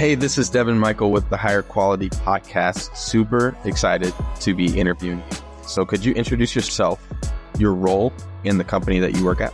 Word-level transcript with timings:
Hey, 0.00 0.14
this 0.14 0.38
is 0.38 0.48
Devin 0.48 0.78
Michael 0.78 1.10
with 1.10 1.28
the 1.28 1.36
Hire 1.36 1.60
Quality 1.60 2.08
Podcast. 2.08 2.96
Super 2.96 3.54
excited 3.66 4.14
to 4.40 4.54
be 4.54 4.80
interviewing 4.80 5.18
you. 5.18 5.36
So, 5.66 5.84
could 5.84 6.02
you 6.02 6.14
introduce 6.14 6.54
yourself, 6.54 7.06
your 7.58 7.74
role 7.74 8.10
in 8.44 8.56
the 8.56 8.64
company 8.64 8.98
that 8.98 9.14
you 9.14 9.22
work 9.22 9.42
at? 9.42 9.52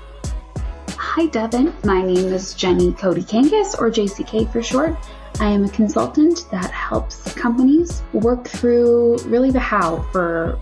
Hi, 0.91 1.27
Devin. 1.27 1.75
My 1.83 2.01
name 2.01 2.33
is 2.33 2.55
Jenny 2.55 2.93
Cotie 2.93 3.25
Kangas, 3.25 3.77
or 3.81 3.91
JCK 3.91 4.53
for 4.53 4.63
short. 4.63 4.97
I 5.41 5.49
am 5.49 5.65
a 5.65 5.69
consultant 5.69 6.47
that 6.53 6.71
helps 6.71 7.35
companies 7.35 8.05
work 8.13 8.47
through 8.47 9.19
really 9.25 9.51
the 9.51 9.59
how 9.59 10.03
for 10.13 10.61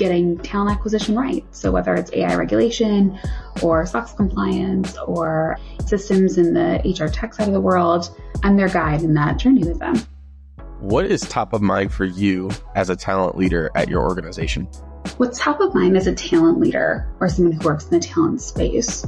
getting 0.00 0.38
talent 0.38 0.70
acquisition 0.70 1.14
right. 1.14 1.44
So 1.54 1.70
whether 1.70 1.94
it's 1.94 2.10
AI 2.14 2.34
regulation 2.34 3.20
or 3.62 3.84
SOX 3.84 4.12
compliance 4.12 4.96
or 5.06 5.58
systems 5.84 6.38
in 6.38 6.54
the 6.54 6.80
HR 6.84 7.06
tech 7.06 7.34
side 7.34 7.46
of 7.46 7.52
the 7.52 7.60
world, 7.60 8.18
I'm 8.42 8.56
their 8.56 8.70
guide 8.70 9.02
in 9.02 9.12
that 9.14 9.36
journey 9.36 9.62
with 9.62 9.78
them. 9.78 9.96
What 10.80 11.04
is 11.04 11.20
top 11.20 11.52
of 11.52 11.60
mind 11.60 11.92
for 11.92 12.06
you 12.06 12.50
as 12.74 12.88
a 12.88 12.96
talent 12.96 13.36
leader 13.36 13.70
at 13.74 13.90
your 13.90 14.02
organization? 14.02 14.64
What's 15.18 15.38
top 15.38 15.60
of 15.60 15.74
mind 15.74 15.98
as 15.98 16.06
a 16.06 16.14
talent 16.14 16.58
leader 16.58 17.06
or 17.20 17.28
someone 17.28 17.52
who 17.52 17.62
works 17.62 17.84
in 17.84 17.90
the 17.90 18.00
talent 18.00 18.40
space 18.40 19.06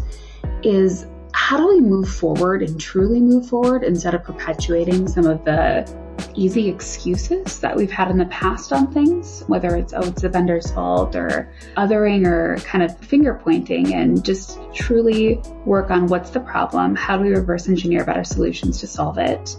is 0.63 1.07
how 1.33 1.57
do 1.57 1.69
we 1.69 1.81
move 1.81 2.07
forward 2.07 2.63
and 2.63 2.79
truly 2.79 3.19
move 3.19 3.49
forward 3.49 3.83
instead 3.83 4.15
of 4.15 4.23
perpetuating 4.23 5.09
some 5.09 5.25
of 5.25 5.43
the 5.47 6.02
easy 6.35 6.69
excuses 6.69 7.61
that 7.61 7.77
we've 7.77 7.91
had 7.91 8.11
in 8.11 8.19
the 8.19 8.27
past 8.27 8.73
on 8.73 8.93
things, 8.93 9.43
whether 9.47 9.77
it's, 9.77 9.93
oh, 9.93 10.03
it's 10.03 10.23
the 10.23 10.29
vendor's 10.29 10.71
fault 10.71 11.15
or 11.17 11.53
othering 11.77 12.27
or 12.27 12.57
kind 12.61 12.85
of 12.85 12.99
finger 12.99 13.41
pointing, 13.43 13.95
and 13.95 14.25
just 14.25 14.59
truly 14.75 15.41
work 15.65 15.91
on 15.91 16.07
what's 16.07 16.31
the 16.31 16.41
problem, 16.41 16.95
how 16.95 17.17
do 17.17 17.25
we 17.25 17.31
reverse 17.31 17.69
engineer 17.69 18.05
better 18.05 18.25
solutions 18.25 18.81
to 18.81 18.87
solve 18.87 19.19
it, 19.19 19.57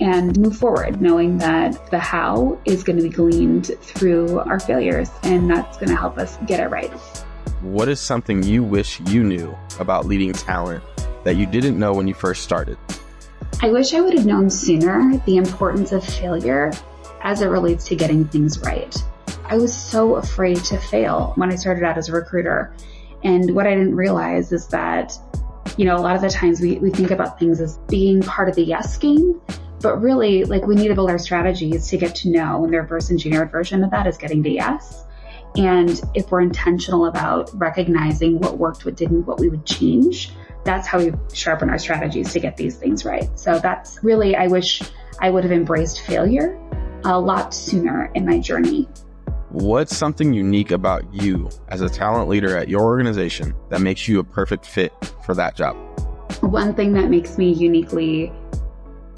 and 0.00 0.38
move 0.38 0.56
forward, 0.56 1.00
knowing 1.00 1.38
that 1.38 1.90
the 1.90 1.98
how 1.98 2.58
is 2.64 2.82
going 2.82 2.96
to 2.96 3.02
be 3.02 3.08
gleaned 3.08 3.72
through 3.80 4.38
our 4.40 4.58
failures, 4.58 5.10
and 5.22 5.50
that's 5.50 5.76
going 5.76 5.90
to 5.90 5.96
help 5.96 6.18
us 6.18 6.38
get 6.46 6.60
it 6.60 6.68
right. 6.68 6.90
What 7.60 7.88
is 7.88 8.00
something 8.00 8.42
you 8.42 8.64
wish 8.64 9.00
you 9.00 9.22
knew 9.22 9.56
about 9.78 10.06
leading 10.06 10.32
talent 10.32 10.82
that 11.24 11.36
you 11.36 11.46
didn't 11.46 11.78
know 11.78 11.92
when 11.92 12.08
you 12.08 12.14
first 12.14 12.42
started? 12.42 12.76
I 13.60 13.70
wish 13.70 13.94
I 13.94 14.00
would 14.00 14.14
have 14.14 14.26
known 14.26 14.50
sooner 14.50 15.18
the 15.26 15.36
importance 15.36 15.92
of 15.92 16.04
failure 16.04 16.72
as 17.22 17.42
it 17.42 17.46
relates 17.46 17.86
to 17.88 17.96
getting 17.96 18.26
things 18.26 18.58
right. 18.60 18.96
I 19.44 19.56
was 19.56 19.72
so 19.76 20.16
afraid 20.16 20.58
to 20.64 20.78
fail 20.78 21.32
when 21.36 21.52
I 21.52 21.56
started 21.56 21.84
out 21.84 21.98
as 21.98 22.08
a 22.08 22.12
recruiter. 22.12 22.74
And 23.22 23.54
what 23.54 23.66
I 23.66 23.74
didn't 23.74 23.94
realize 23.94 24.50
is 24.50 24.66
that, 24.68 25.16
you 25.76 25.84
know, 25.84 25.96
a 25.96 26.00
lot 26.00 26.16
of 26.16 26.22
the 26.22 26.30
times 26.30 26.60
we, 26.60 26.78
we 26.78 26.90
think 26.90 27.10
about 27.10 27.38
things 27.38 27.60
as 27.60 27.78
being 27.88 28.22
part 28.22 28.48
of 28.48 28.56
the 28.56 28.64
yes 28.64 28.96
game, 28.96 29.40
but 29.80 30.00
really, 30.00 30.44
like, 30.44 30.66
we 30.66 30.74
need 30.74 30.88
to 30.88 30.94
build 30.94 31.10
our 31.10 31.18
strategies 31.18 31.88
to 31.88 31.96
get 31.96 32.14
to 32.16 32.30
know, 32.30 32.64
and 32.64 32.72
the 32.72 32.78
reverse 32.78 33.10
engineered 33.10 33.50
version 33.50 33.84
of 33.84 33.90
that 33.90 34.06
is 34.06 34.16
getting 34.16 34.42
to 34.42 34.50
yes. 34.50 35.04
And 35.56 36.00
if 36.14 36.30
we're 36.30 36.40
intentional 36.40 37.06
about 37.06 37.50
recognizing 37.52 38.38
what 38.38 38.58
worked, 38.58 38.84
what 38.84 38.96
didn't, 38.96 39.26
what 39.26 39.38
we 39.38 39.48
would 39.48 39.66
change, 39.66 40.32
that's 40.64 40.86
how 40.86 40.98
we 40.98 41.12
sharpen 41.32 41.70
our 41.70 41.78
strategies 41.78 42.32
to 42.32 42.40
get 42.40 42.56
these 42.56 42.76
things 42.76 43.04
right. 43.04 43.28
So 43.38 43.58
that's 43.58 44.02
really, 44.02 44.36
I 44.36 44.46
wish 44.46 44.82
I 45.20 45.30
would 45.30 45.44
have 45.44 45.52
embraced 45.52 46.00
failure 46.02 46.58
a 47.04 47.18
lot 47.18 47.52
sooner 47.52 48.10
in 48.14 48.24
my 48.24 48.38
journey. 48.38 48.88
What's 49.50 49.96
something 49.96 50.32
unique 50.32 50.70
about 50.70 51.12
you 51.12 51.50
as 51.68 51.80
a 51.82 51.88
talent 51.88 52.28
leader 52.28 52.56
at 52.56 52.68
your 52.68 52.82
organization 52.82 53.54
that 53.68 53.80
makes 53.80 54.08
you 54.08 54.18
a 54.18 54.24
perfect 54.24 54.64
fit 54.64 54.92
for 55.26 55.34
that 55.34 55.56
job? 55.56 55.76
One 56.40 56.74
thing 56.74 56.92
that 56.94 57.10
makes 57.10 57.36
me 57.36 57.52
uniquely 57.52 58.32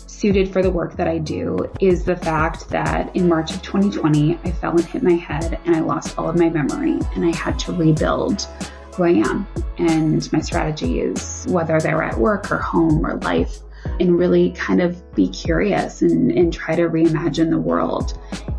suited 0.06 0.52
for 0.52 0.62
the 0.62 0.70
work 0.70 0.96
that 0.96 1.06
I 1.06 1.18
do 1.18 1.70
is 1.80 2.04
the 2.04 2.16
fact 2.16 2.68
that 2.70 3.14
in 3.14 3.28
March 3.28 3.52
of 3.52 3.62
2020, 3.62 4.38
I 4.42 4.50
fell 4.52 4.72
and 4.72 4.84
hit 4.84 5.02
my 5.02 5.12
head 5.12 5.58
and 5.66 5.76
I 5.76 5.80
lost 5.80 6.18
all 6.18 6.28
of 6.28 6.36
my 6.36 6.48
memory 6.48 6.98
and 7.14 7.24
I 7.24 7.36
had 7.36 7.58
to 7.60 7.72
rebuild 7.72 8.48
who 8.94 9.04
I 9.04 9.10
am. 9.10 9.46
And 9.78 10.30
my 10.32 10.40
strategy 10.40 11.00
is 11.00 11.46
whether 11.48 11.80
they're 11.80 12.02
at 12.02 12.18
work 12.18 12.50
or 12.50 12.58
home 12.58 13.04
or 13.04 13.16
life, 13.16 13.58
and 14.00 14.18
really 14.18 14.52
kind 14.52 14.80
of 14.80 15.14
be 15.14 15.28
curious 15.28 16.02
and, 16.02 16.30
and 16.32 16.52
try 16.52 16.74
to 16.74 16.88
reimagine 16.88 17.50
the 17.50 17.58
world. 17.58 18.18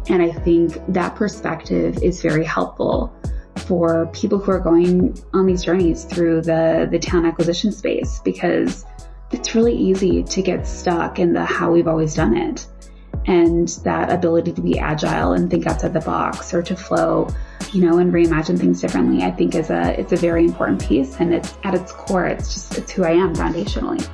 And 0.09 0.21
I 0.21 0.31
think 0.31 0.79
that 0.89 1.15
perspective 1.15 1.97
is 2.03 2.21
very 2.21 2.45
helpful 2.45 3.13
for 3.65 4.07
people 4.13 4.37
who 4.37 4.51
are 4.51 4.59
going 4.59 5.17
on 5.33 5.45
these 5.45 5.63
journeys 5.63 6.03
through 6.03 6.41
the, 6.41 6.87
the 6.91 6.99
talent 6.99 7.27
acquisition 7.27 7.71
space 7.71 8.19
because 8.23 8.85
it's 9.31 9.55
really 9.55 9.75
easy 9.75 10.23
to 10.23 10.41
get 10.41 10.67
stuck 10.67 11.17
in 11.19 11.33
the 11.33 11.43
how 11.43 11.71
we've 11.71 11.87
always 11.87 12.13
done 12.13 12.37
it. 12.37 12.67
And 13.25 13.67
that 13.83 14.11
ability 14.11 14.53
to 14.53 14.61
be 14.61 14.77
agile 14.77 15.33
and 15.33 15.49
think 15.49 15.65
outside 15.65 15.93
the 15.93 16.01
box 16.01 16.53
or 16.53 16.61
to 16.61 16.75
flow 16.75 17.27
you 17.71 17.81
know, 17.81 17.97
and 17.97 18.13
reimagine 18.13 18.57
things 18.57 18.81
differently, 18.81 19.23
I 19.23 19.31
think 19.31 19.55
is 19.55 19.69
a 19.69 19.99
it's 19.99 20.13
a 20.13 20.17
very 20.17 20.45
important 20.45 20.81
piece 20.81 21.19
and 21.19 21.33
it's 21.33 21.53
at 21.63 21.73
its 21.73 21.91
core, 21.91 22.25
it's 22.25 22.53
just 22.53 22.77
it's 22.77 22.91
who 22.91 23.03
I 23.03 23.11
am 23.11 23.33
foundationally. 23.35 24.07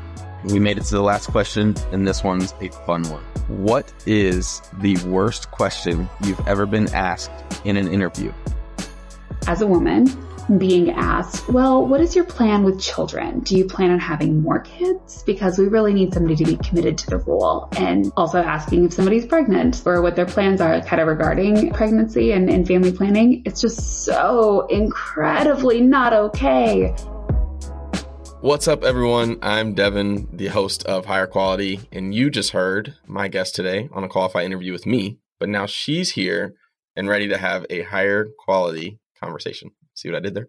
We 0.45 0.59
made 0.59 0.77
it 0.77 0.85
to 0.85 0.95
the 0.95 1.03
last 1.03 1.27
question, 1.27 1.75
and 1.91 2.07
this 2.07 2.23
one's 2.23 2.55
a 2.61 2.69
fun 2.69 3.03
one. 3.03 3.23
What 3.47 3.93
is 4.07 4.61
the 4.79 4.97
worst 5.05 5.51
question 5.51 6.09
you've 6.23 6.47
ever 6.47 6.65
been 6.65 6.91
asked 6.93 7.31
in 7.63 7.77
an 7.77 7.87
interview? 7.87 8.33
As 9.45 9.61
a 9.61 9.67
woman, 9.67 10.07
being 10.57 10.91
asked, 10.91 11.47
well, 11.49 11.85
what 11.85 12.01
is 12.01 12.15
your 12.15 12.25
plan 12.25 12.63
with 12.63 12.79
children? 12.81 13.39
Do 13.39 13.57
you 13.57 13.65
plan 13.65 13.91
on 13.91 13.99
having 13.99 14.41
more 14.41 14.59
kids? 14.59 15.23
Because 15.23 15.57
we 15.57 15.67
really 15.67 15.93
need 15.93 16.13
somebody 16.13 16.35
to 16.35 16.45
be 16.45 16.57
committed 16.57 16.97
to 16.99 17.09
the 17.09 17.17
role. 17.17 17.67
And 17.73 18.11
also 18.17 18.39
asking 18.39 18.85
if 18.85 18.93
somebody's 18.93 19.25
pregnant 19.25 19.81
or 19.85 20.01
what 20.01 20.15
their 20.15 20.25
plans 20.25 20.61
are 20.61 20.81
kind 20.81 21.01
of 21.01 21.07
regarding 21.07 21.71
pregnancy 21.71 22.31
and, 22.31 22.49
and 22.49 22.67
family 22.67 22.91
planning. 22.91 23.43
It's 23.45 23.61
just 23.61 24.03
so 24.03 24.67
incredibly 24.67 25.81
not 25.81 26.13
okay. 26.13 26.95
What's 28.41 28.67
up, 28.67 28.83
everyone? 28.83 29.37
I'm 29.43 29.75
Devin, 29.75 30.35
the 30.35 30.47
host 30.47 30.83
of 30.85 31.05
Hire 31.05 31.27
Quality, 31.27 31.81
and 31.91 32.15
you 32.15 32.31
just 32.31 32.51
heard 32.51 32.95
my 33.05 33.27
guest 33.27 33.53
today 33.53 33.87
on 33.91 34.03
a 34.03 34.09
qualified 34.09 34.45
interview 34.45 34.71
with 34.71 34.87
me, 34.87 35.19
but 35.39 35.47
now 35.47 35.67
she's 35.67 36.13
here 36.13 36.55
and 36.95 37.07
ready 37.07 37.27
to 37.27 37.37
have 37.37 37.67
a 37.69 37.83
higher 37.83 38.29
quality 38.43 38.99
conversation. 39.21 39.71
See 39.93 40.09
what 40.09 40.17
I 40.17 40.21
did 40.21 40.35
there? 40.35 40.47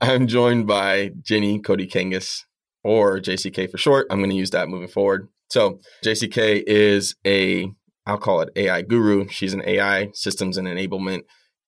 I'm 0.00 0.26
joined 0.26 0.66
by 0.66 1.10
Jenny 1.22 1.60
Cotie 1.60 1.90
Kangas, 1.90 2.44
or 2.84 3.18
JCK 3.18 3.70
for 3.70 3.78
short. 3.78 4.06
I'm 4.10 4.18
going 4.18 4.30
to 4.30 4.36
use 4.36 4.50
that 4.50 4.68
moving 4.68 4.88
forward. 4.88 5.28
So, 5.50 5.80
JCK 6.04 6.62
is 6.66 7.16
a, 7.26 7.68
I'll 8.06 8.18
call 8.18 8.40
it 8.40 8.50
AI 8.54 8.82
guru. 8.82 9.28
She's 9.28 9.54
an 9.54 9.62
AI 9.66 10.10
systems 10.12 10.56
and 10.56 10.68
enablement 10.68 11.22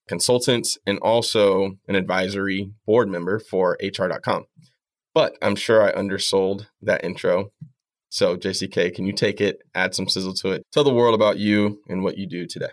consultant 0.07 0.69
and 0.87 0.99
also 0.99 1.73
an 1.89 1.95
advisory 1.95 2.73
board 2.87 3.09
member 3.09 3.39
for 3.39 3.79
HR.com. 3.83 4.45
But 5.15 5.37
I'm 5.43 5.57
sure 5.57 5.83
I 5.83 5.99
undersold 5.99 6.69
that 6.83 7.05
intro. 7.05 7.53
So, 8.11 8.37
JCK, 8.37 8.95
can 8.95 9.07
you 9.07 9.13
take 9.13 9.41
it, 9.41 9.59
add 9.75 9.95
some 9.95 10.09
sizzle 10.09 10.35
to 10.35 10.51
it, 10.51 10.67
tell 10.73 10.85
the 10.85 10.93
world 10.93 11.15
about 11.15 11.39
you 11.39 11.81
and 11.89 12.03
what 12.03 12.19
you 12.19 12.29
do 12.29 12.47
today? 12.47 12.71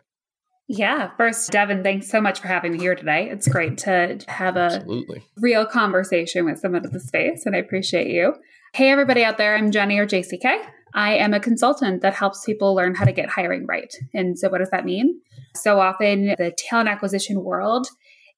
Yeah. 0.68 1.12
First, 1.16 1.50
Devin, 1.52 1.82
thanks 1.82 2.10
so 2.10 2.20
much 2.20 2.42
for 2.42 2.48
having 2.48 2.74
me 2.74 2.80
here 2.80 2.96
today. 2.96 3.30
It's 3.30 3.48
great 3.48 3.78
to 3.80 4.20
have 4.28 4.58
a 4.58 4.60
Absolutely. 4.76 5.24
real 5.38 5.66
conversation 5.66 6.44
with 6.44 6.60
someone 6.60 6.86
in 6.86 6.92
the 6.92 7.00
space, 7.00 7.46
and 7.46 7.56
I 7.56 7.60
appreciate 7.60 8.08
you. 8.08 8.34
Hey, 8.74 8.90
everybody 8.90 9.24
out 9.24 9.38
there. 9.38 9.56
I'm 9.56 9.72
Jenny 9.72 9.98
or 9.98 10.06
JCK. 10.06 10.60
I 10.94 11.14
am 11.16 11.34
a 11.34 11.40
consultant 11.40 12.02
that 12.02 12.14
helps 12.14 12.44
people 12.46 12.76
learn 12.76 12.96
how 12.96 13.06
to 13.06 13.14
get 13.14 13.30
hiring 13.30 13.66
right. 13.66 13.94
And 14.14 14.38
so, 14.38 14.50
what 14.50 14.58
does 14.58 14.70
that 14.72 14.84
mean? 14.84 15.22
So 15.56 15.80
often, 15.80 16.36
the 16.38 16.54
talent 16.58 16.90
acquisition 16.90 17.44
world, 17.44 17.88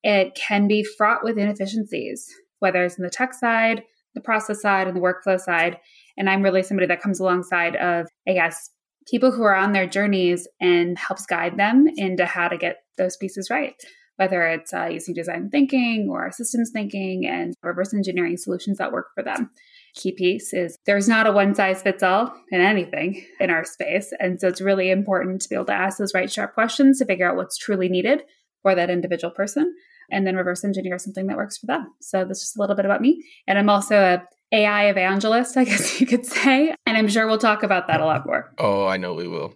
it 0.04 0.36
can 0.36 0.68
be 0.68 0.84
fraught 0.84 1.24
with 1.24 1.38
inefficiencies, 1.38 2.30
whether 2.60 2.84
it's 2.84 2.98
in 2.98 3.04
the 3.04 3.10
tech 3.10 3.34
side, 3.34 3.84
the 4.14 4.22
process 4.22 4.62
side, 4.62 4.88
and 4.88 4.96
the 4.96 5.02
workflow 5.02 5.40
side. 5.40 5.78
And 6.16 6.30
I'm 6.30 6.44
really 6.44 6.62
somebody 6.62 6.88
that 6.88 7.02
comes 7.02 7.20
alongside 7.20 7.76
of, 7.76 8.08
I 8.28 8.34
guess, 8.34 8.70
people 9.10 9.32
who 9.32 9.44
are 9.44 9.56
on 9.56 9.72
their 9.72 9.88
journeys 9.88 10.48
and 10.60 10.98
helps 10.98 11.26
guide 11.26 11.58
them 11.58 11.88
into 11.96 12.26
how 12.26 12.48
to 12.48 12.58
get 12.58 12.78
those 12.98 13.18
pieces 13.18 13.50
right 13.50 13.76
whether 14.20 14.46
it's 14.48 14.74
uh, 14.74 14.88
using 14.88 15.14
design 15.14 15.50
thinking 15.50 16.10
or 16.12 16.30
systems 16.30 16.72
thinking 16.72 17.26
and 17.26 17.56
reverse 17.64 17.94
engineering 17.94 18.36
solutions 18.36 18.78
that 18.78 18.92
work 18.92 19.08
for 19.16 19.24
them. 19.24 19.50
Key 19.96 20.12
piece 20.12 20.52
is 20.52 20.78
there's 20.86 21.08
not 21.08 21.26
a 21.26 21.32
one 21.32 21.56
size 21.56 21.82
fits 21.82 22.04
all 22.04 22.34
in 22.52 22.60
anything 22.60 23.26
in 23.40 23.50
our 23.50 23.64
space. 23.64 24.12
And 24.20 24.38
so 24.38 24.50
it's 24.50 24.60
really 24.60 24.92
important 24.92 25.42
to 25.42 25.50
be 25.50 25.56
able 25.56 25.68
to 25.68 25.74
ask 25.74 25.98
those 25.98 26.14
right 26.14 26.30
sharp 26.30 26.54
questions 26.54 27.00
to 27.00 27.06
figure 27.06 27.30
out 27.30 27.38
what's 27.38 27.58
truly 27.58 27.88
needed 27.88 28.24
for 28.62 28.76
that 28.76 28.90
individual 28.90 29.32
person 29.32 29.74
and 30.12 30.28
then 30.28 30.36
reverse 30.36 30.66
engineer 30.66 31.00
something 31.00 31.28
that 31.28 31.38
works 31.38 31.58
for 31.58 31.68
them. 31.68 31.88
So 32.02 32.26
that's 32.26 32.42
just 32.42 32.58
a 32.58 32.62
little 32.62 32.76
bit 32.76 32.86
about 32.86 33.02
me. 33.02 33.24
And 33.48 33.58
I'm 33.58 33.70
also 33.70 33.96
a 33.96 34.24
AI 34.52 34.90
evangelist, 34.90 35.58
I 35.58 35.64
guess 35.66 36.00
you 36.00 36.08
could 36.08 36.26
say. 36.26 36.74
And 36.86 36.98
I'm 36.98 37.08
sure 37.08 37.28
we'll 37.28 37.38
talk 37.38 37.64
about 37.64 37.88
that 37.88 38.02
a 38.02 38.06
lot 38.06 38.26
more. 38.26 38.52
Oh, 38.58 38.86
I 38.88 38.98
know 38.98 39.14
we 39.14 39.28
will. 39.28 39.54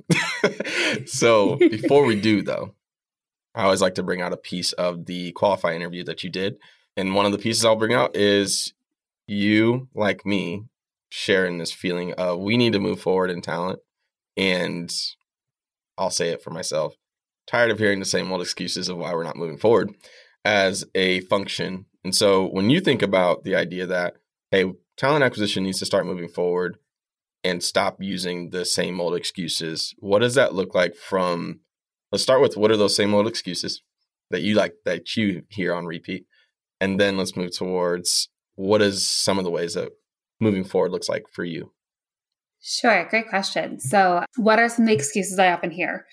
so 1.05 1.55
before 1.55 2.05
we 2.05 2.19
do, 2.19 2.41
though, 2.41 2.75
I 3.55 3.63
always 3.63 3.81
like 3.81 3.95
to 3.95 4.03
bring 4.03 4.21
out 4.21 4.33
a 4.33 4.37
piece 4.37 4.73
of 4.73 5.05
the 5.05 5.33
Qualifi 5.33 5.75
interview 5.75 6.03
that 6.05 6.23
you 6.23 6.29
did. 6.29 6.57
And 6.95 7.15
one 7.15 7.25
of 7.25 7.31
the 7.31 7.37
pieces 7.37 7.65
I'll 7.65 7.75
bring 7.75 7.93
out 7.93 8.15
is 8.15 8.73
you, 9.27 9.87
like 9.93 10.25
me, 10.25 10.63
sharing 11.09 11.57
this 11.57 11.71
feeling 11.71 12.13
of 12.13 12.39
we 12.39 12.57
need 12.57 12.73
to 12.73 12.79
move 12.79 13.01
forward 13.01 13.29
in 13.29 13.41
talent. 13.41 13.79
And 14.37 14.91
I'll 15.97 16.09
say 16.09 16.29
it 16.29 16.41
for 16.41 16.49
myself 16.49 16.95
tired 17.47 17.71
of 17.71 17.79
hearing 17.79 17.99
the 17.99 18.05
same 18.05 18.31
old 18.31 18.41
excuses 18.41 18.89
of 18.89 18.97
why 18.97 19.13
we're 19.13 19.23
not 19.23 19.35
moving 19.35 19.57
forward 19.57 19.93
as 20.45 20.85
a 20.95 21.21
function. 21.21 21.85
And 22.03 22.15
so 22.15 22.47
when 22.47 22.69
you 22.69 22.79
think 22.79 23.01
about 23.01 23.43
the 23.43 23.55
idea 23.55 23.85
that, 23.87 24.15
hey, 24.51 24.71
talent 24.97 25.23
acquisition 25.23 25.63
needs 25.63 25.79
to 25.79 25.85
start 25.85 26.05
moving 26.05 26.27
forward 26.27 26.77
and 27.43 27.61
stop 27.61 27.97
using 27.99 28.49
the 28.49 28.65
same 28.65 29.01
old 29.01 29.15
excuses, 29.15 29.93
what 29.99 30.19
does 30.19 30.35
that 30.35 30.53
look 30.53 30.73
like 30.73 30.95
from 30.95 31.59
let's 32.11 32.23
start 32.23 32.41
with 32.41 32.55
what 32.55 32.71
are 32.71 32.77
those 32.77 32.95
same 32.95 33.13
old 33.13 33.27
excuses 33.27 33.81
that 34.29 34.41
you 34.41 34.55
like 34.55 34.73
that 34.85 35.15
you 35.15 35.43
hear 35.49 35.73
on 35.73 35.85
repeat? 35.85 36.25
And 36.79 36.99
then 36.99 37.17
let's 37.17 37.35
move 37.35 37.55
towards 37.55 38.29
what 38.55 38.81
is 38.81 39.07
some 39.07 39.37
of 39.37 39.43
the 39.43 39.51
ways 39.51 39.73
that 39.73 39.91
moving 40.39 40.63
forward 40.63 40.91
looks 40.91 41.09
like 41.09 41.25
for 41.31 41.43
you? 41.43 41.71
Sure, 42.61 43.05
great 43.09 43.27
question. 43.27 43.79
So, 43.79 44.23
what 44.37 44.59
are 44.59 44.69
some 44.69 44.83
of 44.83 44.89
the 44.89 44.93
excuses 44.93 45.39
I 45.39 45.51
often 45.51 45.71
hear? 45.71 46.05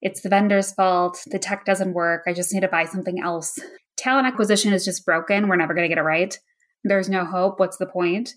It's 0.00 0.20
the 0.20 0.28
vendor's 0.28 0.72
fault. 0.72 1.18
The 1.26 1.38
tech 1.38 1.64
doesn't 1.64 1.94
work. 1.94 2.22
I 2.26 2.32
just 2.32 2.52
need 2.52 2.60
to 2.60 2.68
buy 2.68 2.84
something 2.84 3.20
else. 3.20 3.58
Talent 3.96 4.26
acquisition 4.26 4.72
is 4.72 4.84
just 4.84 5.04
broken. 5.04 5.48
We're 5.48 5.56
never 5.56 5.74
going 5.74 5.84
to 5.84 5.88
get 5.88 6.00
it 6.00 6.06
right. 6.06 6.38
There's 6.84 7.08
no 7.08 7.24
hope. 7.24 7.58
What's 7.58 7.78
the 7.78 7.86
point? 7.86 8.34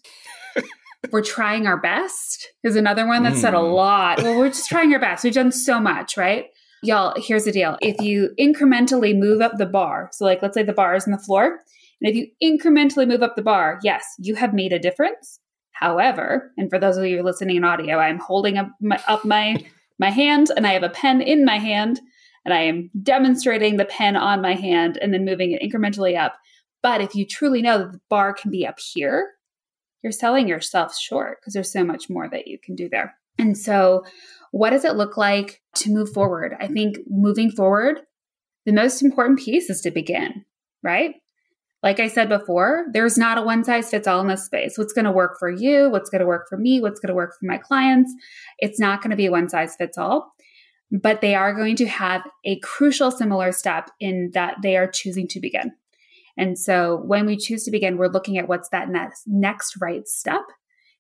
we're 1.12 1.22
trying 1.22 1.68
our 1.68 1.78
best 1.78 2.48
is 2.64 2.76
another 2.76 3.08
one 3.08 3.24
that 3.24 3.34
mm. 3.34 3.38
said 3.38 3.54
a 3.54 3.60
hmm. 3.60 3.66
lot. 3.66 4.22
Well, 4.22 4.38
we're 4.38 4.50
just 4.50 4.70
trying 4.70 4.94
our 4.94 5.00
best. 5.00 5.24
We've 5.24 5.34
done 5.34 5.52
so 5.52 5.80
much, 5.80 6.18
right? 6.18 6.46
Y'all, 6.84 7.14
here's 7.18 7.46
the 7.46 7.52
deal. 7.52 7.78
If 7.82 8.02
you 8.02 8.32
incrementally 8.40 9.18
move 9.18 9.42
up 9.42 9.58
the 9.58 9.66
bar, 9.66 10.10
so 10.12 10.26
like 10.26 10.42
let's 10.42 10.54
say 10.54 10.64
the 10.64 10.74
bar 10.74 10.96
is 10.96 11.06
on 11.06 11.12
the 11.12 11.18
floor, 11.18 11.60
and 12.02 12.10
if 12.10 12.16
you 12.16 12.28
incrementally 12.42 13.08
move 13.08 13.24
up 13.24 13.36
the 13.36 13.42
bar, 13.42 13.80
yes, 13.84 14.06
you 14.20 14.36
have 14.36 14.54
made 14.54 14.74
a 14.74 14.80
difference. 14.80 15.40
However, 15.72 16.52
and 16.58 16.70
for 16.70 16.80
those 16.80 16.98
of 16.98 17.06
you 17.06 17.24
listening 17.24 17.58
in 17.58 17.64
audio, 17.64 17.98
I'm 17.98 18.20
holding 18.20 18.58
up 18.58 18.70
my, 18.82 19.00
up 19.08 19.26
my 19.26 19.58
my 20.00 20.10
hand 20.12 20.52
and 20.56 20.68
I 20.68 20.74
have 20.74 20.84
a 20.84 20.90
pen 20.90 21.22
in 21.22 21.44
my 21.44 21.58
hand 21.58 22.00
and 22.46 22.54
I 22.54 22.62
am 22.62 22.90
demonstrating 23.02 23.78
the 23.78 23.86
pen 23.86 24.16
on 24.16 24.42
my 24.42 24.54
hand 24.54 24.98
and 25.02 25.14
then 25.14 25.26
moving 25.26 25.52
it 25.52 25.62
incrementally 25.62 26.18
up. 26.18 26.36
But 26.82 27.02
if 27.02 27.16
you 27.16 27.26
truly 27.26 27.62
know 27.62 27.80
that 27.80 27.92
the 27.92 28.02
bar 28.10 28.34
can 28.34 28.52
be 28.52 28.66
up 28.66 28.80
here, 28.80 29.32
you're 30.04 30.12
selling 30.12 30.48
yourself 30.48 30.98
short 30.98 31.40
because 31.40 31.54
there's 31.54 31.72
so 31.72 31.84
much 31.84 32.10
more 32.10 32.30
that 32.30 32.48
you 32.48 32.58
can 32.60 32.76
do 32.76 32.88
there. 32.90 33.16
And 33.40 33.58
so, 33.58 34.04
what 34.52 34.70
does 34.70 34.86
it 34.86 34.96
look 34.96 35.18
like 35.18 35.62
to 35.76 35.92
move 35.92 36.12
forward? 36.14 36.56
I 36.60 36.68
think 36.68 37.00
moving 37.08 37.52
forward, 37.52 38.02
the 38.66 38.72
most 38.72 39.02
important 39.02 39.40
piece 39.40 39.70
is 39.70 39.82
to 39.82 39.92
begin, 39.92 40.46
right? 40.82 41.16
Like 41.84 42.00
I 42.00 42.08
said 42.08 42.28
before, 42.28 42.86
there's 42.92 43.18
not 43.18 43.38
a 43.38 43.44
one 43.44 43.64
size 43.64 43.90
fits 43.92 44.08
all 44.08 44.20
in 44.22 44.28
this 44.28 44.46
space. 44.46 44.78
What's 44.78 44.94
going 44.94 45.06
to 45.06 45.12
work 45.12 45.38
for 45.40 45.50
you? 45.50 45.90
What's 45.90 46.10
going 46.10 46.22
to 46.22 46.28
work 46.28 46.48
for 46.50 46.58
me? 46.58 46.82
What's 46.82 47.00
going 47.00 47.10
to 47.10 47.16
work 47.16 47.36
for 47.40 47.46
my 47.46 47.58
clients? 47.58 48.12
It's 48.60 48.80
not 48.80 49.02
going 49.02 49.12
to 49.12 49.18
be 49.18 49.30
one 49.30 49.48
size 49.48 49.76
fits 49.76 49.98
all, 49.98 50.34
but 50.92 51.22
they 51.22 51.36
are 51.36 51.54
going 51.54 51.76
to 51.78 51.86
have 51.86 52.24
a 52.46 52.60
crucial 52.60 53.12
similar 53.12 53.52
step 53.52 53.92
in 54.00 54.32
that 54.34 54.56
they 54.64 54.76
are 54.76 54.90
choosing 54.90 55.28
to 55.30 55.40
begin. 55.40 55.72
And 56.38 56.58
so 56.58 57.02
when 57.06 57.26
we 57.26 57.36
choose 57.36 57.64
to 57.64 57.72
begin, 57.72 57.98
we're 57.98 58.08
looking 58.08 58.38
at 58.38 58.48
what's 58.48 58.70
that 58.70 58.90
next, 58.90 59.24
next 59.26 59.76
right 59.82 60.08
step. 60.08 60.44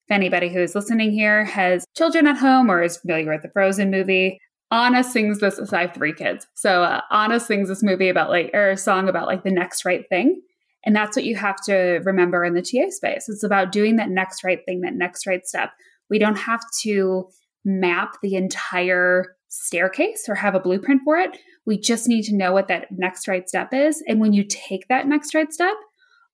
If 0.08 0.16
anybody 0.16 0.50
who 0.50 0.60
is 0.60 0.74
listening 0.74 1.12
here 1.12 1.46
has 1.46 1.86
children 1.96 2.28
at 2.28 2.38
home 2.38 2.72
or 2.72 2.82
is 2.82 2.98
familiar 2.98 3.32
with 3.32 3.44
the 3.44 3.52
Frozen 3.52 3.92
movie, 3.92 4.40
Anna 4.72 5.04
sings 5.04 5.40
this. 5.40 5.58
So 5.58 5.78
I 5.78 5.82
have 5.82 5.94
three 5.94 6.14
kids. 6.14 6.48
So 6.56 6.84
uh, 6.84 7.02
Anna 7.12 7.40
sings 7.40 7.70
this 7.70 7.84
movie 7.84 8.10
about 8.10 8.30
like, 8.30 8.50
or 8.54 8.72
a 8.72 8.78
song 8.78 9.10
about 9.10 9.28
like 9.28 9.44
the 9.44 9.52
next 9.52 9.86
right 9.86 10.08
thing. 10.10 10.42
And 10.86 10.96
that's 10.96 11.16
what 11.16 11.26
you 11.26 11.36
have 11.36 11.58
to 11.66 12.00
remember 12.06 12.44
in 12.46 12.54
the 12.54 12.62
TA 12.62 12.90
space. 12.90 13.28
It's 13.28 13.44
about 13.44 13.72
doing 13.72 13.98
that 13.98 14.10
next 14.10 14.44
right 14.44 14.60
thing, 14.66 14.82
that 14.82 14.94
next 14.94 15.28
right 15.28 15.46
step. 15.46 15.72
We 16.10 16.20
don't 16.20 16.38
have 16.38 16.62
to 16.84 17.28
map 17.66 18.14
the 18.24 18.36
entire 18.36 19.37
staircase 19.50 20.26
or 20.28 20.36
have 20.36 20.56
a 20.56 20.60
blueprint 20.60 21.02
for 21.04 21.18
it. 21.18 21.38
We 21.66 21.78
just 21.78 22.08
need 22.08 22.24
to 22.24 22.36
know 22.36 22.52
what 22.52 22.68
that 22.68 22.88
next 22.92 23.28
right 23.28 23.48
step 23.48 23.74
is. 23.74 24.04
And 24.08 24.20
when 24.20 24.34
you 24.34 24.44
take 24.44 24.88
that 24.88 25.08
next 25.08 25.34
right 25.34 25.52
step, 25.52 25.76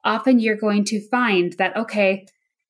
often 0.03 0.39
you're 0.39 0.55
going 0.55 0.85
to 0.85 1.07
find 1.09 1.53
that, 1.53 1.75
okay, 1.75 2.25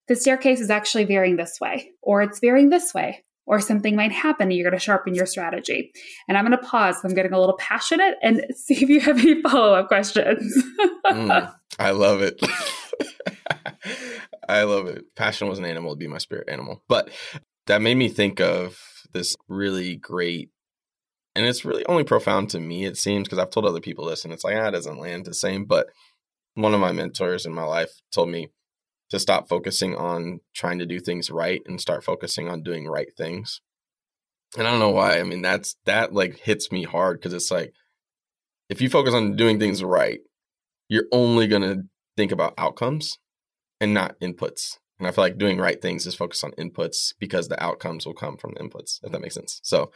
the 0.07 0.16
staircase 0.16 0.60
is 0.60 0.69
actually 0.69 1.06
veering 1.06 1.38
this 1.38 1.60
way, 1.62 1.92
or 2.01 2.22
it's 2.22 2.40
veering 2.40 2.69
this 2.69 2.94
way, 2.94 3.24
or 3.45 3.60
something 3.60 3.95
might 3.95 4.12
happen 4.12 4.48
and 4.48 4.54
you're 4.54 4.69
going 4.69 4.78
to 4.78 4.84
sharpen 4.84 5.13
your 5.13 5.25
strategy. 5.25 5.92
And 6.28 6.38
I'm 6.38 6.46
going 6.46 6.57
to 6.57 6.66
pause. 6.66 6.98
I'm 7.04 7.13
getting 7.13 7.34
a 7.34 7.39
little 7.39 7.57
passionate 7.57 8.16
and 8.22 8.46
see 8.56 8.75
if 8.75 8.89
you 8.89 9.00
have 9.01 9.19
any 9.19 9.42
follow 9.42 9.74
up 9.74 9.88
questions. 9.88 10.63
mm, 11.06 11.54
I 11.80 11.92
love 11.92 12.22
it. 12.22 12.39
I 14.50 14.63
love 14.63 14.88
it. 14.88 15.06
Passion 15.16 15.48
was 15.48 15.60
an 15.60 15.66
animal 15.66 15.92
to 15.92 15.98
be 15.98 16.07
my 16.07 16.18
spirit 16.18 16.50
animal. 16.50 16.84
But 16.88 17.10
that 17.68 17.81
made 17.81 17.96
me 17.96 18.10
think 18.10 18.39
of 18.42 18.78
this 19.13 19.36
really 19.48 19.95
great, 19.95 20.50
and 21.36 21.45
it's 21.45 21.65
really 21.65 21.86
only 21.86 22.04
profound 22.04 22.50
to 22.51 22.60
me, 22.60 22.86
it 22.86 22.98
seems, 22.98 23.27
because 23.27 23.39
I've 23.39 23.50
told 23.50 23.65
other 23.65 23.80
people 23.80 24.06
this 24.06 24.24
and 24.24 24.33
it's 24.33 24.44
like, 24.44 24.56
ah, 24.56 24.68
it 24.68 24.71
doesn't 24.71 25.00
land 25.00 25.25
the 25.25 25.33
same. 25.33 25.65
But 25.65 25.88
one 26.56 26.74
of 26.74 26.80
my 26.80 26.92
mentors 26.92 27.45
in 27.45 27.54
my 27.54 27.63
life 27.63 28.01
told 28.12 28.30
me, 28.30 28.50
to 29.13 29.19
stop 29.19 29.48
focusing 29.48 29.95
on 29.95 30.39
trying 30.56 30.80
to 30.80 30.88
do 30.88 31.00
things 31.00 31.30
right 31.30 31.62
and 31.68 31.80
start 31.80 32.04
focusing 32.04 32.50
on 32.50 32.63
doing 32.63 32.88
right 32.88 33.15
things. 33.15 33.62
And 34.57 34.68
I 34.68 34.71
don't 34.71 34.80
know 34.80 34.89
why. 34.89 35.19
I 35.19 35.24
mean, 35.24 35.44
that's 35.44 35.75
that 35.86 36.13
like 36.13 36.39
hits 36.39 36.71
me 36.71 36.83
hard 36.83 37.19
because 37.19 37.31
it's 37.31 37.51
like 37.51 37.74
if 38.69 38.81
you 38.81 38.89
focus 38.89 39.13
on 39.13 39.36
doing 39.36 39.60
things 39.60 39.83
right, 39.83 40.19
you're 40.89 41.06
only 41.12 41.45
going 41.45 41.62
to 41.62 41.83
think 42.18 42.31
about 42.31 42.56
outcomes 42.57 43.19
and 43.80 43.94
not 43.94 44.19
inputs. 44.19 44.80
And 45.04 45.10
I 45.10 45.12
feel 45.12 45.26
like 45.26 45.38
doing 45.38 45.58
right 45.58 45.82
things 45.82 46.08
is 46.08 46.16
focused 46.16 46.46
on 46.46 46.52
inputs 46.54 47.14
because 47.20 47.50
the 47.50 47.62
outcomes 47.62 48.06
will 48.06 48.14
come 48.14 48.38
from 48.38 48.54
the 48.54 48.62
inputs, 48.62 49.00
if 49.04 49.12
that 49.12 49.20
makes 49.20 49.36
sense. 49.36 49.60
So 49.62 49.92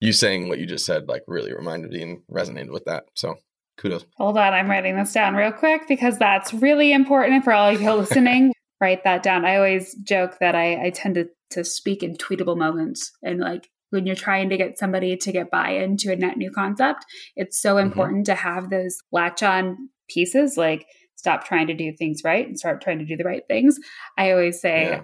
you 0.00 0.14
saying 0.14 0.48
what 0.48 0.58
you 0.58 0.64
just 0.64 0.86
said 0.86 1.08
like 1.08 1.22
really 1.26 1.52
reminded 1.52 1.90
me 1.90 2.02
and 2.02 2.22
resonated 2.30 2.72
with 2.72 2.86
that. 2.86 3.04
So 3.14 3.36
kudos. 3.76 4.06
Hold 4.16 4.38
on, 4.38 4.54
I'm 4.54 4.70
writing 4.70 4.96
this 4.96 5.12
down 5.12 5.34
real 5.34 5.52
quick 5.52 5.82
because 5.88 6.18
that's 6.18 6.54
really 6.54 6.92
important 6.92 7.44
for 7.44 7.52
all 7.52 7.68
of 7.68 7.82
you 7.82 7.92
listening. 7.92 8.54
Write 8.80 9.04
that 9.04 9.22
down. 9.22 9.44
I 9.44 9.56
always 9.56 9.94
joke 9.96 10.38
that 10.40 10.54
I, 10.54 10.86
I 10.86 10.90
tend 10.90 11.16
to, 11.16 11.28
to 11.50 11.62
speak 11.62 12.02
in 12.02 12.16
tweetable 12.16 12.56
moments 12.56 13.12
and 13.22 13.40
like 13.40 13.68
when 13.90 14.06
you're 14.06 14.16
trying 14.16 14.48
to 14.48 14.56
get 14.56 14.78
somebody 14.78 15.16
to 15.16 15.32
get 15.32 15.50
buy 15.50 15.70
into 15.72 16.10
a 16.10 16.16
net 16.16 16.38
new 16.38 16.50
concept, 16.50 17.04
it's 17.36 17.60
so 17.60 17.74
mm-hmm. 17.74 17.88
important 17.88 18.18
mm-hmm. 18.20 18.32
to 18.32 18.34
have 18.36 18.70
those 18.70 18.96
latch 19.12 19.42
on 19.42 19.90
pieces 20.08 20.56
like 20.56 20.86
stop 21.20 21.44
trying 21.44 21.68
to 21.68 21.74
do 21.74 21.92
things 21.92 22.22
right 22.24 22.46
and 22.46 22.58
start 22.58 22.80
trying 22.80 22.98
to 22.98 23.04
do 23.04 23.16
the 23.16 23.24
right 23.24 23.42
things. 23.46 23.78
I 24.18 24.32
always 24.32 24.60
say, 24.60 24.84
yeah. 24.84 25.02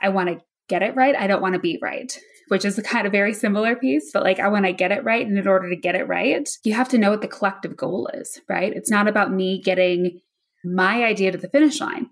I 0.00 0.08
want 0.08 0.28
to 0.28 0.40
get 0.68 0.82
it 0.82 0.96
right. 0.96 1.14
I 1.14 1.26
don't 1.26 1.42
want 1.42 1.54
to 1.54 1.60
be 1.60 1.78
right 1.80 2.18
which 2.48 2.64
is 2.64 2.78
a 2.78 2.82
kind 2.82 3.06
of 3.06 3.12
very 3.12 3.32
similar 3.32 3.76
piece. 3.76 4.10
But 4.12 4.24
like, 4.24 4.40
I 4.40 4.48
want 4.48 4.64
to 4.64 4.72
get 4.72 4.92
it 4.92 5.04
right. 5.04 5.26
And 5.26 5.38
in 5.38 5.46
order 5.46 5.70
to 5.70 5.76
get 5.76 5.94
it 5.94 6.08
right, 6.08 6.48
you 6.64 6.72
have 6.72 6.88
to 6.90 6.98
know 6.98 7.10
what 7.10 7.20
the 7.20 7.28
collective 7.28 7.76
goal 7.76 8.08
is, 8.12 8.40
right? 8.48 8.72
It's 8.74 8.90
not 8.90 9.06
about 9.06 9.32
me 9.32 9.62
getting 9.62 10.20
my 10.64 11.04
idea 11.04 11.30
to 11.30 11.38
the 11.38 11.48
finish 11.48 11.80
line, 11.80 12.08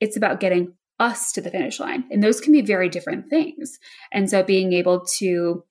it's 0.00 0.16
about 0.16 0.40
getting 0.40 0.74
us 0.98 1.32
to 1.32 1.40
the 1.40 1.50
finish 1.50 1.78
line. 1.80 2.04
And 2.10 2.22
those 2.22 2.40
can 2.40 2.52
be 2.52 2.60
very 2.60 2.88
different 2.88 3.28
things. 3.28 3.78
And 4.12 4.28
so 4.28 4.42
being 4.42 4.72
able 4.72 5.04
to 5.18 5.64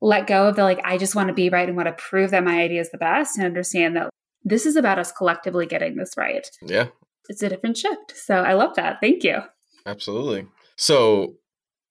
let 0.00 0.26
go 0.26 0.48
of 0.48 0.56
the 0.56 0.62
like, 0.62 0.80
I 0.84 0.98
just 0.98 1.14
want 1.14 1.28
to 1.28 1.34
be 1.34 1.48
right 1.48 1.68
and 1.68 1.76
want 1.76 1.88
to 1.88 1.92
prove 1.92 2.30
that 2.30 2.44
my 2.44 2.60
idea 2.60 2.80
is 2.80 2.90
the 2.90 2.98
best 2.98 3.36
and 3.36 3.46
understand 3.46 3.96
that 3.96 4.10
this 4.46 4.64
is 4.64 4.76
about 4.76 4.98
us 4.98 5.10
collectively 5.10 5.66
getting 5.66 5.96
this 5.96 6.16
right. 6.16 6.48
Yeah. 6.62 6.86
It's 7.28 7.42
a 7.42 7.48
different 7.48 7.76
shift. 7.76 8.16
So 8.16 8.36
I 8.36 8.54
love 8.54 8.76
that. 8.76 8.98
Thank 9.00 9.24
you. 9.24 9.38
Absolutely. 9.84 10.46
So 10.76 11.34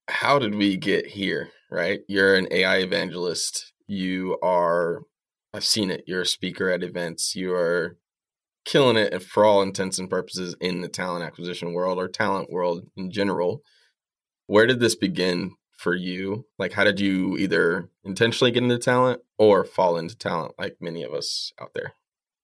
how 0.08 0.40
did 0.40 0.56
we 0.56 0.78
get 0.78 1.06
here, 1.06 1.50
right? 1.70 2.00
You're 2.08 2.36
an 2.36 2.48
AI 2.50 2.78
evangelist. 2.78 3.74
You 3.88 4.38
are, 4.42 5.02
I've 5.54 5.66
seen 5.66 5.92
it. 5.92 6.06
You're 6.08 6.22
a 6.22 6.26
speaker 6.26 6.70
at 6.70 6.82
events. 6.82 7.36
You 7.36 7.54
are 7.54 7.98
killing 8.64 8.96
it 8.96 9.22
for 9.22 9.44
all 9.44 9.62
intents 9.62 10.00
and 10.00 10.10
purposes 10.10 10.56
in 10.62 10.80
the 10.80 10.88
talent 10.88 11.26
acquisition 11.26 11.74
world 11.74 12.00
or 12.00 12.08
talent 12.08 12.50
world 12.50 12.88
in 12.96 13.12
general. 13.12 13.64
Where 14.48 14.66
did 14.66 14.80
this 14.80 14.96
begin 14.96 15.56
for 15.78 15.94
you? 15.94 16.46
Like, 16.58 16.72
how 16.72 16.86
did 16.86 17.02
you 17.02 17.36
either 17.36 17.90
intentionally 18.06 18.52
get 18.52 18.64
into 18.64 18.78
talent 18.78 19.22
or 19.38 19.66
fall 19.66 19.98
into 19.98 20.18
talent, 20.18 20.54
like 20.58 20.78
many 20.80 21.04
of 21.04 21.14
us 21.14 21.52
out 21.60 21.72
there? 21.76 21.96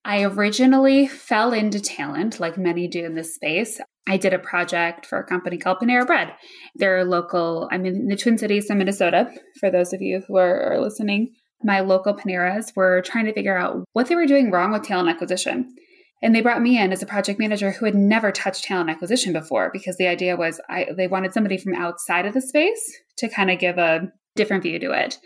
I 0.03 0.23
originally 0.23 1.07
fell 1.07 1.53
into 1.53 1.79
talent, 1.79 2.39
like 2.39 2.57
many 2.57 2.87
do 2.87 3.05
in 3.05 3.15
this 3.15 3.35
space. 3.35 3.79
I 4.07 4.17
did 4.17 4.33
a 4.33 4.39
project 4.39 5.05
for 5.05 5.19
a 5.19 5.23
company 5.23 5.57
called 5.57 5.77
Panera 5.77 6.07
Bread. 6.07 6.33
They're 6.75 7.05
local, 7.05 7.69
I'm 7.71 7.85
in 7.85 8.07
the 8.07 8.15
Twin 8.15 8.37
Cities 8.37 8.69
in 8.69 8.79
Minnesota, 8.79 9.31
for 9.59 9.69
those 9.69 9.93
of 9.93 10.01
you 10.01 10.23
who 10.27 10.37
are, 10.37 10.73
are 10.73 10.81
listening. 10.81 11.33
My 11.63 11.81
local 11.81 12.15
Paneras 12.15 12.73
were 12.75 13.03
trying 13.03 13.25
to 13.25 13.33
figure 13.33 13.57
out 13.57 13.85
what 13.93 14.07
they 14.07 14.15
were 14.15 14.25
doing 14.25 14.49
wrong 14.49 14.71
with 14.71 14.83
talent 14.83 15.09
acquisition. 15.09 15.75
And 16.23 16.35
they 16.35 16.41
brought 16.41 16.61
me 16.61 16.79
in 16.79 16.91
as 16.91 17.03
a 17.03 17.07
project 17.07 17.39
manager 17.39 17.71
who 17.71 17.85
had 17.85 17.95
never 17.95 18.31
touched 18.31 18.63
talent 18.63 18.89
acquisition 18.89 19.33
before 19.33 19.69
because 19.71 19.97
the 19.97 20.07
idea 20.07 20.35
was 20.35 20.59
I, 20.69 20.87
they 20.95 21.07
wanted 21.07 21.33
somebody 21.33 21.57
from 21.57 21.75
outside 21.75 22.25
of 22.25 22.33
the 22.33 22.41
space 22.41 22.99
to 23.17 23.29
kind 23.29 23.51
of 23.51 23.59
give 23.59 23.77
a 23.77 24.11
different 24.35 24.63
view 24.63 24.79
to 24.79 24.91
it. 24.91 25.17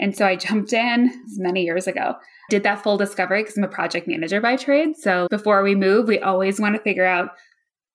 And 0.00 0.16
so 0.16 0.26
I 0.26 0.34
jumped 0.34 0.72
in 0.72 1.12
many 1.36 1.62
years 1.62 1.86
ago, 1.86 2.16
did 2.48 2.64
that 2.64 2.82
full 2.82 2.96
discovery 2.96 3.42
because 3.42 3.56
I'm 3.56 3.64
a 3.64 3.68
project 3.68 4.08
manager 4.08 4.40
by 4.40 4.56
trade. 4.56 4.96
So 4.96 5.28
before 5.30 5.62
we 5.62 5.76
move, 5.76 6.08
we 6.08 6.18
always 6.18 6.58
want 6.58 6.74
to 6.74 6.82
figure 6.82 7.06
out 7.06 7.30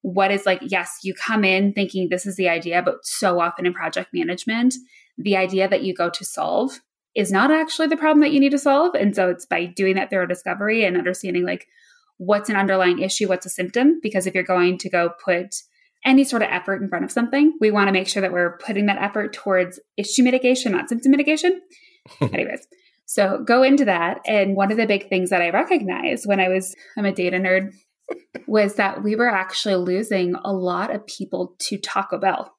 what 0.02 0.32
is 0.32 0.46
like, 0.46 0.62
yes, 0.62 1.00
you 1.04 1.16
come 1.16 1.44
in 1.44 1.74
thinking 1.74 2.08
this 2.10 2.28
is 2.28 2.36
the 2.36 2.48
idea, 2.48 2.84
but 2.84 3.04
so 3.04 3.40
often 3.40 3.66
in 3.66 3.74
project 3.74 4.10
management, 4.14 4.76
the 5.18 5.36
idea 5.36 5.68
that 5.68 5.82
you 5.84 5.96
go 5.96 6.12
to 6.12 6.24
solve 6.24 6.80
is 7.16 7.32
not 7.32 7.50
actually 7.50 7.88
the 7.88 7.98
problem 7.98 8.22
that 8.22 8.32
you 8.32 8.40
need 8.40 8.52
to 8.52 8.60
solve. 8.60 8.94
And 8.94 9.16
so 9.16 9.30
it's 9.30 9.48
by 9.48 9.66
doing 9.66 9.96
that 9.96 10.12
thorough 10.12 10.28
discovery 10.28 10.86
and 10.86 10.96
understanding 10.96 11.44
like 11.44 11.66
what's 12.18 12.50
an 12.50 12.56
underlying 12.56 13.00
issue, 13.00 13.28
what's 13.28 13.48
a 13.48 13.50
symptom. 13.50 14.00
Because 14.04 14.28
if 14.28 14.36
you're 14.36 14.44
going 14.44 14.78
to 14.78 14.90
go 14.90 15.12
put 15.24 15.56
any 16.04 16.24
sort 16.24 16.44
of 16.44 16.50
effort 16.52 16.82
in 16.84 16.88
front 16.88 17.04
of 17.04 17.12
something, 17.12 17.58
we 17.60 17.72
want 17.72 17.88
to 17.88 17.92
make 17.92 18.08
sure 18.08 18.22
that 18.22 18.32
we're 18.32 18.58
putting 18.58 18.86
that 18.86 19.02
effort 19.02 19.34
towards 19.34 19.80
issue 19.98 20.22
mitigation, 20.22 20.74
not 20.74 20.88
symptom 20.88 21.12
mitigation. 21.12 21.62
Anyways, 22.22 22.68
so 23.06 23.44
go 23.44 23.64
into 23.64 23.86
that. 23.86 24.22
And 24.26 24.56
one 24.56 24.72
of 24.72 24.78
the 24.78 24.88
big 24.88 25.10
things 25.10 25.30
that 25.30 25.42
I 25.42 25.50
recognized 25.50 26.28
when 26.28 26.40
I 26.40 26.50
was, 26.50 26.76
I'm 26.98 27.06
a 27.06 27.12
data 27.12 27.38
nerd, 27.38 27.74
was 28.48 28.76
that 28.76 29.04
we 29.04 29.16
were 29.16 29.30
actually 29.30 29.76
losing 29.76 30.36
a 30.44 30.54
lot 30.54 30.94
of 30.94 31.08
people 31.08 31.56
to 31.60 31.78
Taco 31.78 32.20
Bell 32.20 32.56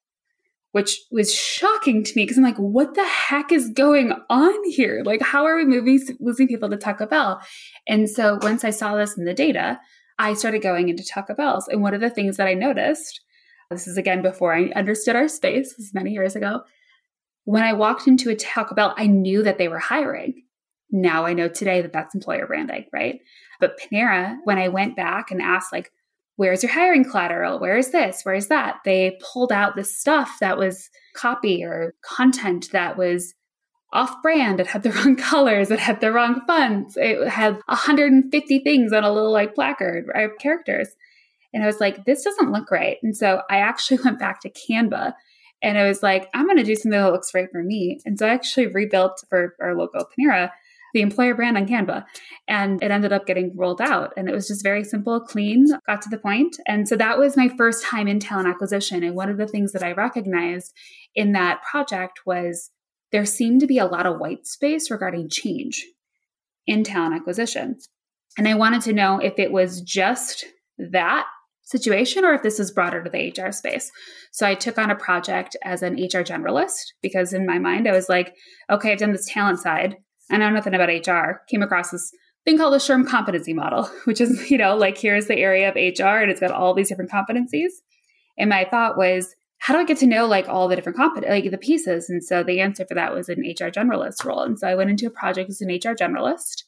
which 0.77 1.01
was 1.11 1.35
shocking 1.35 2.05
to 2.05 2.13
me 2.17 2.25
because 2.25 2.37
I'm 2.37 2.45
like, 2.45 2.59
what 2.59 2.97
the 2.97 3.07
heck 3.07 3.51
is 3.51 3.71
going 3.71 4.13
on 4.29 4.71
here? 4.71 5.03
Like, 5.07 5.23
how 5.23 5.47
are 5.47 5.57
we 5.57 5.65
moving, 5.65 5.99
losing 6.21 6.49
people 6.49 6.69
to 6.69 6.77
Taco 6.77 7.07
Bell? 7.07 7.41
And 7.89 8.11
so 8.11 8.39
once 8.43 8.63
I 8.63 8.69
saw 8.69 8.95
this 8.95 9.17
in 9.17 9.25
the 9.25 9.33
data, 9.33 9.81
I 10.19 10.35
started 10.35 10.61
going 10.61 10.91
into 10.91 11.03
Taco 11.03 11.35
Bell's. 11.35 11.67
And 11.67 11.81
one 11.81 11.95
of 11.95 12.03
the 12.03 12.11
things 12.11 12.37
that 12.37 12.47
I 12.47 12.53
noticed, 12.53 13.23
this 13.71 13.87
is 13.87 13.97
again 13.97 14.21
before 14.21 14.55
I 14.55 14.65
understood 14.77 15.17
our 15.17 15.29
space, 15.29 15.75
this 15.75 15.87
is 15.87 15.95
many 15.95 16.11
years 16.11 16.37
ago, 16.37 16.61
when 17.47 17.63
I 17.63 17.73
walked 17.73 18.09
into 18.09 18.29
a 18.29 18.35
Taco 18.35 18.75
Bell, 18.75 18.93
I 18.97 19.07
knew 19.07 19.45
that 19.45 19.57
they 19.57 19.69
were 19.69 19.79
hiring. 19.79 20.43
Now 20.91 21.25
I 21.25 21.33
know 21.33 21.49
today 21.49 21.81
that 21.81 21.93
that's 21.93 22.15
employer 22.15 22.47
branding, 22.47 22.87
right? 22.93 23.21
But 23.61 23.79
Panera, 23.79 24.37
when 24.43 24.59
I 24.59 24.67
went 24.67 24.97
back 24.97 25.31
and 25.31 25.41
asked, 25.41 25.73
like, 25.73 25.93
where's 26.35 26.65
your 26.65 26.73
hiring 26.73 27.05
collateral? 27.05 27.61
Where 27.61 27.77
is 27.77 27.93
this? 27.93 28.23
Where 28.25 28.35
is 28.35 28.49
that? 28.49 28.81
They 28.85 29.17
pulled 29.33 29.53
out 29.53 29.77
this 29.77 29.97
stuff 29.97 30.39
that 30.41 30.59
was 30.59 30.91
copy 31.15 31.65
or 31.65 31.95
content 32.03 32.69
that 32.73 32.99
was 32.99 33.33
off 33.93 34.21
brand. 34.23 34.59
It 34.59 34.67
had 34.67 34.83
the 34.83 34.91
wrong 34.93 35.15
colors. 35.15 35.71
It 35.71 35.79
had 35.79 36.01
the 36.01 36.11
wrong 36.11 36.41
fonts. 36.49 36.97
It 36.97 37.29
had 37.29 37.61
150 37.67 38.59
things 38.59 38.93
on 38.93 39.05
a 39.05 39.13
little 39.13 39.33
like 39.33 39.55
placard, 39.55 40.07
right? 40.13 40.31
Characters. 40.41 40.89
And 41.55 41.63
I 41.63 41.67
was 41.67 41.79
like, 41.79 42.05
this 42.07 42.25
doesn't 42.25 42.51
look 42.51 42.73
right. 42.73 42.97
And 43.05 43.17
so 43.17 43.43
I 43.49 43.59
actually 43.59 43.99
went 44.05 44.19
back 44.19 44.41
to 44.41 44.51
Canva 44.51 45.13
and 45.63 45.79
I 45.79 45.87
was 45.87 46.03
like, 46.03 46.29
I'm 46.35 46.47
going 46.47 46.59
to 46.59 46.65
do 46.65 46.75
something 46.75 47.01
that 47.01 47.13
looks 47.13 47.35
right 47.35 47.49
for 47.51 47.63
me. 47.63 47.99
And 48.05 48.19
so 48.19 48.27
I 48.27 48.31
actually 48.31 48.69
rebuilt 48.69 49.25
for 49.29 49.55
our 49.61 49.75
local 49.75 50.07
Panera 50.19 50.51
the 50.97 51.03
employer 51.03 51.35
brand 51.35 51.59
on 51.59 51.67
Canva. 51.67 52.07
And 52.49 52.83
it 52.83 52.91
ended 52.91 53.13
up 53.13 53.27
getting 53.27 53.55
rolled 53.55 53.83
out. 53.83 54.15
And 54.17 54.31
it 54.31 54.35
was 54.35 54.49
just 54.49 54.63
very 54.63 54.83
simple, 54.83 55.21
clean, 55.21 55.67
got 55.87 56.01
to 56.03 56.09
the 56.09 56.19
point. 56.19 56.57
And 56.67 56.89
so 56.89 56.97
that 56.97 57.19
was 57.19 57.37
my 57.37 57.51
first 57.51 57.85
time 57.85 58.09
in 58.09 58.19
talent 58.19 58.49
acquisition. 58.49 59.03
And 59.03 59.15
one 59.15 59.29
of 59.29 59.37
the 59.37 59.47
things 59.47 59.73
that 59.73 59.83
I 59.83 59.93
recognized 59.93 60.73
in 61.15 61.33
that 61.33 61.61
project 61.63 62.21
was 62.25 62.71
there 63.13 63.27
seemed 63.27 63.61
to 63.61 63.67
be 63.67 63.79
a 63.79 63.85
lot 63.85 64.07
of 64.07 64.19
white 64.19 64.47
space 64.47 64.91
regarding 64.91 65.29
change 65.29 65.85
in 66.67 66.83
talent 66.83 67.15
acquisition. 67.15 67.77
And 68.39 68.49
I 68.49 68.55
wanted 68.55 68.81
to 68.83 68.95
know 68.95 69.19
if 69.19 69.39
it 69.39 69.53
was 69.53 69.83
just 69.83 70.47
that 70.79 71.27
situation 71.67 72.25
or 72.25 72.33
if 72.33 72.43
this 72.43 72.59
is 72.61 72.71
broader 72.71 73.03
to 73.03 73.11
the 73.11 73.35
HR 73.37 73.51
space. 73.51 73.91
So 74.33 74.47
I 74.47 74.55
took 74.55 74.79
on 74.79 74.91
a 74.91 74.97
project 74.97 75.57
as 75.63 75.83
an 75.83 75.95
HR 75.95 76.23
generalist 76.23 76.93
because 77.03 77.33
in 77.33 77.45
my 77.45 77.59
mind 77.59 77.89
I 77.89 77.93
was 77.93 78.09
like, 78.09 78.35
okay, 78.71 78.93
I've 78.93 78.99
done 78.99 79.13
this 79.13 79.29
talent 79.29 79.59
side. 79.59 79.97
I 80.31 80.39
know 80.39 80.51
nothing 80.51 80.75
about 80.75 80.89
HR, 80.89 81.43
came 81.49 81.63
across 81.63 81.91
this 81.91 82.11
thing 82.45 82.57
called 82.57 82.73
the 82.73 82.79
SHRM 82.79 83.07
competency 83.09 83.53
model, 83.53 83.91
which 84.05 84.21
is, 84.21 84.51
you 84.51 84.57
know, 84.57 84.77
like 84.77 84.97
here's 84.97 85.27
the 85.27 85.39
area 85.39 85.69
of 85.69 85.75
HR 85.75 86.23
and 86.23 86.31
it's 86.31 86.41
got 86.41 86.53
all 86.53 86.73
these 86.73 86.89
different 86.89 87.11
competencies. 87.11 87.73
And 88.39 88.49
my 88.49 88.65
thought 88.65 88.97
was, 88.97 89.35
how 89.59 89.75
do 89.75 89.81
I 89.81 89.85
get 89.85 89.99
to 89.99 90.07
know 90.07 90.27
like 90.27 90.49
all 90.49 90.69
the 90.69 90.77
different 90.77 90.99
compet 90.99 91.29
like 91.29 91.51
the 91.51 91.59
pieces? 91.59 92.09
And 92.09 92.23
so 92.23 92.45
the 92.45 92.61
answer 92.61 92.87
for 92.87 92.95
that 92.95 93.13
was 93.13 93.29
an 93.29 93.41
HR 93.41 93.71
generalist 93.71 94.25
role. 94.25 94.43
And 94.43 94.59
so 94.59 94.69
I 94.69 94.77
went 94.77 94.91
into 94.91 95.07
a 95.07 95.11
project 95.11 95.51
as 95.51 95.61
an 95.61 95.71
HR 95.71 95.97
generalist. 95.97 96.63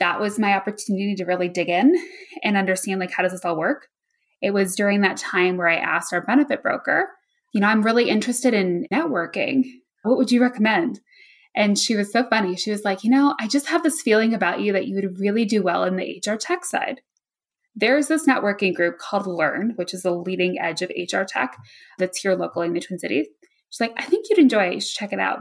That 0.00 0.20
was 0.20 0.38
my 0.38 0.54
opportunity 0.54 1.14
to 1.14 1.24
really 1.24 1.48
dig 1.48 1.68
in 1.70 1.94
and 2.42 2.56
understand 2.56 3.00
like 3.00 3.12
how 3.12 3.22
does 3.22 3.32
this 3.32 3.44
all 3.44 3.56
work? 3.56 3.86
It 4.42 4.52
was 4.52 4.76
during 4.76 5.00
that 5.00 5.16
time 5.16 5.56
where 5.56 5.68
I 5.68 5.76
asked 5.76 6.12
our 6.12 6.20
benefit 6.20 6.62
broker, 6.62 7.08
you 7.52 7.60
know, 7.60 7.68
I'm 7.68 7.82
really 7.82 8.08
interested 8.08 8.52
in 8.52 8.86
networking. 8.92 9.64
What 10.02 10.18
would 10.18 10.32
you 10.32 10.42
recommend? 10.42 11.00
And 11.54 11.78
she 11.78 11.94
was 11.94 12.10
so 12.10 12.28
funny. 12.28 12.56
She 12.56 12.70
was 12.70 12.84
like, 12.84 13.04
You 13.04 13.10
know, 13.10 13.34
I 13.38 13.46
just 13.46 13.68
have 13.68 13.82
this 13.82 14.02
feeling 14.02 14.34
about 14.34 14.60
you 14.60 14.72
that 14.72 14.86
you 14.86 14.96
would 14.96 15.18
really 15.18 15.44
do 15.44 15.62
well 15.62 15.84
in 15.84 15.96
the 15.96 16.22
HR 16.26 16.36
tech 16.36 16.64
side. 16.64 17.00
There's 17.74 18.08
this 18.08 18.26
networking 18.26 18.74
group 18.74 18.98
called 18.98 19.26
Learn, 19.26 19.72
which 19.76 19.94
is 19.94 20.02
the 20.02 20.10
leading 20.10 20.58
edge 20.58 20.82
of 20.82 20.90
HR 20.90 21.22
tech 21.22 21.56
that's 21.98 22.18
here 22.18 22.34
locally 22.34 22.66
in 22.66 22.74
the 22.74 22.80
Twin 22.80 22.98
Cities. 22.98 23.26
She's 23.70 23.80
like, 23.80 23.94
I 23.96 24.02
think 24.04 24.26
you'd 24.28 24.38
enjoy 24.38 24.68
it. 24.68 24.74
You 24.74 24.80
should 24.80 24.98
check 24.98 25.12
it 25.12 25.20
out. 25.20 25.38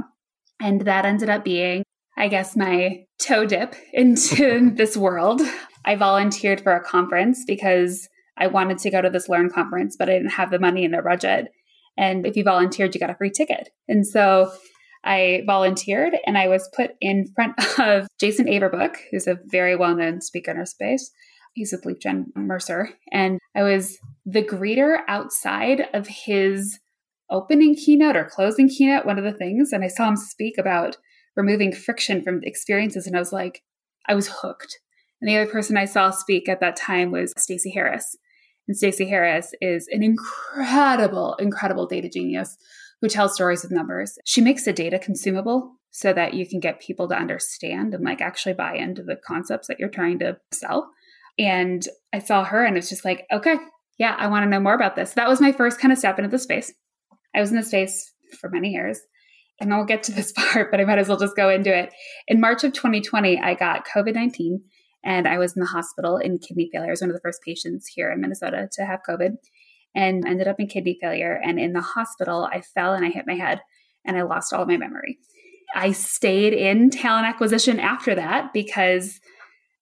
And 0.61 0.81
that 0.81 1.05
ended 1.05 1.29
up 1.29 1.43
being, 1.43 1.83
I 2.17 2.27
guess, 2.29 2.55
my 2.55 3.05
toe 3.19 3.45
dip 3.45 3.75
into 3.93 4.69
this 4.71 4.95
world. 4.95 5.41
I 5.83 5.95
volunteered 5.95 6.61
for 6.61 6.73
a 6.73 6.83
conference 6.83 7.43
because 7.45 8.07
I 8.41 8.47
wanted 8.47 8.79
to 8.79 8.89
go 8.89 9.01
to 9.01 9.09
this 9.09 9.29
Learn 9.29 9.51
conference, 9.51 9.95
but 9.95 10.09
I 10.09 10.13
didn't 10.13 10.31
have 10.31 10.49
the 10.49 10.59
money 10.59 10.83
in 10.83 10.91
their 10.91 11.03
budget. 11.03 11.49
And 11.97 12.25
if 12.25 12.35
you 12.35 12.43
volunteered, 12.43 12.93
you 12.93 12.99
got 12.99 13.11
a 13.11 13.15
free 13.15 13.29
ticket. 13.29 13.69
And 13.87 14.05
so 14.05 14.51
I 15.03 15.43
volunteered 15.45 16.17
and 16.25 16.37
I 16.37 16.47
was 16.47 16.69
put 16.75 16.91
in 16.99 17.31
front 17.35 17.53
of 17.79 18.07
Jason 18.19 18.47
Averbook, 18.47 18.95
who's 19.11 19.27
a 19.27 19.37
very 19.45 19.75
well 19.75 19.95
known 19.95 20.21
speaker 20.21 20.51
in 20.51 20.57
our 20.57 20.65
space. 20.65 21.11
He's 21.53 21.71
with 21.71 21.83
LeapGen 21.83 22.35
Mercer. 22.35 22.89
And 23.11 23.39
I 23.55 23.61
was 23.61 23.99
the 24.25 24.43
greeter 24.43 24.99
outside 25.07 25.87
of 25.93 26.07
his 26.07 26.79
opening 27.29 27.75
keynote 27.75 28.15
or 28.15 28.25
closing 28.25 28.69
keynote, 28.69 29.05
one 29.05 29.19
of 29.19 29.23
the 29.23 29.33
things. 29.33 29.71
And 29.71 29.83
I 29.83 29.87
saw 29.87 30.07
him 30.07 30.15
speak 30.15 30.57
about 30.57 30.97
removing 31.35 31.73
friction 31.73 32.23
from 32.23 32.41
experiences. 32.43 33.05
And 33.05 33.15
I 33.15 33.19
was 33.19 33.33
like, 33.33 33.63
I 34.07 34.15
was 34.15 34.29
hooked. 34.41 34.79
And 35.21 35.29
the 35.29 35.37
other 35.37 35.51
person 35.51 35.77
I 35.77 35.85
saw 35.85 36.09
speak 36.09 36.49
at 36.49 36.59
that 36.61 36.75
time 36.75 37.11
was 37.11 37.33
Stacey 37.37 37.71
Harris. 37.71 38.17
And 38.71 38.77
Stacey 38.77 39.05
Harris 39.05 39.53
is 39.59 39.89
an 39.91 40.01
incredible, 40.01 41.35
incredible 41.39 41.87
data 41.87 42.07
genius 42.07 42.55
who 43.01 43.09
tells 43.09 43.33
stories 43.33 43.63
with 43.63 43.71
numbers. 43.73 44.17
She 44.23 44.39
makes 44.39 44.63
the 44.63 44.71
data 44.71 44.97
consumable 44.97 45.73
so 45.89 46.13
that 46.13 46.35
you 46.35 46.47
can 46.47 46.61
get 46.61 46.79
people 46.79 47.09
to 47.09 47.17
understand 47.17 47.93
and 47.93 48.05
like 48.05 48.21
actually 48.21 48.53
buy 48.53 48.75
into 48.75 49.03
the 49.03 49.17
concepts 49.27 49.67
that 49.67 49.77
you're 49.77 49.89
trying 49.89 50.19
to 50.19 50.37
sell. 50.53 50.89
And 51.37 51.85
I 52.13 52.19
saw 52.19 52.45
her 52.45 52.63
and 52.63 52.77
it's 52.77 52.87
just 52.87 53.03
like, 53.03 53.25
okay, 53.29 53.57
yeah, 53.97 54.15
I 54.17 54.27
want 54.27 54.45
to 54.45 54.49
know 54.49 54.61
more 54.61 54.73
about 54.73 54.95
this. 54.95 55.15
That 55.15 55.27
was 55.27 55.41
my 55.41 55.51
first 55.51 55.77
kind 55.77 55.91
of 55.91 55.97
step 55.99 56.17
into 56.17 56.31
the 56.31 56.39
space. 56.39 56.71
I 57.35 57.41
was 57.41 57.49
in 57.49 57.57
the 57.57 57.63
space 57.63 58.13
for 58.39 58.49
many 58.49 58.69
years. 58.69 59.01
And 59.59 59.73
I'll 59.73 59.83
get 59.83 60.03
to 60.03 60.13
this 60.13 60.31
part, 60.37 60.71
but 60.71 60.79
I 60.79 60.85
might 60.85 60.97
as 60.97 61.09
well 61.09 61.19
just 61.19 61.35
go 61.35 61.49
into 61.49 61.77
it. 61.77 61.91
In 62.29 62.39
March 62.39 62.63
of 62.63 62.71
2020, 62.71 63.37
I 63.37 63.53
got 63.53 63.85
COVID 63.85 64.15
19 64.15 64.61
and 65.03 65.27
I 65.27 65.37
was 65.37 65.55
in 65.55 65.61
the 65.61 65.67
hospital 65.67 66.17
in 66.17 66.39
kidney 66.39 66.69
failure. 66.71 66.89
I 66.89 66.91
was 66.91 67.01
one 67.01 67.09
of 67.09 67.15
the 67.15 67.21
first 67.21 67.41
patients 67.43 67.87
here 67.87 68.11
in 68.11 68.21
Minnesota 68.21 68.69
to 68.73 68.85
have 68.85 69.01
COVID 69.07 69.37
and 69.95 70.25
ended 70.27 70.47
up 70.47 70.59
in 70.59 70.67
kidney 70.67 70.97
failure. 71.01 71.39
And 71.43 71.59
in 71.59 71.73
the 71.73 71.81
hospital, 71.81 72.47
I 72.51 72.61
fell 72.61 72.93
and 72.93 73.05
I 73.05 73.09
hit 73.09 73.27
my 73.27 73.35
head 73.35 73.61
and 74.05 74.17
I 74.17 74.21
lost 74.23 74.53
all 74.53 74.61
of 74.61 74.67
my 74.67 74.77
memory. 74.77 75.17
I 75.73 75.91
stayed 75.91 76.53
in 76.53 76.89
talent 76.89 77.27
acquisition 77.27 77.79
after 77.79 78.15
that 78.15 78.53
because 78.53 79.19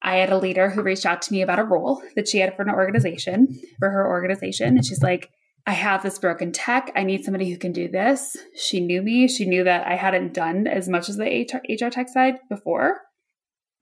I 0.01 0.17
had 0.17 0.29
a 0.29 0.37
leader 0.37 0.69
who 0.69 0.81
reached 0.81 1.05
out 1.05 1.21
to 1.23 1.33
me 1.33 1.41
about 1.41 1.59
a 1.59 1.63
role 1.63 2.01
that 2.15 2.27
she 2.27 2.39
had 2.39 2.55
for 2.55 2.61
an 2.61 2.69
organization, 2.69 3.59
for 3.79 3.89
her 3.89 4.07
organization. 4.07 4.77
And 4.77 4.85
she's 4.85 5.01
like, 5.01 5.29
I 5.67 5.73
have 5.73 6.03
this 6.03 6.19
broken 6.19 6.51
tech. 6.51 6.91
I 6.95 7.03
need 7.03 7.23
somebody 7.23 7.49
who 7.49 7.57
can 7.57 7.73
do 7.73 7.87
this. 7.87 8.37
She 8.55 8.79
knew 8.79 9.01
me. 9.01 9.27
She 9.27 9.45
knew 9.45 9.63
that 9.65 9.85
I 9.85 9.95
hadn't 9.95 10.33
done 10.33 10.67
as 10.67 10.87
much 10.87 11.09
as 11.09 11.17
the 11.17 11.25
HR, 11.25 11.61
HR 11.69 11.89
tech 11.89 12.07
side 12.09 12.35
before, 12.49 13.01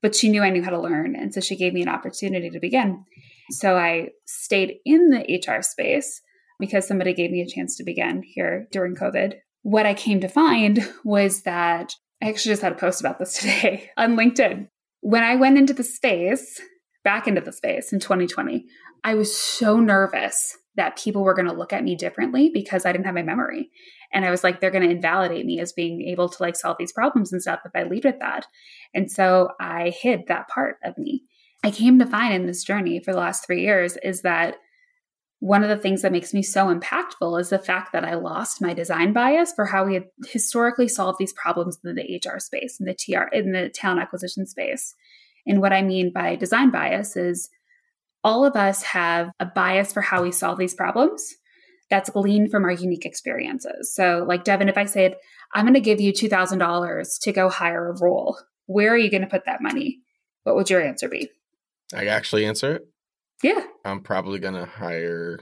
but 0.02 0.14
she 0.14 0.28
knew 0.28 0.42
I 0.42 0.50
knew 0.50 0.62
how 0.62 0.70
to 0.70 0.80
learn. 0.80 1.16
And 1.16 1.32
so 1.32 1.40
she 1.40 1.56
gave 1.56 1.72
me 1.72 1.82
an 1.82 1.88
opportunity 1.88 2.50
to 2.50 2.60
begin. 2.60 3.04
So 3.50 3.76
I 3.76 4.08
stayed 4.26 4.76
in 4.84 5.10
the 5.10 5.42
HR 5.46 5.62
space 5.62 6.20
because 6.58 6.86
somebody 6.86 7.14
gave 7.14 7.30
me 7.30 7.40
a 7.40 7.46
chance 7.46 7.76
to 7.76 7.84
begin 7.84 8.22
here 8.22 8.68
during 8.72 8.94
COVID. 8.94 9.34
What 9.62 9.86
I 9.86 9.94
came 9.94 10.20
to 10.20 10.28
find 10.28 10.88
was 11.04 11.42
that 11.42 11.92
I 12.22 12.28
actually 12.28 12.52
just 12.52 12.62
had 12.62 12.72
a 12.72 12.76
post 12.76 13.00
about 13.00 13.18
this 13.18 13.34
today 13.40 13.90
on 13.96 14.16
LinkedIn. 14.16 14.68
When 15.00 15.22
I 15.22 15.36
went 15.36 15.58
into 15.58 15.72
the 15.72 15.84
space, 15.84 16.60
back 17.04 17.28
into 17.28 17.40
the 17.40 17.52
space 17.52 17.92
in 17.92 18.00
2020, 18.00 18.66
I 19.04 19.14
was 19.14 19.34
so 19.34 19.78
nervous 19.78 20.56
that 20.74 20.98
people 20.98 21.22
were 21.22 21.34
going 21.34 21.48
to 21.48 21.54
look 21.54 21.72
at 21.72 21.84
me 21.84 21.94
differently 21.94 22.50
because 22.52 22.84
I 22.84 22.92
didn't 22.92 23.06
have 23.06 23.14
my 23.14 23.22
memory. 23.22 23.70
And 24.12 24.24
I 24.24 24.30
was 24.30 24.42
like, 24.42 24.60
they're 24.60 24.70
going 24.70 24.88
to 24.88 24.94
invalidate 24.94 25.44
me 25.44 25.60
as 25.60 25.72
being 25.72 26.02
able 26.02 26.28
to 26.28 26.42
like 26.42 26.56
solve 26.56 26.76
these 26.78 26.92
problems 26.92 27.32
and 27.32 27.42
stuff 27.42 27.60
if 27.64 27.72
I 27.74 27.82
lead 27.82 28.04
with 28.04 28.18
that. 28.20 28.46
And 28.94 29.10
so 29.10 29.50
I 29.60 29.90
hid 29.90 30.24
that 30.28 30.48
part 30.48 30.76
of 30.84 30.96
me. 30.96 31.24
I 31.62 31.70
came 31.70 31.98
to 31.98 32.06
find 32.06 32.32
in 32.32 32.46
this 32.46 32.64
journey 32.64 33.00
for 33.00 33.12
the 33.12 33.18
last 33.18 33.44
three 33.44 33.62
years 33.62 33.96
is 34.02 34.22
that 34.22 34.56
one 35.40 35.62
of 35.62 35.68
the 35.68 35.76
things 35.76 36.02
that 36.02 36.12
makes 36.12 36.34
me 36.34 36.42
so 36.42 36.66
impactful 36.66 37.40
is 37.40 37.50
the 37.50 37.58
fact 37.58 37.92
that 37.92 38.04
I 38.04 38.14
lost 38.14 38.60
my 38.60 38.74
design 38.74 39.12
bias 39.12 39.52
for 39.52 39.66
how 39.66 39.84
we 39.84 39.94
had 39.94 40.06
historically 40.26 40.88
solved 40.88 41.18
these 41.18 41.32
problems 41.32 41.78
in 41.84 41.94
the 41.94 42.20
HR 42.24 42.40
space, 42.40 42.80
in 42.80 42.86
the 42.86 42.94
TR, 42.94 43.28
in 43.32 43.52
the 43.52 43.68
talent 43.68 44.00
acquisition 44.00 44.46
space. 44.46 44.94
And 45.46 45.60
what 45.60 45.72
I 45.72 45.82
mean 45.82 46.12
by 46.12 46.34
design 46.34 46.70
bias 46.70 47.16
is 47.16 47.50
all 48.24 48.44
of 48.44 48.56
us 48.56 48.82
have 48.82 49.30
a 49.38 49.46
bias 49.46 49.92
for 49.92 50.00
how 50.00 50.22
we 50.22 50.32
solve 50.32 50.58
these 50.58 50.74
problems 50.74 51.36
that's 51.90 52.10
gleaned 52.10 52.50
from 52.50 52.64
our 52.64 52.72
unique 52.72 53.06
experiences. 53.06 53.94
So, 53.94 54.24
like 54.26 54.44
Devin, 54.44 54.68
if 54.68 54.76
I 54.76 54.84
said, 54.84 55.16
I'm 55.54 55.64
going 55.64 55.74
to 55.74 55.80
give 55.80 56.00
you 56.00 56.12
$2,000 56.12 57.20
to 57.20 57.32
go 57.32 57.48
hire 57.48 57.90
a 57.90 57.98
role, 57.98 58.38
where 58.66 58.92
are 58.92 58.98
you 58.98 59.10
going 59.10 59.22
to 59.22 59.28
put 59.28 59.46
that 59.46 59.62
money? 59.62 60.00
What 60.44 60.54
would 60.56 60.70
your 60.70 60.82
answer 60.82 61.08
be? 61.08 61.30
I 61.94 62.06
actually 62.06 62.44
answer 62.44 62.76
it. 62.76 62.88
Yeah. 63.42 63.64
I'm 63.84 64.00
probably 64.00 64.38
going 64.38 64.54
to 64.54 64.66
hire 64.66 65.40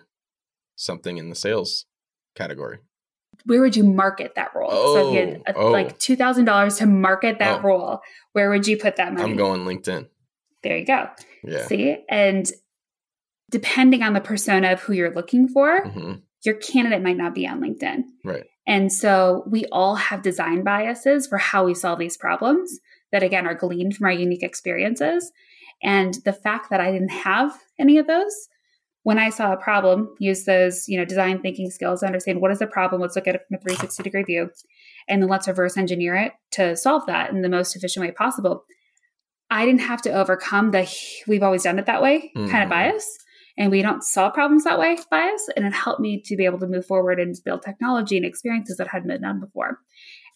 something 0.77 1.17
in 1.17 1.31
the 1.31 1.35
sales 1.35 1.87
category. 2.35 2.79
Where 3.45 3.61
would 3.61 3.77
you 3.77 3.85
market 3.85 4.35
that 4.37 4.55
role? 4.55 4.71
Oh, 4.73 4.95
so 4.95 5.09
if 5.09 5.15
you 5.15 5.21
had 5.21 5.43
a, 5.47 5.59
oh. 5.59 5.71
like 5.71 5.99
$2,000 5.99 6.79
to 6.79 6.87
market 6.87 7.39
that 7.39 7.61
Oh. 7.61 7.63
role, 7.63 8.01
where 8.33 8.51
would 8.51 8.67
you 8.67 8.77
put 8.77 8.97
that 8.97 9.13
money? 9.13 9.25
I'm 9.25 9.37
going 9.37 9.65
LinkedIn. 9.65 10.09
There 10.63 10.77
you 10.77 10.87
go. 10.87 11.09
Yeah. 11.45 11.67
See? 11.67 11.99
And 12.09 12.51
depending 13.51 14.03
on 14.03 14.13
the 14.13 14.21
persona 14.21 14.73
of 14.73 14.81
who 14.81 14.93
you're 14.93 15.15
looking 15.15 15.49
for, 15.49 15.83
hmm 15.89 16.15
your 16.47 16.55
candidate 16.57 17.03
might 17.03 17.17
not 17.17 17.35
be 17.35 17.47
on 17.47 17.61
LinkedIn. 17.61 18.05
Right. 18.25 18.45
And 18.67 18.93
so 18.93 19.45
we 19.47 19.67
all 19.67 19.95
have 19.97 20.23
design 20.23 20.65
biases 20.65 21.27
for 21.27 21.39
how 21.39 21.65
we 21.65 21.75
solve 21.75 21.99
these 21.99 22.17
problems 22.17 22.81
that, 23.13 23.23
again, 23.23 23.47
are 23.47 23.55
gleaned 23.55 23.97
from 23.97 24.07
our 24.07 24.13
unique 24.13 24.43
experiences. 24.43 25.31
And 25.83 26.15
the 26.25 26.33
fact 26.33 26.71
that 26.71 26.81
I 26.81 26.91
didn't 26.91 27.11
have 27.11 27.57
any 27.79 27.99
of 27.99 28.07
those, 28.07 28.49
when 29.03 29.19
I 29.19 29.31
saw 29.31 29.53
a 29.53 29.57
problem, 29.57 30.15
use 30.19 30.45
those, 30.45 30.89
you 30.89 30.99
know, 30.99 31.05
design 31.05 31.41
thinking 31.41 31.71
skills, 31.71 32.01
to 32.01 32.07
understand 32.07 32.41
what 32.41 32.51
is 32.51 32.59
the 32.59 32.67
problem, 32.67 33.01
let's 33.01 33.15
look 33.15 33.29
at 33.29 33.37
it 33.37 33.43
from 33.47 33.57
a 33.57 33.61
360 33.61 34.03
degree 34.03 34.25
view, 34.25 34.51
and 35.07 35.23
then 35.23 35.29
let's 35.29 35.47
reverse 35.47 35.77
engineer 35.77 36.17
it 36.17 36.33
to 36.53 36.77
solve 36.77 37.07
that 37.07 37.31
in 37.31 37.43
the 37.43 37.49
most 37.49 37.77
efficient 37.77 38.05
way 38.05 38.11
possible. 38.11 38.65
I 39.49 39.65
didn't 39.65 39.83
have 39.83 40.03
to 40.03 40.11
overcome 40.11 40.73
the 40.73 40.89
we've 41.29 41.45
always 41.45 41.63
done 41.63 41.79
it 41.79 41.87
that 41.87 42.03
way 42.03 42.33
kind 42.35 42.49
Mhm. 42.49 42.63
of 42.65 42.69
bias 42.69 43.19
and 43.59 43.71
we 43.71 43.83
don't 43.83 44.03
solve 44.05 44.35
problems 44.35 44.65
that 44.65 44.79
way 44.79 44.99
bias 45.11 45.49
and 45.57 45.65
it 45.67 45.73
helped 45.73 46.01
me 46.01 46.21
to 46.21 46.37
be 46.37 46.45
able 46.45 46.59
to 46.59 46.67
move 46.67 46.85
forward 46.87 47.19
and 47.21 47.35
build 47.45 47.63
technology 47.63 48.17
and 48.17 48.27
experiences 48.27 48.77
that 48.77 48.89
hadn't 48.89 49.09
been 49.09 49.23
done 49.23 49.41
before 49.41 49.79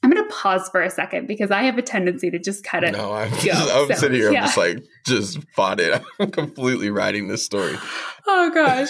i'm 0.03 0.11
going 0.11 0.23
to 0.27 0.35
pause 0.35 0.69
for 0.71 0.81
a 0.81 0.89
second 0.91 1.27
because 1.27 1.51
i 1.51 1.63
have 1.63 1.77
a 1.79 1.83
tendency 1.83 2.31
to 2.31 2.39
just 2.39 2.65
cut 2.65 2.83
it 2.85 2.93
No, 2.93 3.13
I'm, 3.13 3.31
just, 3.39 3.71
I'm 3.75 3.89
So, 3.89 3.95
sitting 3.95 4.17
here. 4.19 4.33
yeah. 4.33 4.41
I'm 4.41 4.45
just 4.47 4.57
like, 4.57 4.79
just 5.07 5.39
fought 5.55 5.81
it. 5.87 6.01
I'm 6.19 6.31
completely 6.31 6.91
writing 6.91 7.29
this 7.29 7.45
story. 7.45 7.77
oh 8.27 8.51
gosh 8.55 8.89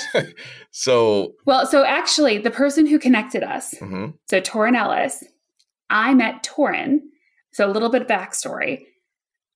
So, 0.71 1.33
well 1.47 1.67
so 1.67 1.85
actually 1.85 2.39
the 2.39 2.51
person 2.51 2.87
who 2.87 2.99
connected 2.99 3.43
us 3.43 3.75
mhm, 3.81 4.15
so 4.29 4.41
torin 4.41 4.77
ellis 4.77 5.25
i 5.89 6.15
met 6.15 6.43
torin 6.45 6.99
so 7.53 7.69
a 7.69 7.73
little 7.73 7.89
bit 7.89 8.03
of 8.03 8.09
backstory 8.09 8.85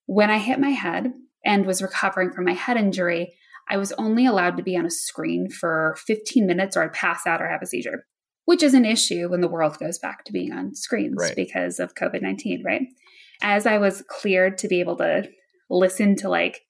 when 0.06 0.30
i 0.30 0.38
hit 0.38 0.58
my 0.58 0.70
head 0.70 1.12
and 1.44 1.66
was 1.66 1.82
recovering 1.82 2.30
from 2.32 2.44
my 2.44 2.52
head 2.54 2.76
injury 2.76 3.32
I 3.68 3.76
was 3.76 3.92
only 3.92 4.26
allowed 4.26 4.56
to 4.58 4.62
be 4.62 4.76
on 4.76 4.86
a 4.86 4.90
screen 4.90 5.48
for 5.50 5.96
15 6.06 6.46
minutes 6.46 6.76
or 6.76 6.82
I'd 6.82 6.92
pass 6.92 7.26
out 7.26 7.40
or 7.40 7.48
have 7.48 7.62
a 7.62 7.66
seizure, 7.66 8.06
which 8.44 8.62
is 8.62 8.74
an 8.74 8.84
issue 8.84 9.28
when 9.28 9.40
the 9.40 9.48
world 9.48 9.78
goes 9.78 9.98
back 9.98 10.24
to 10.24 10.32
being 10.32 10.52
on 10.52 10.74
screens 10.74 11.16
Right. 11.18 11.36
because 11.36 11.80
of 11.80 11.94
COVID 11.94 12.22
19, 12.22 12.62
right? 12.64 12.82
As 13.42 13.66
I 13.66 13.78
was 13.78 14.02
cleared 14.08 14.58
to 14.58 14.68
be 14.68 14.80
able 14.80 14.96
to 14.98 15.28
listen 15.70 16.16
to 16.16 16.28
like 16.28 16.60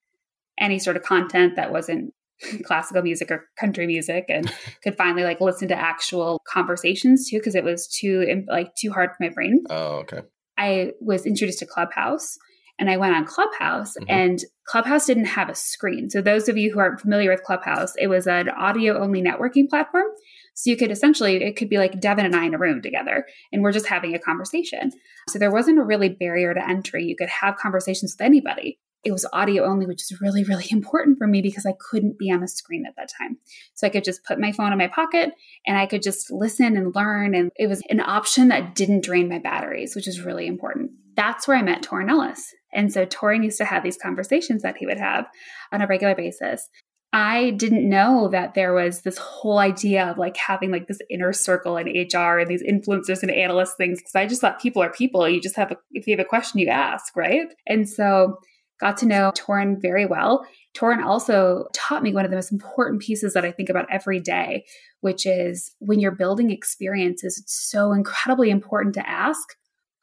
any 0.58 0.78
sort 0.78 0.96
of 0.96 1.02
content 1.02 1.56
that 1.56 1.72
wasn't 1.72 2.12
classical 2.64 3.02
music 3.02 3.30
or 3.30 3.46
country 3.58 3.86
music 3.86 4.26
and 4.28 4.52
could 4.82 4.96
finally 4.96 5.24
like 5.24 5.40
listen 5.40 5.68
to 5.68 5.78
actual 5.78 6.40
conversations 6.48 7.28
too 7.28 7.38
because 7.38 7.54
it 7.54 7.64
was 7.64 7.86
too 7.88 8.44
like 8.48 8.74
too 8.76 8.92
hard 8.92 9.10
for 9.10 9.16
my 9.20 9.28
brain 9.28 9.62
oh, 9.70 9.96
okay. 9.98 10.20
I 10.56 10.92
was 11.00 11.26
introduced 11.26 11.58
to 11.60 11.66
Clubhouse 11.66 12.36
and 12.78 12.90
I 12.90 12.96
went 12.96 13.14
on 13.14 13.24
Clubhouse 13.24 13.96
Mhm. 14.00 14.06
and 14.08 14.38
Clubhouse 14.66 15.06
didn't 15.06 15.26
have 15.26 15.48
a 15.48 15.54
screen. 15.54 16.10
So 16.10 16.20
those 16.20 16.48
of 16.48 16.56
you 16.56 16.72
who 16.72 16.78
aren't 16.80 17.00
familiar 17.00 17.30
with 17.30 17.42
Clubhouse, 17.42 17.94
it 17.98 18.08
was 18.08 18.26
an 18.26 18.48
audio 18.48 18.98
only 18.98 19.22
networking 19.22 19.68
platform. 19.68 20.06
So 20.54 20.70
you 20.70 20.76
could 20.76 20.90
essentially 20.90 21.42
it 21.42 21.56
could 21.56 21.68
be 21.68 21.78
like 21.78 22.00
Devin 22.00 22.24
and 22.24 22.34
I 22.36 22.44
in 22.46 22.54
a 22.54 22.58
room 22.58 22.80
together 22.82 23.26
and 23.52 23.62
we're 23.62 23.72
just 23.72 23.86
having 23.86 24.14
a 24.14 24.18
conversation. 24.18 24.90
So 25.28 25.38
there 25.38 25.50
wasn't 25.52 25.78
a 25.78 25.84
really 25.84 26.08
barrier 26.08 26.54
to 26.54 26.68
entry. 26.68 27.04
You 27.04 27.16
could 27.16 27.28
have 27.28 27.56
conversations 27.56 28.14
with 28.18 28.24
anybody. 28.24 28.78
It 29.04 29.12
was 29.12 29.26
audio 29.34 29.64
only, 29.64 29.84
which 29.84 30.00
is 30.00 30.18
really, 30.22 30.44
really 30.44 30.66
important 30.70 31.18
for 31.18 31.26
me 31.26 31.42
because 31.42 31.66
I 31.66 31.74
couldn't 31.90 32.18
be 32.18 32.30
on 32.30 32.42
a 32.42 32.48
screen 32.48 32.86
at 32.86 32.94
that 32.96 33.10
time. 33.18 33.36
So 33.74 33.86
I 33.86 33.90
could 33.90 34.04
just 34.04 34.24
put 34.24 34.40
my 34.40 34.50
phone 34.52 34.72
in 34.72 34.78
my 34.78 34.88
pocket 34.88 35.32
and 35.66 35.76
I 35.76 35.86
could 35.86 36.02
just 36.02 36.30
listen 36.32 36.76
and 36.76 36.94
learn. 36.94 37.34
And 37.34 37.50
it 37.56 37.66
was 37.66 37.82
an 37.90 38.00
option 38.00 38.48
that 38.48 38.74
didn't 38.74 39.04
drain 39.04 39.28
my 39.28 39.38
batteries, 39.40 39.94
which 39.94 40.08
is 40.08 40.22
really 40.22 40.46
important. 40.46 40.92
That's 41.16 41.46
where 41.46 41.56
I 41.56 41.62
met 41.62 41.82
Torin 41.82 42.10
Ellis. 42.10 42.52
And 42.72 42.92
so 42.92 43.06
Torin 43.06 43.44
used 43.44 43.58
to 43.58 43.64
have 43.64 43.82
these 43.82 43.96
conversations 43.96 44.62
that 44.62 44.76
he 44.76 44.86
would 44.86 44.98
have 44.98 45.26
on 45.72 45.80
a 45.80 45.86
regular 45.86 46.14
basis. 46.14 46.68
I 47.12 47.50
didn't 47.50 47.88
know 47.88 48.28
that 48.32 48.54
there 48.54 48.74
was 48.74 49.02
this 49.02 49.18
whole 49.18 49.58
idea 49.58 50.10
of 50.10 50.18
like 50.18 50.36
having 50.36 50.72
like 50.72 50.88
this 50.88 50.98
inner 51.08 51.32
circle 51.32 51.76
in 51.76 51.86
HR 51.86 52.40
and 52.40 52.48
these 52.48 52.64
influencers 52.64 53.22
and 53.22 53.30
analyst 53.30 53.76
things 53.76 54.00
because 54.00 54.16
I 54.16 54.26
just 54.26 54.40
thought 54.40 54.60
people 54.60 54.82
are 54.82 54.90
people. 54.90 55.28
You 55.28 55.40
just 55.40 55.54
have 55.54 55.70
a, 55.70 55.76
if 55.92 56.08
you 56.08 56.16
have 56.16 56.24
a 56.24 56.28
question, 56.28 56.58
you 56.58 56.66
ask, 56.66 57.14
right? 57.14 57.46
And 57.68 57.88
so 57.88 58.38
got 58.80 58.96
to 58.96 59.06
know 59.06 59.30
Torin 59.36 59.80
very 59.80 60.06
well. 60.06 60.44
Torin 60.76 61.04
also 61.04 61.66
taught 61.72 62.02
me 62.02 62.12
one 62.12 62.24
of 62.24 62.32
the 62.32 62.36
most 62.36 62.50
important 62.50 63.00
pieces 63.00 63.32
that 63.34 63.44
I 63.44 63.52
think 63.52 63.68
about 63.68 63.86
every 63.92 64.18
day, 64.18 64.64
which 65.00 65.24
is 65.24 65.72
when 65.78 66.00
you're 66.00 66.10
building 66.10 66.50
experiences, 66.50 67.38
it's 67.38 67.70
so 67.70 67.92
incredibly 67.92 68.50
important 68.50 68.94
to 68.96 69.08
ask 69.08 69.54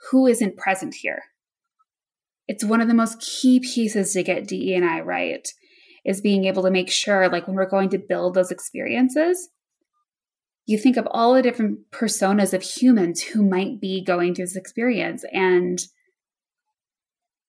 who 0.10 0.28
isn't 0.28 0.58
present 0.58 0.96
here. 0.96 1.24
It's 2.48 2.64
one 2.64 2.82
of 2.82 2.88
the 2.88 2.94
most 2.94 3.22
key 3.22 3.60
pieces 3.60 4.14
to 4.14 4.24
get 4.24 4.48
DE 4.48 4.74
and 4.74 4.86
I 4.86 5.02
right 5.02 5.48
is 6.04 6.22
being 6.22 6.46
able 6.46 6.64
to 6.64 6.72
make 6.72 6.90
sure, 6.90 7.30
like 7.30 7.48
when 7.48 7.56
we're 7.56 7.70
going 7.70 7.90
to 7.90 8.00
build 8.00 8.34
those 8.34 8.52
experiences, 8.52 9.50
you 10.66 10.78
think 10.78 10.98
of 10.98 11.08
all 11.12 11.34
the 11.34 11.42
different 11.42 11.92
personas 11.92 12.54
of 12.54 12.64
humans 12.64 13.22
who 13.22 13.48
might 13.48 13.80
be 13.80 14.04
going 14.04 14.34
through 14.34 14.46
this 14.46 14.56
experience 14.56 15.24
and 15.32 15.82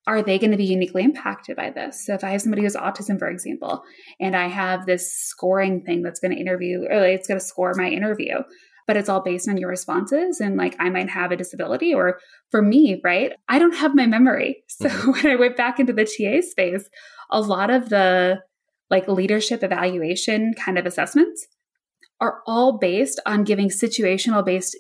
are 0.06 0.22
they 0.22 0.38
going 0.38 0.50
to 0.50 0.56
be 0.56 0.64
uniquely 0.64 1.04
impacted 1.04 1.56
by 1.56 1.70
this? 1.70 2.04
So 2.04 2.14
if 2.14 2.24
I 2.24 2.30
have 2.30 2.42
somebody 2.42 2.62
who 2.62 2.66
has 2.66 2.74
autism, 2.74 3.18
for 3.18 3.28
example, 3.28 3.84
and 4.18 4.34
I 4.34 4.48
have 4.48 4.84
this 4.84 5.12
scoring 5.12 5.82
thing 5.82 6.02
that's 6.02 6.18
going 6.18 6.32
to 6.32 6.40
interview, 6.40 6.86
or 6.90 7.00
like 7.00 7.10
it's 7.10 7.28
going 7.28 7.38
to 7.38 7.46
score 7.46 7.72
my 7.76 7.88
interview, 7.88 8.38
but 8.86 8.96
it's 8.96 9.08
all 9.08 9.22
based 9.22 9.48
on 9.48 9.56
your 9.56 9.68
responses. 9.68 10.40
And 10.40 10.56
like 10.56 10.76
I 10.78 10.90
might 10.90 11.10
have 11.10 11.32
a 11.32 11.36
disability, 11.36 11.94
or 11.94 12.18
for 12.50 12.62
me, 12.62 13.00
right? 13.04 13.32
I 13.48 13.58
don't 13.58 13.76
have 13.76 13.94
my 13.94 14.06
memory. 14.06 14.62
So 14.68 14.88
mm-hmm. 14.88 15.10
when 15.12 15.26
I 15.26 15.36
went 15.36 15.56
back 15.56 15.78
into 15.78 15.92
the 15.92 16.04
TA 16.04 16.46
space, 16.46 16.88
a 17.30 17.40
lot 17.40 17.70
of 17.70 17.88
the 17.88 18.40
like 18.90 19.08
leadership 19.08 19.62
evaluation 19.62 20.54
kind 20.54 20.78
of 20.78 20.86
assessments 20.86 21.46
are 22.20 22.40
all 22.46 22.78
based 22.78 23.20
on 23.26 23.44
giving 23.44 23.68
situational 23.68 24.44
based 24.44 24.76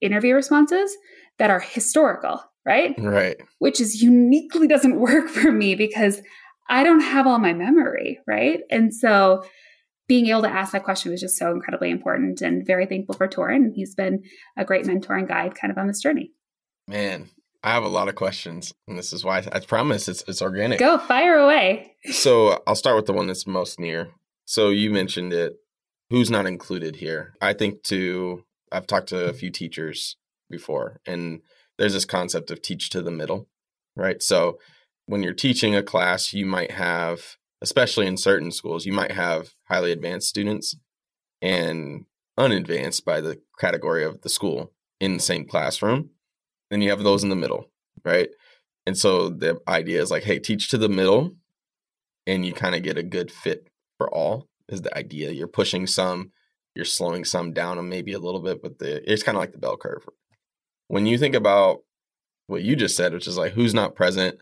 interview 0.00 0.34
responses 0.34 0.96
that 1.38 1.50
are 1.50 1.60
historical, 1.60 2.42
right? 2.64 2.94
Right. 2.98 3.36
which 3.58 3.80
is 3.80 4.02
uniquely 4.02 4.66
doesn't 4.68 5.00
work 5.00 5.28
for 5.28 5.52
me 5.52 5.74
because 5.74 6.22
I 6.68 6.82
don't 6.82 7.00
have 7.00 7.26
all 7.26 7.38
my 7.38 7.52
memory, 7.52 8.18
right? 8.26 8.60
And 8.70 8.94
so 8.94 9.44
being 10.08 10.26
able 10.28 10.42
to 10.42 10.48
ask 10.48 10.72
that 10.72 10.84
question 10.84 11.10
was 11.10 11.20
just 11.20 11.36
so 11.36 11.52
incredibly 11.52 11.90
important 11.90 12.40
and 12.40 12.66
very 12.66 12.86
thankful 12.86 13.14
for 13.14 13.26
Torin. 13.26 13.72
He's 13.74 13.94
been 13.94 14.22
a 14.56 14.64
great 14.64 14.86
mentor 14.86 15.16
and 15.16 15.28
guide 15.28 15.54
kind 15.54 15.70
of 15.70 15.78
on 15.78 15.88
this 15.88 16.00
journey. 16.00 16.32
Man, 16.86 17.28
I 17.62 17.72
have 17.72 17.82
a 17.82 17.88
lot 17.88 18.08
of 18.08 18.14
questions, 18.14 18.72
and 18.86 18.96
this 18.96 19.12
is 19.12 19.24
why 19.24 19.38
I 19.50 19.60
promise 19.60 20.08
it's 20.08 20.22
it's 20.28 20.42
organic. 20.42 20.78
Go 20.78 20.98
fire 20.98 21.36
away. 21.36 21.92
So 22.12 22.62
I'll 22.68 22.76
start 22.76 22.94
with 22.94 23.06
the 23.06 23.12
one 23.12 23.26
that's 23.26 23.48
most 23.48 23.80
near. 23.80 24.10
So 24.44 24.70
you 24.70 24.92
mentioned 24.92 25.32
it. 25.32 25.54
Who's 26.10 26.30
not 26.30 26.46
included 26.46 26.94
here? 26.94 27.34
I 27.42 27.52
think 27.52 27.82
to 27.84 28.44
I've 28.70 28.86
talked 28.86 29.08
to 29.08 29.24
a 29.24 29.32
few 29.32 29.50
teachers 29.50 30.16
before, 30.48 31.00
and 31.04 31.40
there's 31.78 31.94
this 31.94 32.04
concept 32.04 32.52
of 32.52 32.62
teach 32.62 32.90
to 32.90 33.02
the 33.02 33.10
middle, 33.10 33.48
right? 33.96 34.22
So 34.22 34.58
when 35.06 35.24
you're 35.24 35.34
teaching 35.34 35.74
a 35.74 35.82
class, 35.82 36.32
you 36.32 36.46
might 36.46 36.70
have, 36.70 37.36
especially 37.62 38.06
in 38.06 38.16
certain 38.16 38.50
schools, 38.52 38.86
you 38.86 38.92
might 38.92 39.12
have 39.12 39.54
highly 39.68 39.92
advanced 39.92 40.28
students 40.28 40.76
and 41.40 42.04
unadvanced 42.38 43.04
by 43.04 43.20
the 43.20 43.40
category 43.58 44.04
of 44.04 44.20
the 44.22 44.28
school 44.28 44.72
in 45.00 45.14
the 45.14 45.20
same 45.22 45.46
classroom. 45.46 46.10
Then 46.70 46.82
you 46.82 46.90
have 46.90 47.02
those 47.02 47.22
in 47.22 47.30
the 47.30 47.36
middle, 47.36 47.70
right? 48.04 48.28
And 48.86 48.96
so 48.96 49.28
the 49.28 49.60
idea 49.66 50.00
is 50.00 50.10
like, 50.10 50.24
hey, 50.24 50.38
teach 50.38 50.68
to 50.70 50.78
the 50.78 50.88
middle 50.88 51.34
and 52.26 52.44
you 52.44 52.52
kind 52.52 52.74
of 52.74 52.82
get 52.82 52.98
a 52.98 53.02
good 53.02 53.30
fit 53.30 53.68
for 53.98 54.12
all 54.12 54.48
is 54.68 54.82
the 54.82 54.96
idea. 54.96 55.30
You're 55.30 55.46
pushing 55.46 55.86
some, 55.86 56.32
you're 56.74 56.84
slowing 56.84 57.24
some 57.24 57.52
down 57.52 57.78
and 57.78 57.88
maybe 57.88 58.12
a 58.12 58.18
little 58.18 58.40
bit, 58.40 58.62
but 58.62 58.78
the 58.78 59.10
it's 59.10 59.22
kind 59.22 59.36
of 59.36 59.40
like 59.40 59.52
the 59.52 59.58
bell 59.58 59.76
curve. 59.76 60.06
When 60.88 61.06
you 61.06 61.18
think 61.18 61.34
about 61.34 61.82
what 62.48 62.62
you 62.62 62.76
just 62.76 62.96
said, 62.96 63.12
which 63.12 63.26
is 63.26 63.38
like 63.38 63.52
who's 63.52 63.74
not 63.74 63.94
present, 63.94 64.38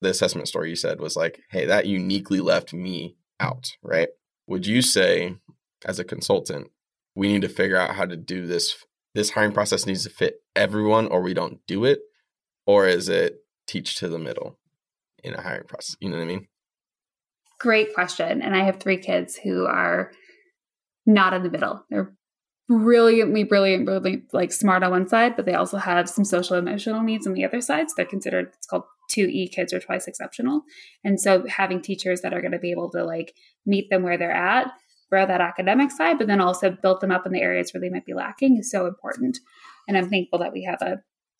the 0.00 0.10
assessment 0.10 0.48
story 0.48 0.70
you 0.70 0.76
said 0.76 1.00
was 1.00 1.16
like, 1.16 1.40
hey, 1.50 1.66
that 1.66 1.86
uniquely 1.86 2.40
left 2.40 2.72
me 2.72 3.16
out, 3.40 3.72
right? 3.82 4.08
Would 4.46 4.66
you 4.66 4.82
say, 4.82 5.36
as 5.84 5.98
a 5.98 6.04
consultant, 6.04 6.68
we 7.14 7.28
need 7.28 7.42
to 7.42 7.48
figure 7.48 7.76
out 7.76 7.94
how 7.94 8.04
to 8.04 8.16
do 8.16 8.46
this? 8.46 8.76
This 9.14 9.30
hiring 9.30 9.52
process 9.52 9.86
needs 9.86 10.04
to 10.04 10.10
fit 10.10 10.36
everyone, 10.54 11.08
or 11.08 11.22
we 11.22 11.34
don't 11.34 11.60
do 11.66 11.84
it, 11.84 12.00
or 12.66 12.86
is 12.86 13.08
it 13.08 13.38
teach 13.66 13.96
to 13.96 14.08
the 14.08 14.18
middle 14.18 14.58
in 15.24 15.34
a 15.34 15.40
hiring 15.40 15.64
process? 15.64 15.96
You 16.00 16.10
know 16.10 16.16
what 16.16 16.24
I 16.24 16.26
mean? 16.26 16.48
Great 17.58 17.92
question. 17.94 18.40
And 18.40 18.54
I 18.54 18.64
have 18.64 18.78
three 18.78 18.98
kids 18.98 19.36
who 19.36 19.66
are 19.66 20.12
not 21.06 21.32
in 21.32 21.42
the 21.42 21.50
middle. 21.50 21.84
They're 21.90 22.14
brilliantly, 22.68 23.44
brilliant, 23.44 23.86
brilliant, 23.86 24.32
like 24.32 24.52
smart 24.52 24.82
on 24.82 24.90
one 24.90 25.08
side, 25.08 25.34
but 25.34 25.46
they 25.46 25.54
also 25.54 25.78
have 25.78 26.08
some 26.08 26.24
social 26.24 26.56
emotional 26.56 27.02
needs 27.02 27.26
on 27.26 27.32
the 27.32 27.44
other 27.44 27.60
side. 27.60 27.88
So 27.88 27.94
they're 27.96 28.06
considered, 28.06 28.52
it's 28.56 28.66
called 28.66 28.84
2E 29.08 29.52
kids 29.52 29.72
are 29.72 29.80
twice 29.80 30.06
exceptional. 30.06 30.62
And 31.04 31.20
so 31.20 31.46
having 31.48 31.80
teachers 31.80 32.20
that 32.20 32.34
are 32.34 32.40
going 32.40 32.52
to 32.52 32.58
be 32.58 32.70
able 32.70 32.90
to 32.90 33.04
like 33.04 33.34
meet 33.66 33.88
them 33.90 34.02
where 34.02 34.18
they're 34.18 34.30
at, 34.30 34.70
grow 35.10 35.26
that 35.26 35.40
academic 35.40 35.90
side, 35.90 36.18
but 36.18 36.26
then 36.26 36.40
also 36.40 36.70
build 36.70 37.00
them 37.00 37.10
up 37.10 37.26
in 37.26 37.32
the 37.32 37.40
areas 37.40 37.72
where 37.72 37.80
they 37.80 37.88
might 37.88 38.04
be 38.04 38.14
lacking 38.14 38.58
is 38.58 38.70
so 38.70 38.86
important. 38.86 39.38
And 39.86 39.96
I'm 39.96 40.10
thankful 40.10 40.38
that 40.40 40.52
we 40.52 40.64
have 40.64 40.82
a 40.82 40.98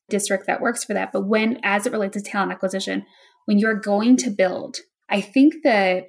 district 0.08 0.46
that 0.46 0.60
works 0.60 0.84
for 0.84 0.94
that. 0.94 1.12
But 1.12 1.26
when, 1.26 1.60
as 1.62 1.86
it 1.86 1.92
relates 1.92 2.16
to 2.16 2.22
talent 2.22 2.52
acquisition, 2.52 3.04
when 3.44 3.58
you're 3.58 3.78
going 3.78 4.16
to 4.18 4.30
build, 4.30 4.78
I 5.08 5.20
think 5.20 5.54
that 5.64 6.06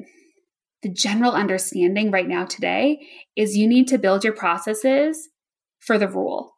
the 0.81 0.89
general 0.89 1.33
understanding 1.33 2.11
right 2.11 2.27
now 2.27 2.45
today 2.45 3.05
is 3.35 3.57
you 3.57 3.67
need 3.67 3.87
to 3.89 3.97
build 3.97 4.23
your 4.23 4.33
processes 4.33 5.29
for 5.79 5.97
the 5.97 6.07
rule. 6.07 6.53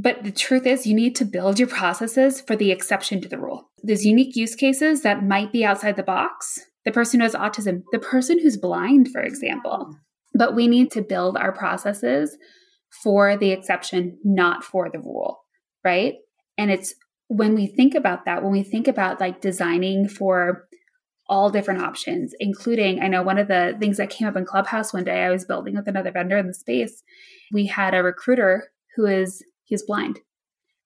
But 0.00 0.22
the 0.22 0.30
truth 0.30 0.64
is, 0.64 0.86
you 0.86 0.94
need 0.94 1.16
to 1.16 1.24
build 1.24 1.58
your 1.58 1.66
processes 1.66 2.40
for 2.40 2.54
the 2.54 2.70
exception 2.70 3.20
to 3.20 3.28
the 3.28 3.38
rule. 3.38 3.68
There's 3.82 4.06
unique 4.06 4.36
use 4.36 4.54
cases 4.54 5.02
that 5.02 5.24
might 5.24 5.50
be 5.52 5.64
outside 5.64 5.96
the 5.96 6.04
box. 6.04 6.60
The 6.84 6.92
person 6.92 7.18
who 7.18 7.24
has 7.24 7.34
autism, 7.34 7.82
the 7.90 7.98
person 7.98 8.38
who's 8.38 8.56
blind, 8.56 9.08
for 9.10 9.20
example. 9.20 9.96
But 10.34 10.54
we 10.54 10.68
need 10.68 10.92
to 10.92 11.02
build 11.02 11.36
our 11.36 11.50
processes 11.50 12.38
for 13.02 13.36
the 13.36 13.50
exception, 13.50 14.18
not 14.22 14.62
for 14.62 14.88
the 14.88 15.00
rule, 15.00 15.40
right? 15.84 16.14
And 16.56 16.70
it's 16.70 16.94
when 17.26 17.56
we 17.56 17.66
think 17.66 17.96
about 17.96 18.24
that, 18.24 18.44
when 18.44 18.52
we 18.52 18.62
think 18.62 18.86
about 18.86 19.20
like 19.20 19.40
designing 19.40 20.08
for 20.08 20.68
all 21.28 21.50
different 21.50 21.82
options, 21.82 22.34
including 22.38 23.00
I 23.00 23.08
know 23.08 23.24
one 23.24 23.36
of 23.36 23.48
the 23.48 23.76
things 23.80 23.96
that 23.96 24.10
came 24.10 24.28
up 24.28 24.36
in 24.36 24.46
Clubhouse 24.46 24.94
one 24.94 25.04
day, 25.04 25.24
I 25.24 25.30
was 25.30 25.44
building 25.44 25.74
with 25.74 25.88
another 25.88 26.12
vendor 26.12 26.38
in 26.38 26.46
the 26.46 26.54
space. 26.54 27.02
We 27.52 27.66
had 27.66 27.94
a 27.94 28.02
recruiter 28.04 28.70
who 28.94 29.06
is 29.06 29.42
he's 29.68 29.84
blind. 29.84 30.20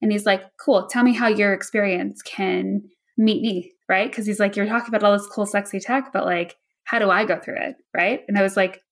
And 0.02 0.12
he's 0.12 0.26
like, 0.26 0.42
Cool, 0.62 0.86
tell 0.88 1.02
me 1.02 1.14
how 1.14 1.28
your 1.28 1.52
experience 1.52 2.20
can 2.22 2.82
meet 3.16 3.40
me, 3.40 3.72
right? 3.88 4.10
Because 4.10 4.26
he's 4.26 4.40
like, 4.40 4.56
You're 4.56 4.66
talking 4.66 4.88
about 4.88 5.04
all 5.04 5.16
this 5.16 5.28
cool, 5.28 5.46
sexy 5.46 5.80
tech, 5.80 6.12
but 6.12 6.26
like, 6.26 6.56
how 6.84 6.98
do 6.98 7.10
I 7.10 7.24
go 7.24 7.38
through 7.38 7.58
it? 7.58 7.76
Right. 7.94 8.20
And 8.28 8.38
I 8.38 8.42
was 8.42 8.56
like, 8.56 8.82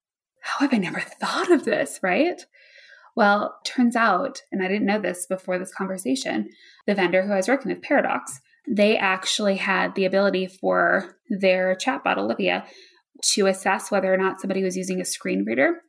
How 0.42 0.60
have 0.60 0.72
I 0.72 0.78
never 0.78 1.00
thought 1.00 1.50
of 1.50 1.64
this? 1.64 2.00
Right. 2.02 2.40
Well, 3.16 3.58
turns 3.64 3.96
out, 3.96 4.40
and 4.52 4.62
I 4.62 4.68
didn't 4.68 4.86
know 4.86 5.00
this 5.00 5.26
before 5.26 5.58
this 5.58 5.74
conversation, 5.74 6.48
the 6.86 6.94
vendor 6.94 7.26
who 7.26 7.32
I 7.32 7.36
was 7.36 7.48
working 7.48 7.72
with, 7.72 7.82
Paradox, 7.82 8.40
they 8.68 8.96
actually 8.96 9.56
had 9.56 9.94
the 9.94 10.04
ability 10.04 10.46
for 10.46 11.16
their 11.28 11.74
chatbot, 11.74 12.18
Olivia, 12.18 12.64
to 13.32 13.46
assess 13.46 13.90
whether 13.90 14.14
or 14.14 14.16
not 14.16 14.40
somebody 14.40 14.62
was 14.62 14.76
using 14.76 15.00
a 15.00 15.04
screen 15.04 15.44
reader. 15.44 15.82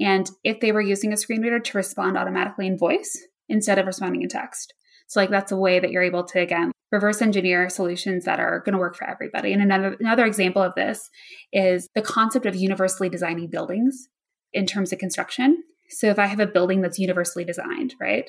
And 0.00 0.28
if 0.42 0.60
they 0.60 0.72
were 0.72 0.80
using 0.80 1.12
a 1.12 1.16
screen 1.16 1.42
reader, 1.42 1.60
to 1.60 1.76
respond 1.76 2.16
automatically 2.16 2.66
in 2.66 2.78
voice 2.78 3.16
instead 3.48 3.78
of 3.78 3.86
responding 3.86 4.22
in 4.22 4.28
text. 4.28 4.74
So, 5.08 5.20
like, 5.20 5.30
that's 5.30 5.52
a 5.52 5.56
way 5.56 5.78
that 5.78 5.90
you're 5.90 6.02
able 6.02 6.24
to, 6.24 6.40
again, 6.40 6.72
reverse 6.90 7.20
engineer 7.20 7.68
solutions 7.68 8.24
that 8.24 8.40
are 8.40 8.60
going 8.60 8.72
to 8.72 8.78
work 8.78 8.96
for 8.96 9.08
everybody. 9.08 9.52
And 9.52 9.62
another, 9.62 9.96
another 10.00 10.24
example 10.24 10.62
of 10.62 10.74
this 10.74 11.10
is 11.52 11.88
the 11.94 12.02
concept 12.02 12.46
of 12.46 12.54
universally 12.54 13.08
designing 13.08 13.48
buildings 13.48 14.08
in 14.52 14.66
terms 14.66 14.92
of 14.92 14.98
construction. 14.98 15.62
So, 15.90 16.08
if 16.08 16.18
I 16.18 16.26
have 16.26 16.40
a 16.40 16.46
building 16.46 16.80
that's 16.80 16.98
universally 16.98 17.44
designed, 17.44 17.94
right, 18.00 18.28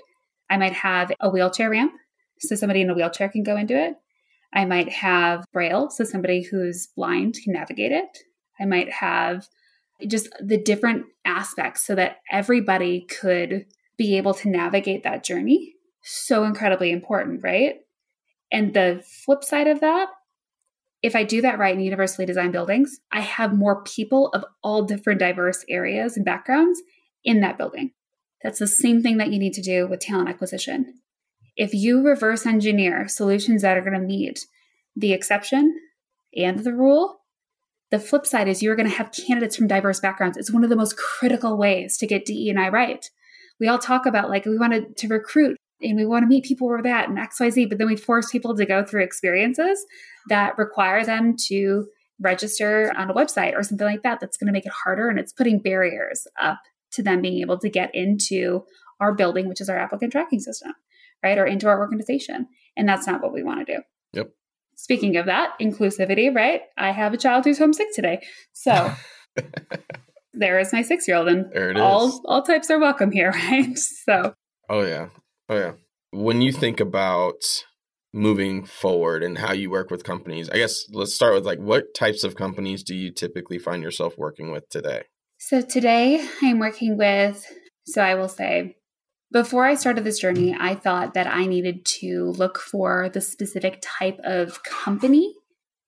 I 0.49 0.57
might 0.57 0.73
have 0.73 1.11
a 1.19 1.29
wheelchair 1.29 1.69
ramp 1.69 1.93
so 2.43 2.55
somebody 2.55 2.81
in 2.81 2.89
a 2.89 2.93
wheelchair 2.93 3.29
can 3.29 3.43
go 3.43 3.55
into 3.55 3.77
it. 3.77 3.95
I 4.53 4.65
might 4.65 4.89
have 4.89 5.45
braille, 5.51 5.89
so 5.89 6.03
somebody 6.03 6.43
who's 6.43 6.87
blind 6.95 7.37
can 7.43 7.53
navigate 7.53 7.91
it. 7.91 8.19
I 8.59 8.65
might 8.65 8.91
have 8.91 9.47
just 10.05 10.29
the 10.39 10.57
different 10.57 11.05
aspects 11.25 11.85
so 11.85 11.95
that 11.95 12.17
everybody 12.31 13.01
could 13.01 13.65
be 13.97 14.17
able 14.17 14.33
to 14.35 14.49
navigate 14.49 15.03
that 15.03 15.23
journey. 15.23 15.75
So 16.01 16.43
incredibly 16.43 16.91
important, 16.91 17.43
right? 17.43 17.75
And 18.51 18.73
the 18.73 19.03
flip 19.25 19.43
side 19.43 19.67
of 19.67 19.81
that, 19.81 20.09
if 21.01 21.15
I 21.15 21.23
do 21.23 21.41
that 21.41 21.59
right 21.59 21.75
in 21.75 21.81
universally 21.81 22.25
designed 22.25 22.53
buildings, 22.53 22.99
I 23.11 23.21
have 23.21 23.53
more 23.53 23.83
people 23.83 24.29
of 24.29 24.45
all 24.63 24.83
different 24.83 25.19
diverse 25.19 25.65
areas 25.67 26.15
and 26.15 26.25
backgrounds 26.25 26.81
in 27.23 27.41
that 27.41 27.57
building. 27.57 27.91
That's 28.41 28.59
the 28.59 28.67
same 28.67 29.01
thing 29.01 29.17
that 29.17 29.31
you 29.31 29.39
need 29.39 29.53
to 29.53 29.61
do 29.61 29.87
with 29.87 30.01
talent 30.01 30.29
acquisition. 30.29 30.95
If 31.55 31.73
you 31.73 32.01
reverse 32.01 32.45
engineer 32.45 33.07
solutions 33.07 33.61
that 33.61 33.77
are 33.77 33.81
going 33.81 33.99
to 33.99 33.99
meet 33.99 34.45
the 34.95 35.13
exception 35.13 35.79
and 36.35 36.59
the 36.59 36.73
rule, 36.73 37.21
the 37.91 37.99
flip 37.99 38.25
side 38.25 38.47
is 38.47 38.63
you're 38.63 38.75
going 38.75 38.89
to 38.89 38.95
have 38.95 39.11
candidates 39.11 39.55
from 39.55 39.67
diverse 39.67 39.99
backgrounds. 39.99 40.37
It's 40.37 40.51
one 40.51 40.63
of 40.63 40.69
the 40.69 40.75
most 40.75 40.97
critical 40.97 41.57
ways 41.57 41.97
to 41.97 42.07
get 42.07 42.25
DE 42.25 42.49
and 42.49 42.59
I 42.59 42.69
right. 42.69 43.09
We 43.63 43.69
all 43.69 43.79
talk 43.79 44.05
about 44.05 44.29
like 44.29 44.45
we 44.45 44.57
wanted 44.57 44.97
to 44.97 45.07
recruit 45.07 45.57
and 45.81 45.97
we 45.97 46.05
want 46.05 46.23
to 46.23 46.27
meet 46.27 46.43
people 46.43 46.67
where 46.67 46.83
that 46.83 47.09
and 47.09 47.17
XYZ, 47.17 47.69
but 47.69 47.77
then 47.77 47.87
we 47.87 47.95
force 47.95 48.29
people 48.29 48.55
to 48.55 48.65
go 48.65 48.83
through 48.83 49.03
experiences 49.03 49.85
that 50.27 50.57
require 50.57 51.05
them 51.05 51.35
to 51.47 51.87
register 52.19 52.93
on 52.97 53.09
a 53.09 53.13
website 53.13 53.55
or 53.55 53.63
something 53.63 53.87
like 53.87 54.03
that. 54.03 54.19
That's 54.19 54.37
going 54.37 54.47
to 54.47 54.53
make 54.53 54.65
it 54.65 54.73
harder 54.83 55.07
and 55.07 55.17
it's 55.17 55.31
putting 55.31 55.59
barriers 55.59 56.27
up 56.37 56.59
to 56.91 57.01
them 57.01 57.21
being 57.21 57.39
able 57.39 57.57
to 57.59 57.69
get 57.69 57.89
into 57.93 58.65
our 58.99 59.13
building, 59.13 59.47
which 59.47 59.61
is 59.61 59.69
our 59.69 59.79
applicant 59.79 60.11
tracking 60.11 60.41
system 60.41 60.73
right? 61.23 61.37
Or 61.37 61.45
into 61.45 61.67
our 61.67 61.79
organization. 61.79 62.47
And 62.75 62.87
that's 62.87 63.07
not 63.07 63.23
what 63.23 63.33
we 63.33 63.41
want 63.41 63.65
to 63.65 63.75
do. 63.75 63.81
Yep. 64.13 64.31
Speaking 64.75 65.15
of 65.17 65.25
that, 65.27 65.53
inclusivity, 65.61 66.35
right? 66.35 66.61
I 66.77 66.91
have 66.91 67.13
a 67.13 67.17
child 67.17 67.45
who's 67.45 67.57
homesick 67.57 67.87
today. 67.95 68.21
So 68.51 68.93
there 70.33 70.59
is 70.59 70.73
my 70.73 70.81
six 70.81 71.07
year 71.07 71.17
old, 71.17 71.27
and 71.27 71.77
all, 71.77 72.09
is. 72.09 72.21
all 72.25 72.41
types 72.41 72.69
are 72.69 72.79
welcome 72.79 73.11
here, 73.11 73.31
right? 73.51 73.77
So. 73.77 74.33
Oh, 74.69 74.81
yeah. 74.81 75.09
Oh, 75.49 75.57
yeah. 75.57 75.71
When 76.11 76.41
you 76.41 76.51
think 76.51 76.79
about 76.79 77.63
moving 78.13 78.63
forward 78.63 79.23
and 79.23 79.37
how 79.37 79.51
you 79.51 79.69
work 79.69 79.89
with 79.89 80.03
companies, 80.03 80.49
I 80.49 80.57
guess 80.57 80.85
let's 80.91 81.13
start 81.13 81.33
with 81.33 81.45
like 81.45 81.59
what 81.59 81.93
types 81.93 82.23
of 82.23 82.35
companies 82.35 82.83
do 82.83 82.95
you 82.95 83.11
typically 83.11 83.57
find 83.57 83.81
yourself 83.81 84.17
working 84.17 84.51
with 84.51 84.69
today? 84.69 85.03
So 85.39 85.61
today 85.61 86.25
I'm 86.41 86.59
working 86.59 86.97
with, 86.97 87.45
so 87.85 88.01
I 88.01 88.15
will 88.15 88.29
say 88.29 88.75
before 89.31 89.65
I 89.65 89.73
started 89.73 90.03
this 90.03 90.19
journey, 90.19 90.55
I 90.57 90.75
thought 90.75 91.15
that 91.15 91.25
I 91.25 91.47
needed 91.47 91.85
to 91.85 92.25
look 92.37 92.59
for 92.59 93.09
the 93.09 93.19
specific 93.19 93.79
type 93.81 94.19
of 94.23 94.61
company 94.63 95.33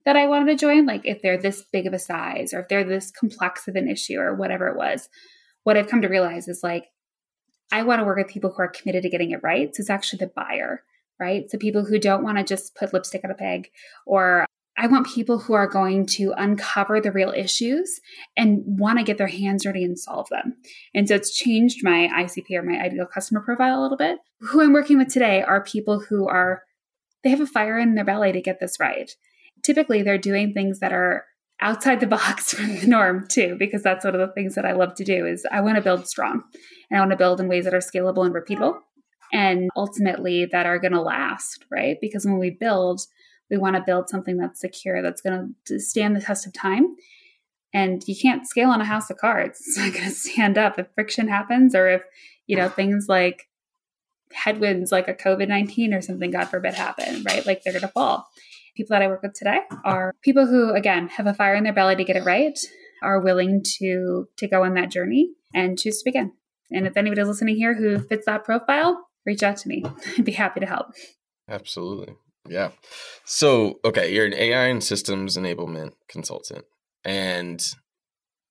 that 0.05 0.15
I 0.15 0.27
wanted 0.27 0.45
to 0.51 0.55
join, 0.55 0.85
like 0.85 1.01
if 1.03 1.21
they're 1.21 1.37
this 1.37 1.63
big 1.71 1.87
of 1.87 1.93
a 1.93 1.99
size 1.99 2.53
or 2.53 2.59
if 2.59 2.67
they're 2.69 2.83
this 2.83 3.11
complex 3.11 3.67
of 3.67 3.75
an 3.75 3.89
issue 3.89 4.17
or 4.17 4.35
whatever 4.35 4.67
it 4.67 4.77
was. 4.77 5.09
What 5.63 5.77
I've 5.77 5.89
come 5.89 6.01
to 6.01 6.07
realize 6.07 6.47
is 6.47 6.61
like, 6.63 6.85
I 7.71 7.83
want 7.83 7.99
to 7.99 8.05
work 8.05 8.17
with 8.17 8.27
people 8.27 8.51
who 8.51 8.61
are 8.61 8.67
committed 8.67 9.03
to 9.03 9.09
getting 9.09 9.31
it 9.31 9.41
right. 9.41 9.75
So 9.75 9.81
it's 9.81 9.89
actually 9.89 10.19
the 10.19 10.31
buyer, 10.35 10.83
right? 11.19 11.49
So 11.49 11.57
people 11.57 11.83
who 11.83 11.97
don't 11.97 12.23
want 12.23 12.37
to 12.37 12.43
just 12.43 12.75
put 12.75 12.93
lipstick 12.93 13.23
on 13.23 13.31
a 13.31 13.35
pig 13.35 13.69
or 14.05 14.45
I 14.77 14.87
want 14.87 15.07
people 15.07 15.39
who 15.39 15.53
are 15.53 15.67
going 15.67 16.05
to 16.07 16.33
uncover 16.37 16.99
the 16.99 17.11
real 17.11 17.31
issues 17.31 18.01
and 18.35 18.61
want 18.65 18.99
to 18.99 19.05
get 19.05 19.17
their 19.17 19.27
hands 19.27 19.63
dirty 19.63 19.85
and 19.85 19.97
solve 19.97 20.27
them. 20.29 20.57
And 20.93 21.07
so 21.07 21.15
it's 21.15 21.35
changed 21.35 21.83
my 21.83 22.09
ICP 22.13 22.51
or 22.51 22.61
my 22.61 22.79
ideal 22.81 23.05
customer 23.05 23.39
profile 23.39 23.79
a 23.79 23.83
little 23.83 23.97
bit. 23.97 24.19
Who 24.41 24.61
I'm 24.61 24.73
working 24.73 24.97
with 24.97 25.07
today 25.07 25.41
are 25.41 25.63
people 25.63 26.01
who 26.01 26.27
are, 26.27 26.63
they 27.23 27.29
have 27.29 27.39
a 27.39 27.47
fire 27.47 27.79
in 27.79 27.95
their 27.95 28.03
belly 28.03 28.33
to 28.33 28.41
get 28.41 28.59
this 28.59 28.77
right. 28.79 29.11
Typically, 29.65 30.03
they're 30.03 30.19
doing 30.19 30.53
things 30.53 30.79
that 30.79 30.93
are 30.93 31.25
outside 31.59 31.99
the 31.99 32.07
box 32.17 32.53
from 32.53 32.75
the 32.75 32.87
norm 32.87 33.27
too, 33.27 33.55
because 33.57 33.81
that's 33.81 34.05
one 34.05 34.13
of 34.13 34.21
the 34.21 34.33
things 34.33 34.55
that 34.55 34.65
I 34.65 34.73
love 34.73 34.93
to 34.95 35.03
do 35.03 35.25
is 35.25 35.45
I 35.51 35.61
want 35.61 35.77
to 35.77 35.81
build 35.81 36.07
strong 36.07 36.43
and 36.89 36.97
I 36.97 37.01
want 37.01 37.11
to 37.11 37.17
build 37.17 37.39
in 37.39 37.47
ways 37.47 37.65
that 37.65 37.73
are 37.73 37.79
scalable 37.79 38.25
and 38.25 38.33
repeatable 38.33 38.79
and 39.33 39.69
ultimately 39.75 40.45
that 40.51 40.65
are 40.65 40.79
going 40.79 40.93
to 40.93 41.01
last, 41.01 41.65
right? 41.71 41.97
Because 41.99 42.25
when 42.25 42.37
we 42.37 42.51
build, 42.51 43.01
we 43.49 43.57
want 43.57 43.75
to 43.75 43.83
build 43.85 44.09
something 44.09 44.37
that's 44.37 44.59
secure, 44.59 45.01
that's 45.01 45.21
going 45.21 45.55
to 45.65 45.79
stand 45.79 46.15
the 46.15 46.21
test 46.21 46.45
of 46.45 46.53
time. 46.53 46.95
And 47.73 48.01
you 48.07 48.15
can't 48.15 48.47
scale 48.47 48.69
on 48.69 48.79
a 48.79 48.85
house 48.85 49.09
of 49.09 49.17
cards. 49.17 49.61
It's 49.67 49.77
not 49.77 49.93
going 49.93 50.05
to 50.05 50.11
stand 50.11 50.57
up 50.57 50.77
if 50.77 50.87
friction 50.93 51.27
happens 51.27 51.75
or 51.75 51.89
if, 51.89 52.03
you 52.47 52.55
know, 52.55 52.69
things 52.69 53.07
like 53.09 53.49
headwinds 54.31 54.91
like 54.91 55.07
a 55.07 55.13
COVID 55.13 55.47
19 55.47 55.93
or 55.93 56.01
something, 56.01 56.31
God 56.31 56.45
forbid, 56.45 56.73
happen, 56.73 57.23
right? 57.23 57.45
Like 57.45 57.63
they're 57.63 57.73
going 57.73 57.81
to 57.81 57.87
fall. 57.89 58.27
People 58.75 58.93
that 58.93 59.01
I 59.01 59.07
work 59.07 59.23
with 59.23 59.33
today 59.33 59.59
are 59.83 60.13
people 60.21 60.45
who, 60.45 60.73
again, 60.73 61.07
have 61.09 61.27
a 61.27 61.33
fire 61.33 61.55
in 61.55 61.63
their 61.63 61.73
belly 61.73 61.95
to 61.95 62.03
get 62.03 62.17
it 62.17 62.25
right, 62.25 62.57
are 63.01 63.21
willing 63.21 63.63
to 63.77 64.27
to 64.37 64.47
go 64.47 64.63
on 64.63 64.73
that 64.75 64.91
journey 64.91 65.31
and 65.53 65.79
choose 65.79 65.99
to 65.99 66.05
begin. 66.05 66.33
And 66.71 66.87
if 66.87 66.97
anybody's 66.97 67.27
listening 67.27 67.55
here 67.55 67.73
who 67.73 67.99
fits 67.99 68.25
that 68.25 68.43
profile, 68.43 69.07
reach 69.25 69.43
out 69.43 69.57
to 69.57 69.69
me. 69.69 69.83
I'd 70.17 70.25
be 70.25 70.31
happy 70.31 70.59
to 70.59 70.65
help. 70.65 70.87
Absolutely. 71.49 72.15
Yeah. 72.47 72.71
So, 73.23 73.79
okay, 73.83 74.13
you're 74.13 74.25
an 74.25 74.33
AI 74.33 74.65
and 74.65 74.83
systems 74.83 75.37
enablement 75.37 75.93
consultant. 76.09 76.65
And 77.03 77.63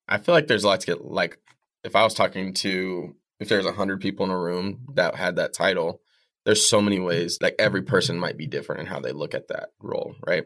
I 0.09 0.19
feel 0.19 0.35
like 0.35 0.47
there's 0.47 0.65
a 0.65 0.69
lot 0.69 0.81
to 0.81 0.87
get 0.87 1.05
like 1.05 1.39
if 1.83 1.95
I 1.95 2.03
was 2.03 2.15
talking 2.15 2.55
to 2.55 3.15
if 3.41 3.49
there's 3.49 3.67
a 3.67 3.73
hundred 3.73 4.01
people 4.01 4.25
in 4.25 4.31
a 4.31 4.39
room 4.39 4.87
that 4.95 5.17
had 5.17 5.37
that 5.37 5.53
title, 5.53 6.01
there's 6.45 6.69
so 6.69 6.81
many 6.81 7.01
ways 7.01 7.39
like 7.41 7.55
every 7.59 7.83
person 7.83 8.19
might 8.19 8.37
be 8.37 8.47
different 8.47 8.83
in 8.83 8.87
how 8.87 9.01
they 9.01 9.13
look 9.13 9.35
at 9.35 9.49
that 9.49 9.71
role, 9.81 10.15
right? 10.27 10.45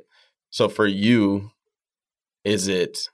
So 0.51 0.69
for 0.69 0.87
you, 0.87 1.51
is 2.45 2.69
it 2.69 3.09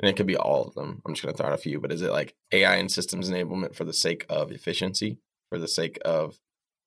and 0.00 0.08
it 0.08 0.16
could 0.16 0.26
be 0.26 0.36
all 0.36 0.64
of 0.64 0.74
them. 0.74 1.02
I'm 1.04 1.14
just 1.14 1.24
going 1.24 1.34
to 1.34 1.38
throw 1.38 1.48
out 1.48 1.58
a 1.58 1.58
few, 1.58 1.80
but 1.80 1.92
is 1.92 2.02
it 2.02 2.12
like 2.12 2.34
AI 2.52 2.76
and 2.76 2.90
systems 2.90 3.28
enablement 3.28 3.74
for 3.74 3.84
the 3.84 3.92
sake 3.92 4.24
of 4.28 4.52
efficiency, 4.52 5.18
for 5.50 5.58
the 5.58 5.68
sake 5.68 5.98
of 6.04 6.38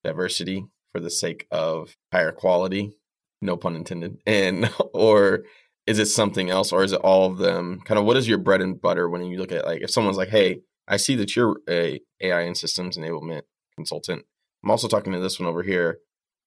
diversity, 0.04 0.66
for 0.94 1.02
the 1.02 1.10
sake 1.10 1.46
of 1.52 1.98
higher 2.14 2.32
quality? 2.32 2.94
No 3.42 3.58
pun 3.58 3.76
intended. 3.76 4.20
And, 4.26 4.72
or 4.94 5.44
is 5.88 6.00
it 6.00 6.06
something 6.06 6.50
else, 6.50 6.72
or 6.72 6.84
is 6.84 6.94
it 6.94 7.02
all 7.02 7.30
of 7.30 7.38
them? 7.38 7.82
Kind 7.84 8.00
of 8.00 8.06
what 8.06 8.18
is 8.18 8.28
your 8.28 8.38
bread 8.38 8.62
and 8.62 8.80
butter 8.80 9.10
when 9.10 9.24
you 9.26 9.38
look 9.38 9.52
at 9.52 9.66
like, 9.66 9.82
if 9.82 9.92
someone's 9.92 10.18
like, 10.18 10.30
hey, 10.30 10.62
I 10.88 10.98
see 10.98 11.16
that 11.16 11.36
you're 11.36 11.58
a 11.70 12.00
AI 12.22 12.42
and 12.42 12.56
systems 12.56 12.98
enablement 12.98 13.42
consultant. 13.76 14.24
I'm 14.64 14.72
also 14.72 14.88
talking 14.88 15.14
to 15.14 15.20
this 15.20 15.40
one 15.40 15.50
over 15.50 15.64
here. 15.64 16.00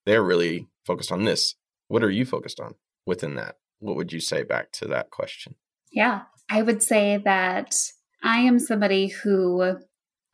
They're 0.06 0.22
really 0.22 0.68
focused 0.86 1.12
on 1.12 1.24
this. 1.24 1.54
What 1.88 2.02
are 2.02 2.10
you 2.10 2.24
focused 2.24 2.60
on 2.60 2.74
within 3.06 3.34
that? 3.36 3.56
What 3.78 3.96
would 3.96 4.12
you 4.12 4.20
say 4.20 4.42
back 4.42 4.72
to 4.72 4.88
that 4.88 5.10
question? 5.10 5.56
Yeah, 5.92 6.22
I 6.48 6.62
would 6.62 6.82
say 6.82 7.20
that 7.24 7.74
I 8.22 8.38
am 8.38 8.58
somebody 8.58 9.08
who 9.08 9.78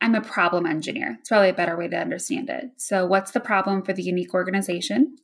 I'm 0.01 0.15
a 0.15 0.21
problem 0.21 0.65
engineer. 0.65 1.17
It's 1.19 1.29
probably 1.29 1.49
a 1.49 1.53
better 1.53 1.77
way 1.77 1.87
to 1.87 1.97
understand 1.97 2.49
it. 2.49 2.65
So, 2.77 3.05
what's 3.05 3.31
the 3.31 3.39
problem 3.39 3.83
for 3.83 3.93
the 3.93 4.01
unique 4.03 4.33
organization? 4.33 5.15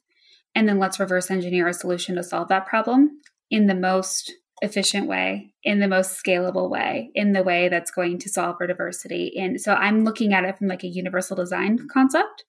And 0.53 0.67
then 0.67 0.79
let's 0.79 0.99
reverse 0.99 1.31
engineer 1.31 1.67
a 1.67 1.73
solution 1.73 2.15
to 2.15 2.23
solve 2.23 2.49
that 2.49 2.67
problem 2.67 3.19
in 3.49 3.67
the 3.67 3.75
most 3.75 4.33
efficient 4.61 5.07
way, 5.07 5.53
in 5.63 5.79
the 5.79 5.87
most 5.87 6.23
scalable 6.23 6.69
way, 6.69 7.11
in 7.13 7.33
the 7.33 7.43
way 7.43 7.69
that's 7.69 7.91
going 7.91 8.17
to 8.19 8.29
solve 8.29 8.57
for 8.57 8.67
diversity. 8.67 9.33
And 9.37 9.61
so 9.61 9.73
I'm 9.73 10.03
looking 10.03 10.33
at 10.33 10.45
it 10.45 10.57
from 10.57 10.67
like 10.67 10.83
a 10.83 10.87
universal 10.87 11.35
design 11.35 11.87
concept 11.91 12.45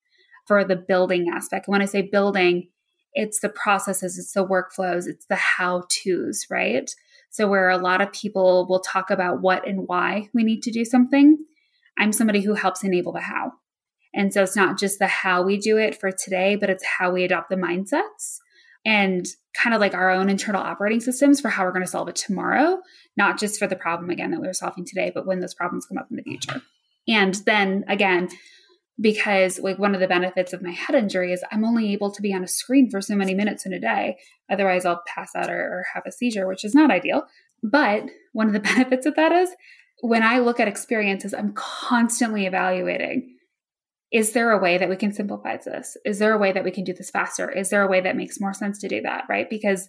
for 0.46 0.64
the 0.64 0.76
building 0.76 1.26
aspect. 1.32 1.68
When 1.68 1.82
I 1.82 1.84
say 1.84 2.02
building, 2.02 2.68
it's 3.12 3.40
the 3.40 3.50
processes, 3.50 4.18
it's 4.18 4.32
the 4.32 4.46
workflows, 4.46 5.06
it's 5.06 5.26
the 5.26 5.36
how 5.36 5.84
to's, 5.88 6.46
right? 6.50 6.90
So, 7.30 7.46
where 7.46 7.68
a 7.68 7.78
lot 7.78 8.00
of 8.00 8.12
people 8.12 8.66
will 8.68 8.80
talk 8.80 9.10
about 9.10 9.42
what 9.42 9.68
and 9.68 9.86
why 9.86 10.30
we 10.32 10.44
need 10.44 10.62
to 10.62 10.70
do 10.70 10.84
something, 10.84 11.38
I'm 11.98 12.12
somebody 12.12 12.40
who 12.40 12.54
helps 12.54 12.84
enable 12.84 13.12
the 13.12 13.20
how. 13.20 13.52
And 14.14 14.32
so, 14.32 14.42
it's 14.42 14.56
not 14.56 14.78
just 14.78 14.98
the 14.98 15.06
how 15.06 15.42
we 15.42 15.58
do 15.58 15.76
it 15.76 15.98
for 15.98 16.10
today, 16.10 16.56
but 16.56 16.70
it's 16.70 16.84
how 16.84 17.12
we 17.12 17.24
adopt 17.24 17.50
the 17.50 17.56
mindsets 17.56 18.38
and 18.84 19.26
kind 19.54 19.74
of 19.74 19.80
like 19.80 19.94
our 19.94 20.10
own 20.10 20.28
internal 20.28 20.62
operating 20.62 21.00
systems 21.00 21.40
for 21.40 21.48
how 21.48 21.64
we're 21.64 21.72
going 21.72 21.84
to 21.84 21.90
solve 21.90 22.08
it 22.08 22.16
tomorrow, 22.16 22.78
not 23.16 23.38
just 23.38 23.58
for 23.58 23.66
the 23.66 23.76
problem 23.76 24.10
again 24.10 24.30
that 24.30 24.40
we 24.40 24.48
are 24.48 24.54
solving 24.54 24.84
today, 24.84 25.10
but 25.12 25.26
when 25.26 25.40
those 25.40 25.54
problems 25.54 25.86
come 25.86 25.98
up 25.98 26.08
in 26.10 26.16
the 26.16 26.22
future. 26.22 26.62
And 27.08 27.34
then 27.46 27.84
again, 27.88 28.28
because 29.00 29.58
like 29.60 29.78
one 29.78 29.94
of 29.94 30.00
the 30.00 30.08
benefits 30.08 30.52
of 30.52 30.62
my 30.62 30.70
head 30.70 30.94
injury 30.94 31.32
is 31.32 31.44
I'm 31.52 31.64
only 31.64 31.92
able 31.92 32.10
to 32.12 32.22
be 32.22 32.34
on 32.34 32.42
a 32.42 32.48
screen 32.48 32.90
for 32.90 33.00
so 33.00 33.14
many 33.14 33.34
minutes 33.34 33.64
in 33.64 33.72
a 33.72 33.80
day. 33.80 34.18
Otherwise, 34.50 34.84
I'll 34.84 35.02
pass 35.06 35.30
out 35.36 35.50
or, 35.50 35.60
or 35.60 35.84
have 35.94 36.04
a 36.06 36.12
seizure, 36.12 36.48
which 36.48 36.64
is 36.64 36.74
not 36.74 36.90
ideal. 36.90 37.24
But 37.62 38.04
one 38.32 38.48
of 38.48 38.52
the 38.52 38.60
benefits 38.74 39.06
of 39.06 39.16
that 39.16 39.32
is 39.32 39.50
when 40.00 40.22
I 40.22 40.38
look 40.38 40.60
at 40.60 40.68
experiences, 40.68 41.34
I'm 41.34 41.52
constantly 41.54 42.46
evaluating 42.46 43.36
is 44.12 44.32
there 44.32 44.50
a 44.50 44.58
way 44.58 44.78
that 44.78 44.88
we 44.88 44.96
can 44.96 45.12
simplify 45.12 45.56
this? 45.56 45.96
Is 46.04 46.18
there 46.18 46.32
a 46.32 46.38
way 46.38 46.52
that 46.52 46.64
we 46.64 46.70
can 46.70 46.84
do 46.84 46.94
this 46.94 47.10
faster? 47.10 47.50
Is 47.50 47.70
there 47.70 47.82
a 47.82 47.88
way 47.88 48.00
that 48.00 48.16
makes 48.16 48.40
more 48.40 48.54
sense 48.54 48.78
to 48.80 48.88
do 48.88 49.02
that? 49.02 49.24
Right. 49.28 49.48
Because 49.50 49.88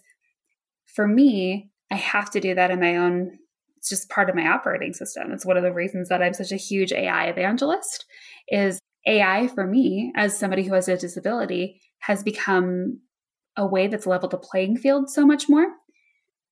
for 0.86 1.06
me, 1.06 1.70
I 1.90 1.96
have 1.96 2.30
to 2.30 2.40
do 2.40 2.54
that 2.54 2.70
in 2.70 2.80
my 2.80 2.96
own, 2.96 3.38
it's 3.76 3.88
just 3.88 4.10
part 4.10 4.28
of 4.28 4.36
my 4.36 4.46
operating 4.46 4.92
system. 4.92 5.32
It's 5.32 5.46
one 5.46 5.56
of 5.56 5.62
the 5.62 5.72
reasons 5.72 6.08
that 6.08 6.22
I'm 6.22 6.34
such 6.34 6.52
a 6.52 6.56
huge 6.56 6.92
AI 6.92 7.26
evangelist 7.26 8.04
is 8.48 8.78
AI 9.06 9.48
for 9.48 9.66
me, 9.66 10.12
as 10.14 10.38
somebody 10.38 10.64
who 10.64 10.74
has 10.74 10.88
a 10.88 10.96
disability, 10.96 11.80
has 12.00 12.22
become 12.22 13.00
a 13.56 13.66
way 13.66 13.86
that's 13.86 14.06
leveled 14.06 14.32
the 14.32 14.38
playing 14.38 14.76
field 14.76 15.10
so 15.10 15.26
much 15.26 15.48
more 15.48 15.66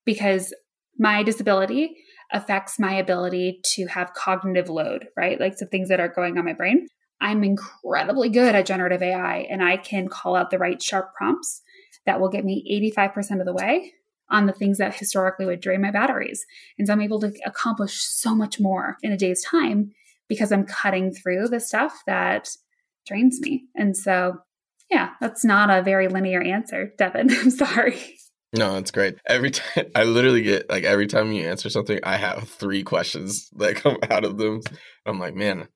because 0.04 0.54
my 0.98 1.22
disability 1.22 1.96
affects 2.33 2.78
my 2.78 2.94
ability 2.94 3.61
to 3.64 3.87
have 3.87 4.14
cognitive 4.14 4.68
load, 4.68 5.09
right? 5.16 5.38
Like 5.38 5.57
some 5.57 5.68
things 5.68 5.88
that 5.90 6.00
are 6.00 6.09
going 6.09 6.38
on 6.38 6.44
my 6.44 6.52
brain. 6.54 6.87
I'm 7.20 7.44
incredibly 7.44 8.28
good 8.28 8.54
at 8.54 8.66
generative 8.66 9.02
AI 9.02 9.46
and 9.50 9.62
I 9.62 9.76
can 9.76 10.09
call 10.09 10.37
out 10.37 10.50
the 10.50 10.59
right 10.59 10.81
sharp 10.81 11.14
prompts 11.14 11.62
that 12.07 12.20
will 12.20 12.28
get 12.28 12.44
me 12.44 12.64
85% 12.96 13.40
of 13.40 13.46
the 13.46 13.52
way 13.52 13.92
on 14.31 14.46
the 14.46 14.52
things 14.52 14.78
that 14.78 14.94
historically 14.94 15.46
would 15.46 15.61
drain 15.61 15.81
my 15.81 15.90
batteries. 15.90 16.44
And 16.78 16.87
so 16.87 16.92
I'm 16.92 17.00
able 17.00 17.20
to 17.20 17.33
accomplish 17.44 18.00
so 18.02 18.35
much 18.35 18.61
more 18.61 18.98
in 19.02 19.12
a 19.12 19.16
day's 19.16 19.42
time 19.42 19.92
because 20.28 20.52
I'm 20.52 20.64
cutting 20.64 21.12
through 21.12 21.48
the 21.48 21.61
stuff 21.61 22.02
that 22.07 22.48
drains 23.07 23.40
me. 23.40 23.64
And 23.74 23.96
so, 23.96 24.38
yeah, 24.90 25.11
that's 25.20 25.44
not 25.44 25.70
a 25.70 25.83
very 25.83 26.09
linear 26.09 26.42
answer, 26.42 26.92
Devin. 26.98 27.31
I'm 27.33 27.50
sorry. 27.50 28.18
No, 28.54 28.76
it's 28.76 28.90
great. 28.90 29.16
Every 29.26 29.50
time 29.50 29.87
I 29.94 30.04
literally 30.04 30.42
get 30.42 30.70
like 30.70 30.85
every 30.85 31.07
time 31.07 31.33
you 31.33 31.46
answer 31.46 31.68
something, 31.70 31.98
I 32.02 32.16
have 32.16 32.48
three 32.48 32.83
questions 32.83 33.48
that 33.57 33.76
come 33.76 33.98
out 34.11 34.24
of 34.24 34.38
them. 34.38 34.61
I'm 35.07 35.18
like, 35.18 35.35
man, 35.35 35.68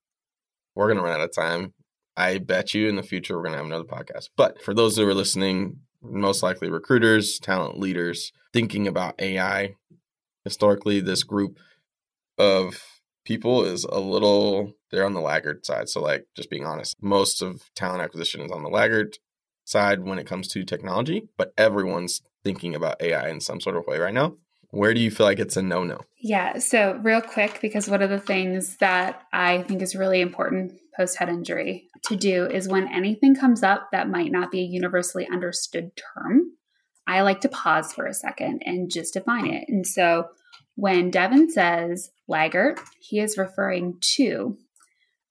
we're 0.74 0.88
gonna 0.88 1.02
run 1.02 1.12
out 1.14 1.20
of 1.20 1.34
time. 1.34 1.74
I 2.16 2.38
bet 2.38 2.74
you 2.74 2.88
in 2.88 2.96
the 2.96 3.02
future 3.02 3.36
we're 3.36 3.44
gonna 3.44 3.56
have 3.56 3.66
another 3.66 3.84
podcast. 3.84 4.30
But 4.36 4.62
for 4.62 4.74
those 4.74 4.96
who 4.96 5.08
are 5.08 5.14
listening, 5.14 5.78
most 6.02 6.42
likely 6.42 6.70
recruiters, 6.70 7.38
talent 7.38 7.78
leaders, 7.78 8.32
thinking 8.52 8.86
about 8.86 9.20
AI, 9.20 9.74
historically, 10.44 11.00
this 11.00 11.22
group 11.22 11.58
of 12.38 12.82
people 13.24 13.64
is 13.64 13.84
a 13.84 14.00
little 14.00 14.72
they're 14.90 15.06
on 15.06 15.14
the 15.14 15.20
laggard 15.20 15.64
side. 15.64 15.88
So 15.88 16.00
like 16.00 16.26
just 16.36 16.50
being 16.50 16.66
honest, 16.66 16.96
most 17.00 17.40
of 17.42 17.62
talent 17.74 18.02
acquisition 18.02 18.42
is 18.42 18.52
on 18.52 18.62
the 18.62 18.68
laggard 18.68 19.18
side 19.64 20.00
when 20.02 20.18
it 20.18 20.26
comes 20.26 20.48
to 20.48 20.64
technology, 20.64 21.28
but 21.36 21.52
everyone's 21.56 22.20
thinking 22.44 22.74
about 22.74 23.00
AI 23.00 23.28
in 23.28 23.40
some 23.40 23.60
sort 23.60 23.76
of 23.76 23.86
way 23.86 23.98
right 23.98 24.12
now. 24.12 24.34
Where 24.72 24.94
do 24.94 25.00
you 25.00 25.10
feel 25.10 25.26
like 25.26 25.38
it's 25.38 25.58
a 25.58 25.62
no 25.62 25.84
no? 25.84 26.00
Yeah. 26.18 26.58
So, 26.58 26.98
real 27.02 27.20
quick, 27.20 27.60
because 27.60 27.90
one 27.90 28.00
of 28.00 28.08
the 28.08 28.18
things 28.18 28.78
that 28.78 29.22
I 29.30 29.62
think 29.64 29.82
is 29.82 29.94
really 29.94 30.22
important 30.22 30.72
post 30.96 31.18
head 31.18 31.28
injury 31.28 31.88
to 32.04 32.16
do 32.16 32.46
is 32.46 32.68
when 32.68 32.88
anything 32.88 33.34
comes 33.34 33.62
up 33.62 33.88
that 33.92 34.08
might 34.08 34.32
not 34.32 34.50
be 34.50 34.60
a 34.60 34.64
universally 34.64 35.28
understood 35.30 35.92
term, 35.94 36.52
I 37.06 37.20
like 37.20 37.42
to 37.42 37.50
pause 37.50 37.92
for 37.92 38.06
a 38.06 38.14
second 38.14 38.62
and 38.64 38.90
just 38.90 39.12
define 39.12 39.46
it. 39.46 39.66
And 39.68 39.86
so, 39.86 40.28
when 40.74 41.10
Devin 41.10 41.50
says 41.50 42.10
laggard, 42.26 42.80
he 42.98 43.20
is 43.20 43.36
referring 43.36 43.98
to 44.14 44.56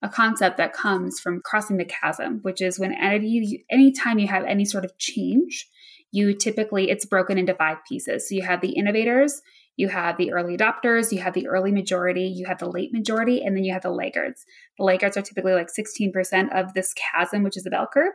a 0.02 0.08
concept 0.08 0.56
that 0.58 0.72
comes 0.72 1.18
from 1.18 1.42
crossing 1.44 1.78
the 1.78 1.84
chasm, 1.84 2.38
which 2.42 2.62
is 2.62 2.78
when 2.78 2.94
any 2.94 3.64
anytime 3.68 4.20
you 4.20 4.28
have 4.28 4.44
any 4.44 4.64
sort 4.64 4.84
of 4.84 4.96
change, 4.98 5.68
you 6.12 6.34
typically 6.34 6.90
it's 6.90 7.06
broken 7.06 7.38
into 7.38 7.54
five 7.54 7.78
pieces. 7.88 8.28
So 8.28 8.34
you 8.34 8.42
have 8.42 8.60
the 8.60 8.72
innovators, 8.72 9.42
you 9.76 9.88
have 9.88 10.18
the 10.18 10.32
early 10.32 10.56
adopters, 10.56 11.10
you 11.10 11.20
have 11.20 11.32
the 11.34 11.48
early 11.48 11.72
majority, 11.72 12.24
you 12.24 12.46
have 12.46 12.58
the 12.58 12.68
late 12.68 12.92
majority, 12.92 13.42
and 13.42 13.56
then 13.56 13.64
you 13.64 13.72
have 13.72 13.82
the 13.82 13.90
laggards. 13.90 14.44
The 14.78 14.84
laggards 14.84 15.16
are 15.16 15.22
typically 15.22 15.54
like 15.54 15.68
16% 15.68 16.52
of 16.54 16.74
this 16.74 16.94
chasm, 16.94 17.42
which 17.42 17.56
is 17.56 17.64
the 17.64 17.70
bell 17.70 17.88
curve. 17.92 18.12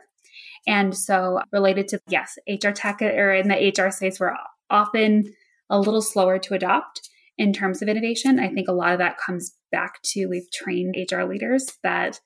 And 0.66 0.96
so 0.96 1.40
related 1.52 1.88
to 1.88 2.00
yes, 2.08 2.38
HR 2.48 2.70
tech 2.70 3.02
or 3.02 3.32
in 3.32 3.48
the 3.48 3.74
HR 3.76 3.90
space, 3.90 4.20
we're 4.20 4.34
often 4.70 5.34
a 5.68 5.78
little 5.78 6.02
slower 6.02 6.38
to 6.38 6.54
adopt 6.54 7.08
in 7.36 7.52
terms 7.52 7.82
of 7.82 7.88
innovation. 7.88 8.38
I 8.38 8.48
think 8.48 8.68
a 8.68 8.72
lot 8.72 8.92
of 8.92 8.98
that 8.98 9.18
comes 9.18 9.54
back 9.70 10.00
to 10.02 10.26
we've 10.26 10.50
trained 10.52 10.96
HR 11.10 11.22
leaders 11.22 11.78
that 11.82 12.20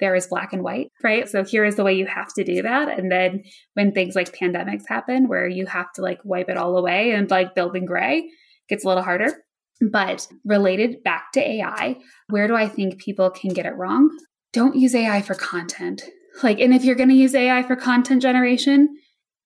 there 0.00 0.14
is 0.14 0.26
black 0.26 0.52
and 0.52 0.62
white, 0.62 0.88
right? 1.02 1.28
So 1.28 1.44
here 1.44 1.64
is 1.64 1.76
the 1.76 1.84
way 1.84 1.94
you 1.94 2.06
have 2.06 2.32
to 2.34 2.44
do 2.44 2.62
that. 2.62 2.98
And 2.98 3.10
then 3.10 3.42
when 3.74 3.92
things 3.92 4.14
like 4.14 4.36
pandemics 4.36 4.84
happen 4.86 5.28
where 5.28 5.48
you 5.48 5.66
have 5.66 5.92
to 5.94 6.02
like 6.02 6.20
wipe 6.24 6.48
it 6.48 6.56
all 6.56 6.76
away 6.76 7.12
and 7.12 7.30
like 7.30 7.54
build 7.54 7.76
in 7.76 7.84
gray, 7.84 8.28
gets 8.68 8.84
a 8.84 8.88
little 8.88 9.02
harder. 9.02 9.32
But 9.80 10.26
related 10.44 11.02
back 11.04 11.32
to 11.34 11.40
AI, 11.40 11.96
where 12.28 12.48
do 12.48 12.56
I 12.56 12.68
think 12.68 12.98
people 12.98 13.30
can 13.30 13.52
get 13.52 13.66
it 13.66 13.76
wrong? 13.76 14.10
Don't 14.52 14.76
use 14.76 14.94
AI 14.94 15.22
for 15.22 15.34
content. 15.34 16.02
Like, 16.42 16.58
and 16.60 16.74
if 16.74 16.84
you're 16.84 16.96
going 16.96 17.08
to 17.10 17.14
use 17.14 17.34
AI 17.34 17.62
for 17.62 17.76
content 17.76 18.22
generation, 18.22 18.96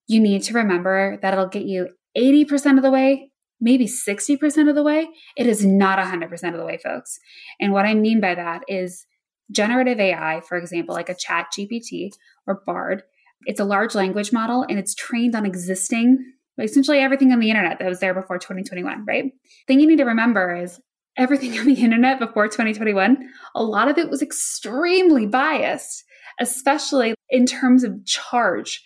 you 0.07 0.21
need 0.21 0.43
to 0.45 0.55
remember 0.55 1.19
that 1.23 1.33
it'll 1.33 1.49
get 1.49 1.65
you 1.65 1.89
80% 2.17 2.77
of 2.77 2.83
the 2.83 2.91
way 2.91 3.33
maybe 3.63 3.87
60% 3.87 4.69
of 4.69 4.75
the 4.75 4.83
way. 4.83 5.09
It 5.37 5.47
is 5.47 5.65
not 5.65 5.99
100% 5.99 6.53
of 6.53 6.59
the 6.59 6.67
way, 6.67 6.79
folks. 6.79 7.19
And 7.61 7.73
what 7.73 7.87
I 7.87 7.95
mean 7.95 8.21
by 8.21 8.35
that 8.35 8.63
is 8.69 9.07
generative 9.53 10.01
AI, 10.01 10.41
for 10.41 10.57
example, 10.57 10.95
like 10.95 11.09
a 11.09 11.15
ChatGPT 11.15 12.11
or 12.47 12.63
Bard, 12.67 13.03
it's 13.45 13.61
a 13.61 13.65
large 13.65 13.95
language 13.95 14.33
model 14.33 14.65
and 14.69 14.79
it's 14.79 14.95
trained 14.95 15.35
on 15.35 15.47
existing, 15.47 16.19
essentially 16.61 16.99
everything 16.99 17.33
on 17.33 17.41
the 17.41 17.51
internet 17.51 17.79
that 17.79 17.89
was 17.89 18.01
there 18.01 18.15
before 18.15 18.39
2021, 18.39 19.05
right? 19.07 19.33
Thing 19.67 19.81
you 19.81 19.87
need 19.87 19.97
to 19.97 20.05
remember 20.05 20.55
is 20.55 20.81
everything 21.17 21.59
on 21.59 21.67
the 21.67 21.75
internet 21.75 22.19
before 22.19 22.49
2021, 22.49 23.29
a 23.55 23.63
lot 23.63 23.89
of 23.89 23.99
it 23.99 24.11
was 24.11 24.23
extremely 24.23 25.27
biased, 25.27 26.05
especially 26.41 27.15
in 27.31 27.47
terms 27.47 27.85
of 27.85 28.05
charge. 28.07 28.85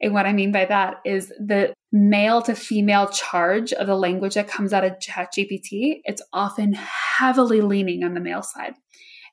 And 0.00 0.14
what 0.14 0.26
I 0.26 0.32
mean 0.32 0.52
by 0.52 0.64
that 0.66 0.96
is 1.04 1.32
the 1.40 1.74
male 1.90 2.42
to 2.42 2.54
female 2.54 3.08
charge 3.08 3.72
of 3.72 3.86
the 3.86 3.96
language 3.96 4.34
that 4.34 4.46
comes 4.46 4.72
out 4.72 4.84
of 4.84 4.98
ChatGPT, 4.98 6.00
it's 6.04 6.22
often 6.32 6.74
heavily 6.74 7.60
leaning 7.60 8.04
on 8.04 8.14
the 8.14 8.20
male 8.20 8.42
side. 8.42 8.74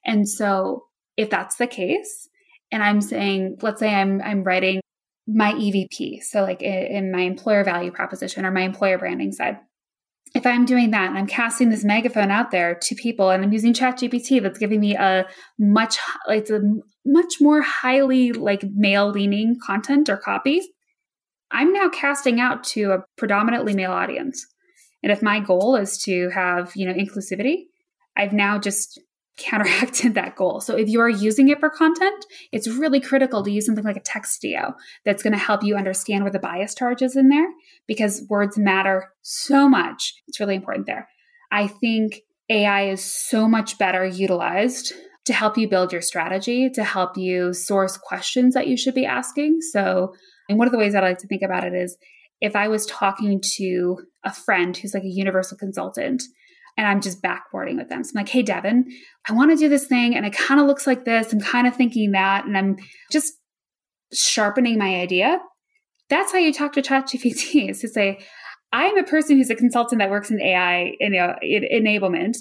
And 0.06 0.28
so 0.28 0.86
if 1.18 1.30
that's 1.30 1.56
the 1.56 1.68
case, 1.68 2.30
and 2.72 2.84
I'm 2.84 3.02
saying, 3.02 3.58
let's 3.62 3.80
say 3.80 3.94
I'm 3.94 4.22
I'm 4.22 4.44
writing 4.44 4.82
my 5.28 5.54
EVP, 5.54 6.22
so 6.24 6.44
like 6.44 6.62
in 6.62 7.12
my 7.12 7.22
employer 7.22 7.64
value 7.64 7.92
proposition 7.92 8.46
or 8.46 8.52
my 8.52 8.62
employer 8.62 8.98
branding 8.98 9.32
side, 9.32 9.58
if 10.36 10.46
I'm 10.46 10.66
doing 10.66 10.92
that 10.92 11.10
and 11.10 11.18
I'm 11.18 11.28
casting 11.28 11.70
this 11.70 11.86
megaphone 11.86 12.30
out 12.30 12.52
there 12.52 12.76
to 12.76 12.96
people 12.96 13.30
and 13.30 13.44
I'm 13.44 13.54
using 13.54 13.74
ChatGPT 13.74 14.42
that's 14.42 14.60
giving 14.60 14.82
me 14.82 14.96
a 14.96 15.26
much 15.58 15.98
it's 16.28 16.52
a 16.52 16.62
much 17.06 17.36
more 17.40 17.62
highly 17.62 18.34
like 18.34 18.64
male 18.76 19.10
leaning 19.10 19.58
content 19.66 20.10
or 20.10 20.18
copy, 20.18 20.62
I'm 21.52 21.72
now 21.72 21.90
casting 21.90 22.40
out 22.40 22.64
to 22.66 22.92
a 22.92 23.04
predominantly 23.18 23.74
male 23.74 23.92
audience. 23.92 24.46
And 25.04 25.12
if 25.12 25.22
my 25.22 25.40
goal 25.40 25.76
is 25.76 25.98
to 26.00 26.30
have, 26.32 26.76
you 26.76 26.86
know, 26.86 26.94
inclusivity, 26.94 27.66
I've 28.18 28.34
now 28.34 28.58
just 28.58 29.00
counteracted 29.38 30.16
that 30.16 30.36
goal. 30.36 30.62
So 30.62 30.76
if 30.76 30.88
you 30.88 31.02
are 31.02 31.10
using 31.10 31.50
it 31.50 31.60
for 31.60 31.70
content, 31.70 32.26
it's 32.52 32.68
really 32.68 33.00
critical 33.00 33.44
to 33.44 33.52
use 33.52 33.66
something 33.66 33.84
like 33.84 33.98
a 33.98 34.02
Textio 34.02 34.74
that's 35.04 35.24
going 35.24 35.34
to 35.34 35.40
help 35.40 35.64
you 35.64 35.76
understand 35.76 36.24
where 36.24 36.32
the 36.32 36.40
bias 36.40 36.74
charge 36.74 37.02
is 37.02 37.16
in 37.16 37.30
there 37.30 37.48
because 37.88 38.24
words 38.30 38.58
matter 38.58 39.12
so 39.22 39.68
much. 39.68 40.14
It's 40.28 40.40
really 40.40 40.56
important 40.56 40.86
there. 40.88 41.10
I 41.52 41.68
think 41.68 42.22
AI 42.50 42.90
is 42.90 43.04
so 43.04 43.48
much 43.48 43.78
better 43.78 44.06
utilized 44.06 44.94
to 45.26 45.34
help 45.34 45.58
you 45.58 45.68
build 45.68 45.92
your 45.92 46.02
strategy, 46.02 46.70
to 46.70 46.84
help 46.84 47.18
you 47.18 47.54
source 47.54 47.98
questions 47.98 48.54
that 48.54 48.68
you 48.68 48.78
should 48.78 48.94
be 48.94 49.06
asking. 49.06 49.62
So, 49.62 50.14
and 50.48 50.58
one 50.58 50.68
of 50.68 50.72
the 50.72 50.78
ways 50.78 50.94
that 50.94 51.04
I 51.04 51.10
like 51.10 51.18
to 51.20 51.28
think 51.28 51.42
about 51.42 51.64
it 51.64 51.74
is 51.74 51.98
if 52.42 52.56
I 52.56 52.68
was 52.68 52.86
talking 52.86 53.42
to 53.56 53.98
a 54.24 54.32
friend 54.32 54.78
who's 54.78 54.94
like 54.94 55.04
a 55.04 55.10
universal 55.10 55.58
consultant 55.58 56.24
and 56.78 56.88
I'm 56.88 57.02
just 57.02 57.22
backboarding 57.22 57.78
with 57.78 57.90
them. 57.90 58.04
So 58.04 58.12
I'm 58.16 58.22
like, 58.22 58.30
hey, 58.30 58.42
Devin, 58.42 58.86
I 59.30 59.34
want 59.34 59.52
to 59.52 59.58
do 59.58 59.70
this 59.70 59.88
thing 59.88 60.16
and 60.16 60.26
it 60.26 60.34
kind 60.34 60.60
of 60.60 60.68
looks 60.68 60.86
like 60.86 61.06
this. 61.06 61.32
I'm 61.32 61.40
kind 61.40 61.68
of 61.68 61.76
thinking 61.76 62.12
that. 62.12 62.46
And 62.46 62.58
I'm 62.58 62.78
just 63.12 63.34
sharpening 64.14 64.78
my 64.78 65.00
idea. 65.00 65.40
That's 66.10 66.32
how 66.32 66.38
you 66.38 66.54
talk 66.54 66.74
to 66.74 66.82
ChatGPT 66.82 67.70
is 67.70 67.80
to 67.82 67.88
say, 67.88 68.20
I'm 68.72 68.98
a 68.98 69.04
person 69.04 69.38
who's 69.38 69.50
a 69.50 69.56
consultant 69.56 70.00
that 70.00 70.10
works 70.10 70.30
in 70.30 70.42
AI 70.42 70.96
know, 71.02 71.36
enablement. 71.44 72.36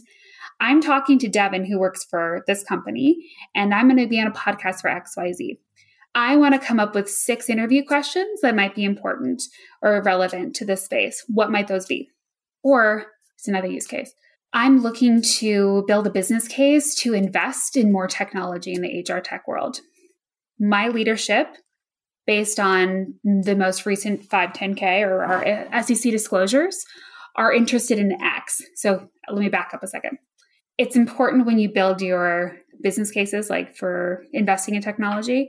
I'm 0.61 0.81
talking 0.81 1.19
to 1.21 1.29
Devin, 1.29 1.65
who 1.65 1.79
works 1.79 2.05
for 2.09 2.43
this 2.47 2.65
company, 2.65 3.17
and 3.55 3.75
I'm 3.75 3.89
going 3.89 3.99
to 3.99 4.09
be 4.09 4.21
on 4.21 4.29
a 4.29 4.33
podcast 4.33 4.81
for 4.81 4.91
XYZ. 4.91 5.59
I 6.15 6.37
want 6.37 6.55
to 6.55 6.65
come 6.65 6.79
up 6.79 6.95
with 6.95 7.11
six 7.11 7.51
interview 7.51 7.85
questions 7.85 8.41
that 8.41 8.55
might 8.55 8.75
be 8.75 8.85
important 8.85 9.43
or 9.83 10.01
relevant 10.03 10.55
to 10.57 10.65
this 10.65 10.85
space. 10.85 11.25
What 11.29 11.51
might 11.51 11.67
those 11.67 11.87
be? 11.87 12.09
Or 12.63 13.07
it's 13.37 13.49
another 13.49 13.67
use 13.67 13.87
case. 13.87 14.13
I'm 14.55 14.83
looking 14.83 15.21
to 15.41 15.83
build 15.89 16.07
a 16.07 16.11
business 16.11 16.47
case 16.47 16.95
to 17.01 17.13
invest 17.13 17.77
in 17.77 17.91
more 17.91 18.07
technology 18.07 18.73
in 18.73 18.83
the 18.83 19.01
HR 19.01 19.19
tech 19.19 19.49
world. 19.49 19.81
My 20.61 20.89
leadership, 20.89 21.49
based 22.25 22.61
on 22.61 23.15
the 23.25 23.57
most 23.57 23.85
recent 23.85 24.29
510K 24.29 25.03
or 25.03 25.25
our 25.25 25.83
SEC 25.83 26.11
disclosures, 26.13 26.85
are 27.35 27.53
interested 27.53 27.99
in 27.99 28.13
X. 28.23 28.63
So 28.77 29.09
let 29.29 29.41
me 29.41 29.49
back 29.49 29.73
up 29.75 29.83
a 29.83 29.89
second. 29.89 30.19
It's 30.79 30.95
important 30.95 31.47
when 31.47 31.59
you 31.59 31.73
build 31.73 32.01
your 32.01 32.57
business 32.81 33.11
cases, 33.11 33.51
like 33.51 33.77
for 33.77 34.23
investing 34.33 34.77
in 34.77 34.83
technology, 34.83 35.49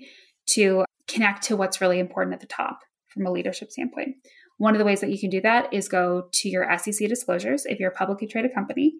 to 0.49 0.83
connect 1.07 1.43
to 1.43 1.55
what's 1.55 1.79
really 1.79 1.99
important 1.99 2.33
at 2.33 2.41
the 2.41 2.47
top 2.47 2.79
from 3.13 3.27
a 3.27 3.31
leadership 3.31 3.69
standpoint. 3.69 4.15
One 4.57 4.73
of 4.73 4.79
the 4.79 4.85
ways 4.85 5.01
that 5.01 5.11
you 5.11 5.19
can 5.19 5.29
do 5.29 5.41
that 5.41 5.73
is 5.73 5.89
go 5.89 6.29
to 6.31 6.49
your 6.49 6.65
SEC 6.77 7.09
disclosures. 7.09 7.65
If 7.65 7.79
you're 7.79 7.91
a 7.91 7.95
publicly 7.95 8.27
traded 8.27 8.53
company, 8.53 8.93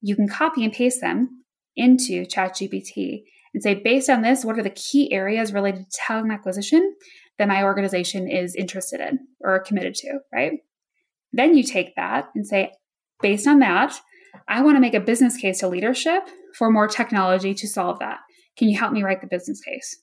you 0.00 0.14
can 0.16 0.28
copy 0.28 0.64
and 0.64 0.72
paste 0.72 1.00
them 1.00 1.44
into 1.76 2.24
ChatGPT 2.24 3.22
and 3.54 3.62
say, 3.62 3.74
based 3.74 4.08
on 4.08 4.22
this, 4.22 4.44
what 4.44 4.58
are 4.58 4.62
the 4.62 4.70
key 4.70 5.12
areas 5.12 5.52
related 5.52 5.90
to 5.90 5.98
talent 6.06 6.32
acquisition 6.32 6.94
that 7.38 7.48
my 7.48 7.62
organization 7.64 8.28
is 8.28 8.54
interested 8.54 9.00
in 9.00 9.18
or 9.40 9.58
committed 9.60 9.94
to, 9.96 10.18
right? 10.32 10.52
Then 11.32 11.56
you 11.56 11.62
take 11.62 11.96
that 11.96 12.28
and 12.34 12.46
say, 12.46 12.72
based 13.20 13.46
on 13.46 13.58
that, 13.60 13.98
I 14.48 14.62
want 14.62 14.76
to 14.76 14.80
make 14.80 14.94
a 14.94 15.00
business 15.00 15.36
case 15.36 15.60
to 15.60 15.68
leadership 15.68 16.22
for 16.56 16.70
more 16.70 16.88
technology 16.88 17.54
to 17.54 17.68
solve 17.68 17.98
that. 18.00 18.18
Can 18.56 18.68
you 18.68 18.78
help 18.78 18.92
me 18.92 19.02
write 19.02 19.20
the 19.20 19.26
business 19.26 19.60
case? 19.60 19.98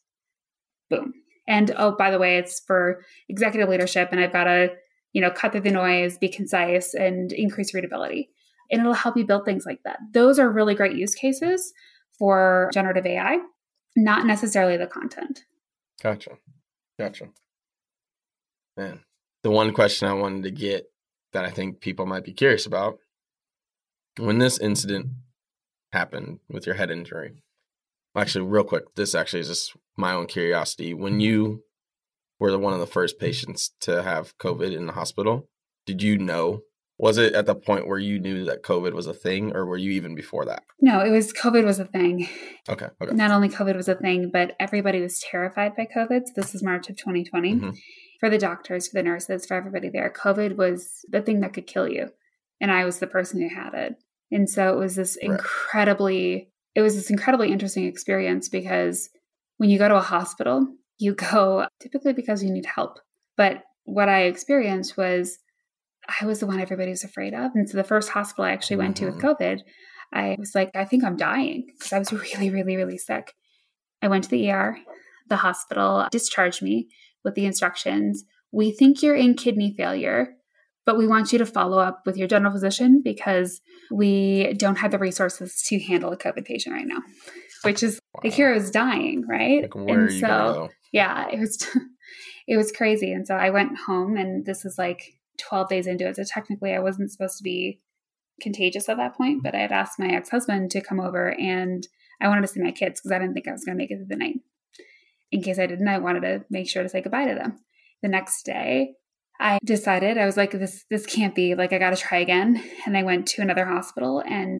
Boom. 0.89 1.13
And 1.47 1.73
oh, 1.77 1.95
by 1.97 2.12
the 2.12 2.19
way, 2.19 2.38
it's 2.38 2.62
for 2.65 3.01
executive 3.27 3.69
leadership, 3.69 4.09
and 4.12 4.21
I've 4.21 4.33
got 4.33 4.45
to 4.45 4.69
you 5.13 5.22
know, 5.22 5.32
cut 5.32 5.52
through 5.52 5.62
the 5.62 5.72
noise, 5.72 6.17
be 6.17 6.30
concise, 6.30 6.93
and 6.93 7.32
increase 7.32 7.74
readability. 7.74 8.30
And 8.72 8.82
it'll 8.82 8.93
help 8.93 9.17
you 9.17 9.26
build 9.26 9.45
things 9.45 9.65
like 9.65 9.82
that. 9.84 9.98
Those 10.13 10.38
are 10.38 10.50
really 10.50 10.76
great 10.76 10.95
use 10.95 11.15
cases 11.15 11.74
for 12.17 12.69
generative 12.74 13.06
AI, 13.06 13.39
not 13.95 14.26
necessarily 14.26 14.78
the 14.78 14.86
content. 14.86 15.45
Gotcha. 16.04 16.32
Gotcha. 17.00 17.30
Man, 18.78 19.00
the 19.43 19.50
one 19.50 19.74
question 19.74 20.08
I 20.08 20.13
wanted 20.13 20.43
to 20.43 20.52
get 20.52 20.86
that 21.34 21.45
I 21.45 21.50
think 21.50 21.80
people 21.80 22.06
might 22.06 22.24
be 22.24 22.34
curious 22.34 22.65
about 22.65 23.00
when 24.17 24.38
this 24.38 24.60
incident 24.60 25.08
happened 25.91 26.39
with 26.50 26.65
your 26.65 26.76
head 26.76 26.91
injury. 26.91 27.41
Actually, 28.15 28.45
real 28.45 28.63
quick, 28.63 28.95
this 28.95 29.15
actually 29.15 29.39
is 29.39 29.48
just 29.48 29.76
my 29.95 30.13
own 30.13 30.28
curiosity. 30.28 30.93
When 30.93 31.19
you 31.19 31.63
were 32.39 32.52
the 32.52 32.60
one 32.60 32.73
of 32.73 32.80
the 32.80 32.88
first 32.88 33.19
patients 33.19 33.71
to 33.82 34.02
have 34.02 34.38
COVID 34.38 34.75
in 34.75 34.86
the 34.86 34.93
hospital. 34.93 35.49
Did 35.86 36.02
you 36.02 36.17
know? 36.17 36.62
Was 36.97 37.17
it 37.17 37.34
at 37.34 37.45
the 37.45 37.56
point 37.56 37.88
where 37.88 37.97
you 37.97 38.19
knew 38.19 38.43
that 38.45 38.62
COVID 38.62 38.91
was 38.91 39.08
a 39.08 39.13
thing, 39.13 39.56
or 39.56 39.65
were 39.65 39.78
you 39.78 39.91
even 39.91 40.15
before 40.15 40.43
that? 40.45 40.63
No, 40.82 40.99
it 40.99 41.12
was 41.12 41.32
COVID 41.32 41.63
was 41.63 41.80
a 41.80 41.86
thing. 41.86 42.28
Okay. 42.67 42.88
okay. 43.02 43.15
Not 43.15 43.32
only 43.32 43.47
COVID 43.47 43.78
was 43.78 43.88
a 43.88 43.95
thing, 43.95 44.30
but 44.34 44.54
everybody 44.60 44.99
was 44.99 45.19
terrified 45.19 45.78
by 45.78 45.88
COVID. 45.95 46.23
So 46.25 46.34
this 46.36 46.54
is 46.54 46.62
March 46.62 46.89
of 46.89 46.97
2020. 46.97 47.56
Mm-hmm. 47.56 47.69
For 48.19 48.30
the 48.30 48.38
doctors, 48.38 48.89
for 48.89 48.95
the 48.95 49.04
nurses, 49.04 49.45
for 49.45 49.56
everybody 49.56 49.88
there, 49.88 50.12
COVID 50.13 50.58
was 50.58 51.06
the 51.10 51.21
thing 51.21 51.39
that 51.39 51.54
could 51.54 51.67
kill 51.67 51.88
you. 51.88 52.10
And 52.60 52.69
I 52.69 52.84
was 52.84 52.99
the 52.99 53.08
person 53.08 53.39
who 53.39 53.47
had 53.47 53.73
it. 53.73 53.95
And 54.30 54.49
so 54.49 54.73
it 54.73 54.78
was 54.78 54.95
this 54.97 55.17
right. 55.21 55.32
incredibly, 55.32 56.52
it 56.75 56.82
was 56.82 56.95
this 56.95 57.10
incredibly 57.10 57.54
interesting 57.54 57.86
experience 57.86 58.49
because 58.49 59.10
when 59.56 59.69
you 59.69 59.78
go 59.78 59.88
to 59.88 59.95
a 59.95 60.02
hospital, 60.02 60.67
you 60.99 61.15
go 61.15 61.65
typically 61.81 62.13
because 62.13 62.43
you 62.43 62.51
need 62.51 62.65
help. 62.65 62.99
But 63.35 63.63
what 63.85 64.09
I 64.09 64.23
experienced 64.23 64.97
was 64.97 65.39
I 66.21 66.25
was 66.25 66.39
the 66.39 66.45
one 66.45 66.59
everybody 66.59 66.91
was 66.91 67.03
afraid 67.03 67.33
of. 67.33 67.51
And 67.55 67.69
so 67.69 67.77
the 67.77 67.83
first 67.83 68.09
hospital 68.09 68.45
I 68.45 68.51
actually 68.51 68.77
went 68.77 68.95
mm-hmm. 68.95 69.05
to 69.05 69.12
with 69.12 69.23
mm-hmm. 69.23 69.43
COVID, 69.43 69.62
I 70.13 70.35
was 70.39 70.53
like, 70.55 70.71
I 70.75 70.85
think 70.85 71.03
I'm 71.03 71.17
dying 71.17 71.67
because 71.77 71.93
I 71.93 71.99
was 71.99 72.12
really, 72.13 72.49
really, 72.49 72.75
really 72.75 72.97
sick. 72.97 73.33
I 74.01 74.07
went 74.07 74.25
to 74.25 74.29
the 74.29 74.51
ER. 74.51 74.77
The 75.29 75.38
hospital 75.38 76.07
discharged 76.12 76.62
me 76.62 76.89
with 77.23 77.35
the 77.35 77.45
instructions 77.45 78.23
We 78.51 78.71
think 78.71 79.03
you're 79.03 79.15
in 79.15 79.35
kidney 79.35 79.75
failure, 79.77 80.35
but 80.85 80.97
we 80.97 81.05
want 81.05 81.31
you 81.31 81.38
to 81.39 81.45
follow 81.45 81.77
up 81.77 82.01
with 82.05 82.17
your 82.17 82.27
general 82.27 82.51
physician 82.51 83.01
because 83.03 83.62
we 83.91 84.53
don't 84.53 84.77
have 84.77 84.91
the 84.91 84.97
resources 84.97 85.62
to 85.67 85.79
handle 85.79 86.12
a 86.12 86.17
COVID 86.17 86.45
patient 86.45 86.73
right 86.73 86.88
now, 86.88 86.99
which 87.63 87.83
is 87.83 87.99
wow. 88.13 88.21
like 88.23 88.33
here 88.33 88.49
I 88.49 88.53
was 88.53 88.71
dying, 88.71 89.25
right? 89.27 89.62
Like 89.62 89.89
and 89.89 90.12
so, 90.12 90.69
yeah, 90.91 91.28
it 91.32 91.39
was 91.39 91.65
it 92.47 92.58
was 92.58 92.71
crazy. 92.71 93.12
And 93.13 93.28
so 93.28 93.36
I 93.36 93.49
went 93.49 93.78
home 93.78 94.17
and 94.17 94.45
this 94.45 94.65
is 94.65 94.78
like 94.78 95.13
12 95.38 95.69
days 95.69 95.88
into 95.88 96.08
it. 96.08 96.15
So 96.15 96.23
technically 96.23 96.73
I 96.73 96.80
wasn't 96.80 97.12
supposed 97.12 97.38
to 97.38 97.43
be 97.43 97.80
contagious 98.41 98.89
at 98.89 98.97
that 98.97 99.15
point, 99.15 99.43
but 99.43 99.56
I 99.56 99.60
had 99.60 99.71
asked 99.71 99.99
my 99.99 100.08
ex-husband 100.08 100.71
to 100.71 100.82
come 100.82 100.99
over 100.99 101.32
and 101.39 101.88
I 102.21 102.28
wanted 102.28 102.41
to 102.41 102.47
see 102.47 102.62
my 102.62 102.71
kids 102.71 102.99
because 102.99 103.12
I 103.12 103.19
didn't 103.19 103.34
think 103.34 103.47
I 103.47 103.52
was 103.52 103.63
going 103.63 103.78
to 103.78 103.82
make 103.82 103.91
it 103.91 103.97
through 103.97 104.08
the 104.08 104.15
night. 104.15 104.39
In 105.32 105.41
case 105.41 105.60
I 105.60 105.67
didn't, 105.67 105.88
I 105.88 105.99
wanted 105.99 106.21
to 106.21 106.45
make 106.49 106.67
sure 106.67 106.84
to 106.84 106.89
say 106.89 107.02
goodbye 107.02 107.25
to 107.25 107.36
them. 107.36 107.60
The 108.02 108.08
next 108.08 108.43
day, 108.43 108.95
I 109.39 109.60
decided 109.63 110.17
I 110.17 110.25
was 110.25 110.36
like 110.36 110.52
this 110.52 110.84
this 110.89 111.06
can't 111.06 111.36
be 111.36 111.56
like 111.56 111.71
I 111.71 111.78
got 111.78 111.91
to 111.91 111.95
try 111.95 112.17
again 112.17 112.62
and 112.86 112.97
I 112.97 113.04
went 113.04 113.25
to 113.28 113.41
another 113.41 113.65
hospital 113.65 114.21
and 114.28 114.60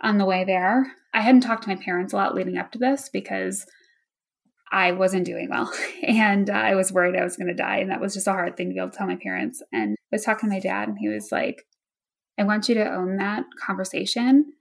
on 0.00 0.18
the 0.18 0.24
way 0.24 0.44
there, 0.44 0.92
I 1.12 1.20
hadn't 1.20 1.40
talked 1.42 1.64
to 1.64 1.68
my 1.68 1.76
parents 1.76 2.12
a 2.12 2.16
lot 2.16 2.34
leading 2.34 2.58
up 2.58 2.72
to 2.72 2.78
this 2.78 3.10
because 3.12 3.66
I 4.70 4.92
wasn't 4.92 5.26
doing 5.26 5.48
well 5.48 5.72
and 6.02 6.50
uh, 6.50 6.54
I 6.54 6.74
was 6.74 6.92
worried 6.92 7.16
I 7.16 7.24
was 7.24 7.36
going 7.36 7.48
to 7.48 7.54
die. 7.54 7.78
And 7.78 7.90
that 7.90 8.00
was 8.00 8.14
just 8.14 8.26
a 8.26 8.32
hard 8.32 8.56
thing 8.56 8.68
to 8.68 8.74
be 8.74 8.80
able 8.80 8.90
to 8.90 8.98
tell 8.98 9.06
my 9.06 9.16
parents. 9.16 9.62
And 9.72 9.92
I 10.12 10.16
was 10.16 10.24
talking 10.24 10.48
to 10.48 10.54
my 10.54 10.60
dad, 10.60 10.88
and 10.88 10.98
he 10.98 11.08
was 11.08 11.30
like, 11.32 11.64
I 12.38 12.44
want 12.44 12.68
you 12.68 12.74
to 12.76 12.92
own 12.92 13.16
that 13.16 13.44
conversation 13.64 14.52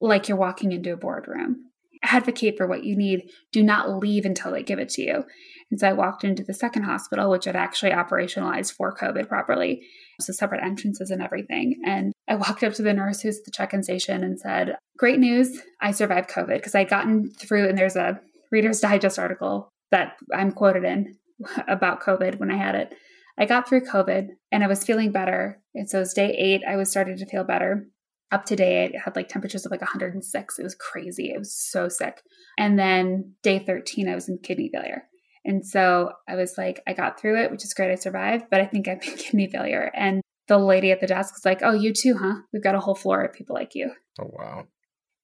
like 0.00 0.28
you're 0.28 0.36
walking 0.36 0.72
into 0.72 0.92
a 0.92 0.96
boardroom. 0.96 1.68
Advocate 2.02 2.56
for 2.56 2.66
what 2.66 2.82
you 2.82 2.96
need. 2.96 3.30
Do 3.52 3.62
not 3.62 3.98
leave 3.98 4.24
until 4.24 4.50
they 4.50 4.64
give 4.64 4.80
it 4.80 4.88
to 4.90 5.02
you. 5.02 5.24
And 5.70 5.78
so 5.78 5.88
I 5.88 5.92
walked 5.92 6.24
into 6.24 6.42
the 6.42 6.52
second 6.52 6.82
hospital, 6.82 7.30
which 7.30 7.44
had 7.44 7.54
actually 7.54 7.92
operationalized 7.92 8.74
for 8.74 8.94
COVID 8.94 9.28
properly. 9.28 9.82
So 10.20 10.32
separate 10.32 10.62
entrances 10.64 11.10
and 11.10 11.22
everything. 11.22 11.80
And 11.86 12.12
I 12.28 12.34
walked 12.34 12.64
up 12.64 12.74
to 12.74 12.82
the 12.82 12.92
nurse 12.92 13.20
who's 13.20 13.38
at 13.38 13.44
the 13.44 13.52
check-in 13.52 13.84
station 13.84 14.24
and 14.24 14.38
said, 14.38 14.76
Great 14.98 15.20
news, 15.20 15.62
I 15.80 15.92
survived 15.92 16.28
COVID 16.28 16.56
because 16.56 16.74
I'd 16.74 16.90
gotten 16.90 17.30
through 17.30 17.68
and 17.68 17.78
there's 17.78 17.96
a 17.96 18.20
Reader's 18.52 18.80
Digest 18.80 19.18
article 19.18 19.72
that 19.90 20.16
I'm 20.32 20.52
quoted 20.52 20.84
in 20.84 21.16
about 21.68 22.02
COVID 22.02 22.38
when 22.38 22.50
I 22.50 22.56
had 22.56 22.74
it. 22.74 22.94
I 23.38 23.46
got 23.46 23.68
through 23.68 23.86
COVID 23.86 24.28
and 24.52 24.62
I 24.62 24.66
was 24.66 24.84
feeling 24.84 25.10
better. 25.10 25.60
And 25.74 25.88
so 25.88 25.98
it 25.98 26.02
was 26.02 26.12
day 26.12 26.30
eight, 26.38 26.62
I 26.68 26.76
was 26.76 26.90
starting 26.90 27.16
to 27.16 27.26
feel 27.26 27.44
better. 27.44 27.86
Up 28.30 28.44
to 28.46 28.56
day 28.56 28.84
eight, 28.84 28.94
it 28.94 29.00
had 29.04 29.16
like 29.16 29.28
temperatures 29.28 29.66
of 29.66 29.72
like 29.72 29.80
106. 29.80 30.58
It 30.58 30.62
was 30.62 30.74
crazy. 30.74 31.32
It 31.34 31.38
was 31.38 31.54
so 31.54 31.88
sick. 31.88 32.22
And 32.58 32.78
then 32.78 33.32
day 33.42 33.58
13, 33.58 34.08
I 34.08 34.14
was 34.14 34.28
in 34.28 34.38
kidney 34.38 34.70
failure. 34.72 35.04
And 35.44 35.66
so 35.66 36.12
I 36.28 36.36
was 36.36 36.56
like, 36.56 36.82
I 36.86 36.92
got 36.92 37.18
through 37.18 37.42
it, 37.42 37.50
which 37.50 37.64
is 37.64 37.74
great. 37.74 37.90
I 37.90 37.96
survived, 37.96 38.44
but 38.50 38.60
I 38.60 38.66
think 38.66 38.86
I'm 38.86 39.00
in 39.00 39.16
kidney 39.16 39.48
failure. 39.50 39.90
And 39.94 40.22
the 40.48 40.58
lady 40.58 40.92
at 40.92 41.00
the 41.00 41.06
desk 41.06 41.34
was 41.34 41.44
like, 41.44 41.60
Oh, 41.62 41.72
you 41.72 41.92
too, 41.92 42.16
huh? 42.18 42.42
We've 42.52 42.62
got 42.62 42.74
a 42.74 42.80
whole 42.80 42.94
floor 42.94 43.24
of 43.24 43.32
people 43.32 43.54
like 43.54 43.74
you. 43.74 43.92
Oh, 44.20 44.30
wow. 44.32 44.66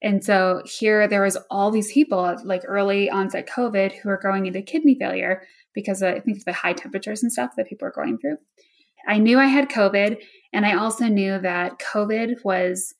And 0.03 0.24
so 0.24 0.62
here 0.64 1.09
there 1.09 1.22
was 1.22 1.36
all 1.51 1.70
these 1.70 1.92
people 1.92 2.36
like 2.44 2.62
early 2.66 3.11
onset 3.11 3.49
COVID 3.49 3.92
who 3.99 4.09
are 4.09 4.20
going 4.22 4.46
into 4.46 4.62
kidney 4.62 4.96
failure 4.99 5.42
because 5.74 6.03
of, 6.03 6.14
I 6.14 6.20
think 6.20 6.44
the 6.44 6.53
high 6.53 6.72
temperatures 6.72 7.22
and 7.22 7.32
stuff 7.32 7.57
that 7.57 7.68
people 7.68 7.88
are 7.88 7.92
going 7.92 8.18
through. 8.18 8.38
I 9.07 9.18
knew 9.18 9.38
I 9.38 9.46
had 9.46 9.70
COVID, 9.70 10.20
and 10.53 10.66
I 10.66 10.76
also 10.76 11.07
knew 11.07 11.38
that 11.38 11.78
COVID 11.78 12.44
was 12.44 12.94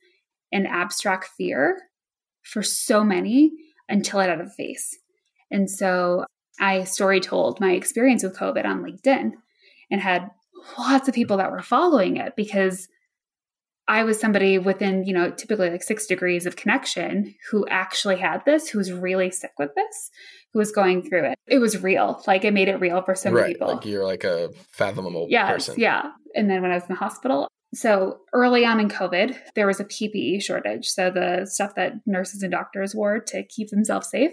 an 0.53 0.65
abstract 0.65 1.29
fear 1.37 1.79
for 2.43 2.63
so 2.63 3.05
many 3.05 3.53
until 3.89 4.21
it 4.21 4.29
had 4.29 4.41
a 4.41 4.49
face. 4.49 4.97
And 5.51 5.71
so 5.71 6.25
I 6.61 6.85
story 6.85 7.21
told 7.21 7.61
my 7.61 7.73
experience 7.73 8.23
with 8.23 8.37
COVID 8.37 8.65
on 8.65 8.83
LinkedIn 8.83 9.33
and 9.91 10.01
had 10.01 10.31
lots 10.79 11.09
of 11.09 11.15
people 11.15 11.37
that 11.37 11.51
were 11.51 11.63
following 11.63 12.17
it 12.17 12.35
because 12.37 12.89
I 13.89 14.05
was 14.05 14.21
somebody 14.21 14.59
within, 14.59 15.05
you 15.05 15.15
know, 15.15 15.31
typically 15.31 15.71
like 15.71 15.83
six 15.83 16.07
degrees 16.07 16.45
of 16.45 16.57
connection 16.57 17.35
who 17.51 17.67
actually 17.69 18.17
had 18.17 18.45
this, 18.45 18.69
who 18.69 18.79
was 18.79 18.93
really 18.93 19.31
sick 19.31 19.53
with 19.59 19.75
this, 19.75 20.11
who 20.53 20.59
was 20.59 20.71
going 20.71 21.09
through 21.09 21.25
it. 21.31 21.39
It 21.47 21.59
was 21.59 21.83
real. 21.83 22.23
Like 22.27 22.45
it 22.45 22.53
made 22.53 22.69
it 22.69 22.77
real 22.81 23.01
for 23.01 23.15
so 23.15 23.31
many 23.31 23.43
right. 23.43 23.55
people. 23.55 23.75
Like 23.75 23.87
you're 23.87 24.05
like 24.05 24.25
a 24.25 24.51
fathomable 24.73 25.27
yes, 25.31 25.53
person. 25.53 25.75
Yeah. 25.79 26.03
And 26.35 26.51
then 26.51 26.61
when 26.61 26.71
I 26.71 26.75
was 26.75 26.83
in 26.83 26.91
the 26.91 26.97
hospital, 26.97 27.49
so 27.75 28.21
early 28.35 28.67
on 28.67 28.79
in 28.79 28.89
COVID, 28.89 29.37
there 29.55 29.67
was 29.67 29.81
a 29.81 29.85
PPE 29.85 30.43
shortage. 30.43 30.87
So 30.87 31.11
the 31.11 31.47
stuff 31.47 31.75
that 31.77 31.95
nurses 32.07 32.43
and 32.43 32.53
doctors 32.53 32.95
wore 32.95 33.21
to 33.21 33.43
keep 33.45 33.71
themselves 33.71 34.11
safe, 34.11 34.33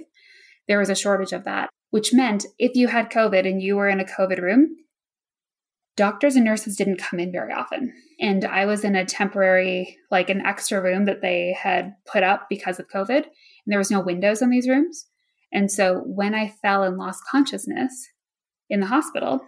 there 0.68 0.80
was 0.80 0.90
a 0.90 0.96
shortage 0.96 1.32
of 1.32 1.46
that, 1.46 1.70
which 1.92 2.14
meant 2.14 2.46
if 2.60 2.76
you 2.76 2.88
had 2.88 3.10
COVID 3.10 3.48
and 3.48 3.62
you 3.62 3.78
were 3.78 3.88
in 3.88 4.02
a 4.02 4.06
COVID 4.06 4.42
room, 4.42 4.76
doctors 5.96 6.36
and 6.36 6.46
nurses 6.46 6.76
didn't 6.76 6.98
come 6.98 7.20
in 7.20 7.32
very 7.32 7.54
often. 7.54 7.94
And 8.20 8.46
I 8.46 8.66
was 8.66 8.84
in 8.84 8.96
a 8.96 9.06
temporary, 9.06 9.98
like 10.12 10.30
an 10.30 10.46
extra 10.46 10.82
room 10.82 11.06
that 11.06 11.22
they 11.22 11.54
had 11.58 11.96
put 12.06 12.24
up 12.24 12.48
because 12.50 12.80
of 12.80 12.88
COVID. 12.88 13.24
And 13.24 13.26
there 13.68 13.80
was 13.80 13.92
no 13.92 14.00
windows 14.02 14.42
in 14.42 14.50
these 14.50 14.68
rooms. 14.68 15.06
And 15.52 15.72
so 15.72 16.02
when 16.06 16.36
I 16.36 16.50
fell 16.62 16.84
and 16.84 16.98
lost 16.98 17.24
consciousness 17.30 18.08
in 18.70 18.80
the 18.80 18.88
hospital, 18.88 19.42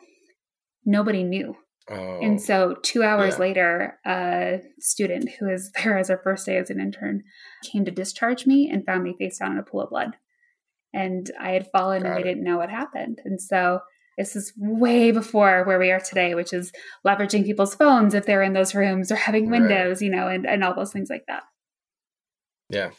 nobody 0.86 1.24
knew. 1.24 1.56
Oh, 1.89 2.20
And 2.22 2.41
so 2.41 2.76
two 2.82 3.04
hours 3.04 3.36
yeah. 3.36 3.39
later, 3.39 4.00
a 4.06 4.62
student 4.80 5.30
who 5.39 5.48
was 5.50 5.72
there 5.84 5.98
as 5.98 6.10
her 6.10 6.20
first 6.24 6.45
day 6.45 6.58
as 6.58 6.70
an 6.70 6.80
intern 6.82 7.24
came 7.64 7.86
to 7.86 7.91
discharge 7.91 8.45
me 8.45 8.70
and 8.70 8.86
found 8.86 9.04
me 9.04 9.16
face 9.18 9.39
down 9.39 9.54
in 9.54 9.58
a 9.58 9.64
pool 9.64 9.82
of 9.82 9.89
blood. 9.89 10.16
And 10.93 11.30
I 11.39 11.52
had 11.52 11.72
fallen 11.72 11.98
and 12.06 12.06
Got 12.06 12.16
they 12.16 12.22
it. 12.22 12.24
didn't 12.24 12.43
know 12.43 12.58
what 12.58 12.70
happened. 12.70 13.20
And 13.26 13.41
so 13.41 13.82
this 14.18 14.36
is 14.36 14.53
way 14.57 15.11
before 15.11 15.63
where 15.65 15.80
we 15.80 15.91
are 15.91 15.99
today, 15.99 16.34
which 16.36 16.53
is 16.53 16.72
leveraging 17.05 17.45
people's 17.45 17.76
phones 17.76 18.13
if 18.13 18.26
they're 18.26 18.43
in 18.43 18.53
those 18.53 18.74
rooms 18.74 19.11
or 19.11 19.15
having 19.15 19.49
Right. 19.49 19.61
windows, 19.61 20.01
you 20.01 20.09
know, 20.09 20.28
and, 20.28 20.45
and 20.45 20.63
all 20.63 20.74
those 20.76 20.91
things 20.91 21.09
like 21.09 21.26
that. 21.28 21.43
yeah. 22.70 22.91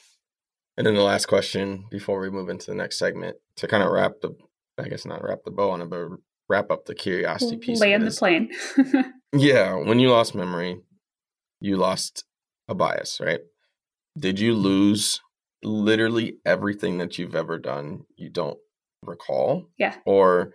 And 0.76 0.86
then 0.86 0.94
the 0.94 1.02
last 1.02 1.26
question 1.26 1.86
before 1.90 2.20
we 2.20 2.30
move 2.30 2.48
into 2.48 2.66
the 2.66 2.76
next 2.76 3.00
segment 3.00 3.36
to 3.56 3.66
kind 3.66 3.82
of 3.82 3.90
wrap 3.90 4.12
the, 4.22 4.30
I 4.78 4.88
guess 4.88 5.04
not 5.04 5.24
wrap 5.24 5.40
the 5.44 5.50
bow 5.50 5.70
on 5.72 5.82
it, 5.82 5.90
but 5.90 6.06
wrap 6.48 6.70
up 6.70 6.84
the 6.84 6.94
curiosity 6.94 7.56
piece. 7.56 7.80
Land 7.80 8.06
the 8.06 8.12
plane. 8.12 8.50
Yeah, 9.32 9.74
when 9.74 9.98
you 9.98 10.10
lost 10.10 10.34
memory, 10.34 10.80
you 11.60 11.76
lost 11.76 12.24
a 12.66 12.74
bias, 12.74 13.20
right? 13.22 13.40
Did 14.18 14.40
you 14.40 14.52
mm-hmm. 14.54 14.62
lose 14.62 15.20
literally 15.62 16.38
everything 16.46 16.98
that 16.98 17.18
you've 17.18 17.34
ever 17.34 17.58
done 17.58 18.04
you 18.16 18.30
don't 18.30 18.58
recall? 19.04 19.66
Yeah. 19.78 19.96
Or 20.06 20.54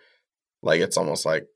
like 0.63 0.81
it's 0.81 0.97
almost 0.97 1.25
like 1.25 1.47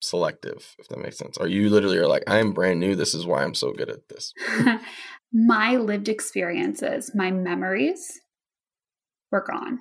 selective, 0.00 0.74
if 0.78 0.88
that 0.88 0.98
makes 0.98 1.18
sense. 1.18 1.36
Or 1.38 1.46
you 1.46 1.70
literally 1.70 1.98
are 1.98 2.08
like, 2.08 2.24
I 2.26 2.38
am 2.38 2.52
brand 2.52 2.80
new. 2.80 2.94
This 2.94 3.14
is 3.14 3.26
why 3.26 3.42
I'm 3.42 3.54
so 3.54 3.72
good 3.72 3.90
at 3.90 4.08
this. 4.08 4.32
my 5.32 5.76
lived 5.76 6.08
experiences, 6.08 7.12
my 7.14 7.30
memories 7.30 8.20
were 9.30 9.44
gone. 9.46 9.78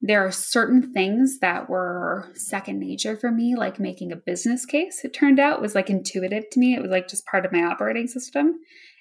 There 0.00 0.26
are 0.26 0.32
certain 0.32 0.92
things 0.92 1.38
that 1.40 1.70
were 1.70 2.30
second 2.34 2.78
nature 2.78 3.16
for 3.16 3.30
me, 3.30 3.56
like 3.56 3.80
making 3.80 4.12
a 4.12 4.16
business 4.16 4.66
case. 4.66 5.00
It 5.02 5.14
turned 5.14 5.40
out 5.40 5.62
was 5.62 5.74
like 5.74 5.88
intuitive 5.88 6.50
to 6.50 6.60
me. 6.60 6.74
It 6.74 6.82
was 6.82 6.90
like 6.90 7.08
just 7.08 7.26
part 7.26 7.46
of 7.46 7.52
my 7.52 7.62
operating 7.62 8.06
system. 8.06 8.58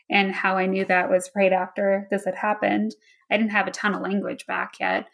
And 0.09 0.31
how 0.31 0.57
I 0.57 0.65
knew 0.65 0.85
that 0.85 1.09
was 1.09 1.31
right 1.35 1.51
after 1.51 2.07
this 2.09 2.25
had 2.25 2.35
happened. 2.35 2.95
I 3.29 3.37
didn't 3.37 3.51
have 3.51 3.67
a 3.67 3.71
ton 3.71 3.95
of 3.95 4.01
language 4.01 4.45
back 4.45 4.75
yet, 4.79 5.07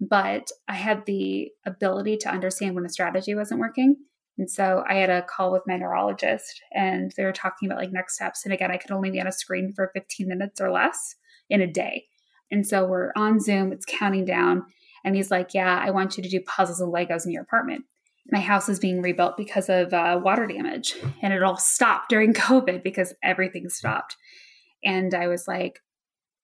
but 0.00 0.50
I 0.68 0.74
had 0.74 1.06
the 1.06 1.50
ability 1.66 2.16
to 2.18 2.30
understand 2.30 2.74
when 2.74 2.86
a 2.86 2.90
strategy 2.90 3.34
wasn't 3.34 3.60
working. 3.60 3.96
And 4.36 4.50
so 4.50 4.84
I 4.88 4.94
had 4.94 5.10
a 5.10 5.22
call 5.22 5.52
with 5.52 5.62
my 5.66 5.76
neurologist 5.76 6.60
and 6.72 7.12
they 7.16 7.24
were 7.24 7.32
talking 7.32 7.68
about 7.68 7.78
like 7.78 7.92
next 7.92 8.16
steps. 8.16 8.44
And 8.44 8.52
again, 8.52 8.70
I 8.70 8.76
could 8.76 8.90
only 8.90 9.10
be 9.10 9.20
on 9.20 9.28
a 9.28 9.32
screen 9.32 9.72
for 9.74 9.90
15 9.94 10.26
minutes 10.26 10.60
or 10.60 10.70
less 10.70 11.14
in 11.48 11.60
a 11.60 11.66
day. 11.66 12.06
And 12.50 12.66
so 12.66 12.84
we're 12.84 13.12
on 13.16 13.40
Zoom, 13.40 13.72
it's 13.72 13.86
counting 13.86 14.24
down. 14.24 14.64
And 15.04 15.14
he's 15.14 15.30
like, 15.30 15.54
Yeah, 15.54 15.80
I 15.80 15.90
want 15.90 16.16
you 16.16 16.22
to 16.22 16.28
do 16.28 16.40
puzzles 16.40 16.80
and 16.80 16.92
Legos 16.92 17.24
in 17.24 17.32
your 17.32 17.42
apartment. 17.42 17.84
My 18.30 18.40
house 18.40 18.68
is 18.68 18.80
being 18.80 19.02
rebuilt 19.02 19.36
because 19.36 19.68
of 19.68 19.92
uh, 19.92 20.18
water 20.22 20.46
damage. 20.46 20.94
And 21.20 21.32
it 21.32 21.42
all 21.42 21.56
stopped 21.56 22.08
during 22.08 22.32
COVID 22.34 22.82
because 22.82 23.14
everything 23.22 23.68
stopped. 23.68 24.16
And 24.82 25.14
I 25.14 25.28
was 25.28 25.46
like, 25.46 25.80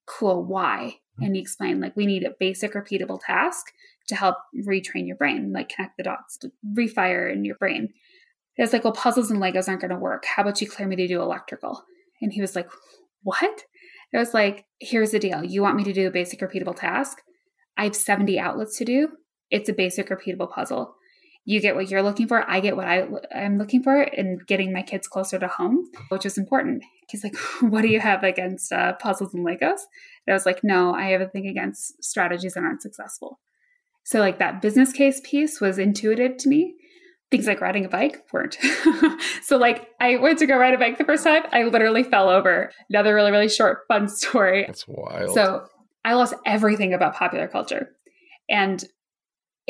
Cool, 0.07 0.45
why? 0.45 1.00
Mm-hmm. 1.15 1.25
And 1.25 1.37
he 1.37 1.43
explained, 1.43 1.81
like, 1.81 1.97
we 1.97 2.07
need 2.07 2.25
a 2.25 2.35
basic, 2.39 2.75
repeatable 2.75 3.21
task 3.25 3.73
to 4.09 4.17
help 4.17 4.37
retrain 4.67 5.07
your 5.07 5.17
brain, 5.17 5.53
like 5.53 5.69
connect 5.69 5.97
the 5.97 6.03
dots, 6.03 6.39
refire 6.77 7.33
in 7.33 7.45
your 7.45 7.57
brain. 7.57 7.91
I 8.59 8.63
was 8.63 8.73
like, 8.73 8.85
well, 8.85 8.93
puzzles 8.93 9.31
and 9.31 9.41
Legos 9.41 9.69
aren't 9.69 9.81
going 9.81 9.91
to 9.91 9.97
work. 9.97 10.27
How 10.27 10.43
about 10.43 10.61
you 10.61 10.69
clear 10.69 10.87
me 10.87 10.97
to 10.97 11.09
do 11.09 11.23
electrical? 11.23 11.83
And 12.21 12.33
he 12.33 12.43
was 12.43 12.55
like, 12.55 12.69
what? 13.23 13.65
I 14.15 14.19
was 14.19 14.35
like, 14.35 14.67
here's 14.81 15.13
the 15.13 15.19
deal. 15.19 15.43
You 15.45 15.63
want 15.63 15.77
me 15.77 15.85
to 15.85 15.93
do 15.93 16.09
a 16.09 16.11
basic, 16.11 16.41
repeatable 16.41 16.77
task? 16.77 17.23
I 17.77 17.85
have 17.85 17.97
70 17.97 18.39
outlets 18.39 18.77
to 18.79 18.85
do. 18.85 19.09
It's 19.51 19.69
a 19.69 19.73
basic, 19.73 20.09
repeatable 20.09 20.51
puzzle. 20.51 20.95
You 21.45 21.61
get 21.61 21.75
what 21.75 21.91
you're 21.91 22.03
looking 22.03 22.29
for. 22.29 22.49
I 22.49 22.61
get 22.61 22.77
what 22.77 22.87
I, 22.87 23.07
I'm 23.35 23.57
looking 23.57 23.83
for 23.83 24.01
and 24.01 24.47
getting 24.47 24.73
my 24.73 24.83
kids 24.83 25.09
closer 25.09 25.39
to 25.39 25.49
home, 25.49 25.85
which 26.11 26.27
is 26.27 26.37
important. 26.37 26.85
He's 27.09 27.25
like, 27.25 27.37
what 27.61 27.83
do 27.83 27.89
you 27.89 28.01
have 28.01 28.23
against 28.23 28.73
uh, 28.73 28.95
puzzles 28.95 29.35
and 29.35 29.47
Legos? 29.47 29.81
And 30.27 30.31
I 30.31 30.33
was 30.33 30.47
like, 30.47 30.61
no, 30.63 30.95
I 30.95 31.07
have 31.11 31.21
a 31.21 31.29
thing 31.29 31.47
against 31.47 32.03
strategies 32.05 32.55
that 32.55 32.65
aren't 32.65 32.83
successful. 32.83 33.41
So, 34.05 34.19
like, 34.19 34.39
that 34.39 34.63
business 34.63 34.93
case 34.93 35.21
piece 35.25 35.61
was 35.61 35.79
intuitive 35.79 36.37
to 36.39 36.49
me. 36.49 36.75
Things 37.31 37.47
like 37.47 37.61
riding 37.61 37.85
a 37.85 37.89
bike 37.89 38.25
weren't. 38.33 38.59
so, 39.43 39.57
like, 39.57 39.89
I 40.01 40.17
went 40.17 40.39
to 40.41 40.47
go 40.47 40.57
ride 40.57 40.75
a 40.75 40.79
bike 40.79 40.99
the 40.99 41.05
first 41.05 41.23
time. 41.23 41.43
I 41.53 41.65
literally 41.65 42.03
fell 42.03 42.29
over. 42.29 42.73
Another 42.89 43.15
really, 43.15 43.31
really 43.31 43.49
short, 43.49 43.81
fun 43.89 44.09
story. 44.09 44.65
That's 44.67 44.87
wild. 44.89 45.35
So, 45.35 45.67
I 46.05 46.15
lost 46.15 46.35
everything 46.47 46.95
about 46.95 47.15
popular 47.15 47.47
culture. 47.47 47.91
And 48.49 48.83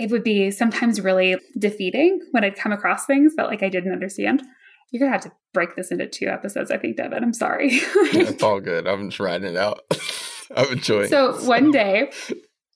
it 0.00 0.10
would 0.10 0.24
be 0.24 0.50
sometimes 0.50 1.00
really 1.00 1.36
defeating 1.58 2.20
when 2.30 2.42
I'd 2.42 2.56
come 2.56 2.72
across 2.72 3.04
things 3.04 3.34
that, 3.36 3.48
like, 3.48 3.62
I 3.62 3.68
didn't 3.68 3.92
understand. 3.92 4.42
You're 4.90 5.06
to 5.06 5.12
have 5.12 5.20
to 5.22 5.32
break 5.52 5.76
this 5.76 5.90
into 5.90 6.06
two 6.06 6.26
episodes, 6.26 6.70
I 6.70 6.78
think, 6.78 6.96
Devin. 6.96 7.22
I'm 7.22 7.34
sorry. 7.34 7.68
it's 7.72 8.42
all 8.42 8.60
good. 8.60 8.86
I'm 8.88 9.10
just 9.10 9.20
riding 9.20 9.50
it 9.50 9.56
out. 9.56 9.80
I'm 10.56 10.72
enjoying 10.72 11.08
So 11.08 11.36
it. 11.36 11.44
one 11.44 11.70
day, 11.70 12.10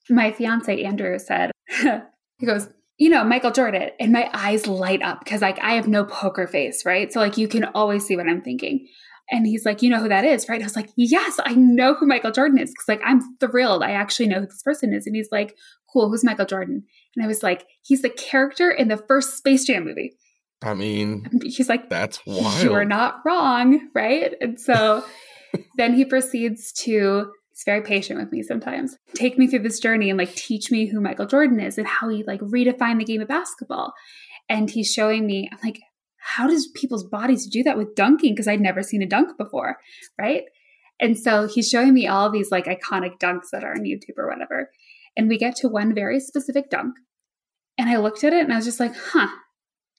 my 0.09 0.31
fiance 0.31 0.83
Andrew 0.83 1.17
said, 1.19 1.51
he 2.37 2.45
goes, 2.45 2.69
you 2.97 3.09
know, 3.09 3.23
Michael 3.23 3.51
Jordan, 3.51 3.89
and 3.99 4.13
my 4.13 4.29
eyes 4.33 4.67
light 4.67 5.01
up 5.01 5.19
because 5.19 5.41
like 5.41 5.59
I 5.61 5.73
have 5.73 5.87
no 5.87 6.05
poker 6.05 6.47
face, 6.47 6.85
right? 6.85 7.11
So 7.11 7.19
like 7.19 7.37
you 7.37 7.47
can 7.47 7.65
always 7.75 8.05
see 8.05 8.15
what 8.15 8.27
I'm 8.29 8.41
thinking. 8.41 8.87
And 9.31 9.45
he's 9.47 9.65
like, 9.65 9.81
you 9.81 9.89
know 9.89 9.99
who 9.99 10.07
that 10.09 10.23
is, 10.23 10.47
right? 10.47 10.61
I 10.61 10.63
was 10.63 10.75
like, 10.75 10.91
yes, 10.95 11.39
I 11.43 11.55
know 11.55 11.95
who 11.95 12.05
Michael 12.07 12.31
Jordan 12.31 12.59
is 12.59 12.69
because 12.69 12.87
like 12.87 13.01
I'm 13.03 13.19
thrilled. 13.39 13.83
I 13.83 13.91
actually 13.91 14.27
know 14.27 14.39
who 14.39 14.45
this 14.45 14.61
person 14.63 14.93
is. 14.93 15.07
And 15.07 15.15
he's 15.15 15.29
like, 15.31 15.57
cool, 15.91 16.09
who's 16.09 16.23
Michael 16.23 16.45
Jordan? 16.45 16.83
And 17.15 17.23
I 17.23 17.27
was 17.27 17.43
like, 17.43 17.65
he's 17.81 18.01
the 18.01 18.09
character 18.09 18.69
in 18.71 18.87
the 18.87 18.97
first 18.97 19.37
Space 19.37 19.65
Jam 19.65 19.85
movie. 19.85 20.13
I 20.63 20.73
mean, 20.73 21.29
He's 21.43 21.69
like, 21.69 21.89
that's 21.89 22.25
wild. 22.25 22.63
you 22.63 22.73
are 22.73 22.85
not 22.85 23.21
wrong, 23.25 23.89
right? 23.93 24.33
And 24.41 24.59
so 24.59 25.03
then 25.77 25.93
he 25.93 26.05
proceeds 26.05 26.71
to 26.83 27.31
he's 27.51 27.63
very 27.65 27.81
patient 27.81 28.19
with 28.19 28.31
me 28.31 28.41
sometimes. 28.43 28.97
Take 29.13 29.37
me 29.37 29.47
through 29.47 29.59
this 29.59 29.79
journey 29.79 30.09
and 30.09 30.17
like 30.17 30.33
teach 30.35 30.71
me 30.71 30.87
who 30.87 30.99
Michael 30.99 31.25
Jordan 31.25 31.59
is 31.59 31.77
and 31.77 31.87
how 31.87 32.09
he 32.09 32.23
like 32.23 32.41
redefined 32.41 32.99
the 32.99 33.05
game 33.05 33.21
of 33.21 33.27
basketball. 33.27 33.93
And 34.49 34.69
he's 34.69 34.91
showing 34.91 35.25
me, 35.25 35.49
I'm 35.51 35.59
like, 35.63 35.79
how 36.17 36.47
does 36.47 36.67
people's 36.67 37.03
bodies 37.03 37.47
do 37.47 37.63
that 37.63 37.77
with 37.77 37.95
dunking? 37.95 38.33
Because 38.33 38.47
I'd 38.47 38.61
never 38.61 38.81
seen 38.83 39.01
a 39.03 39.07
dunk 39.07 39.37
before, 39.37 39.77
right? 40.19 40.43
And 40.99 41.17
so 41.17 41.47
he's 41.47 41.69
showing 41.69 41.93
me 41.93 42.07
all 42.07 42.29
these 42.29 42.51
like 42.51 42.65
iconic 42.65 43.19
dunks 43.19 43.49
that 43.51 43.63
are 43.63 43.71
on 43.71 43.83
YouTube 43.83 44.17
or 44.17 44.27
whatever. 44.27 44.69
And 45.17 45.29
we 45.29 45.37
get 45.37 45.55
to 45.57 45.69
one 45.69 45.93
very 45.93 46.19
specific 46.19 46.69
dunk. 46.69 46.95
And 47.77 47.89
I 47.89 47.97
looked 47.97 48.23
at 48.23 48.33
it 48.33 48.43
and 48.43 48.53
I 48.53 48.57
was 48.57 48.65
just 48.65 48.79
like, 48.79 48.95
huh. 48.95 49.27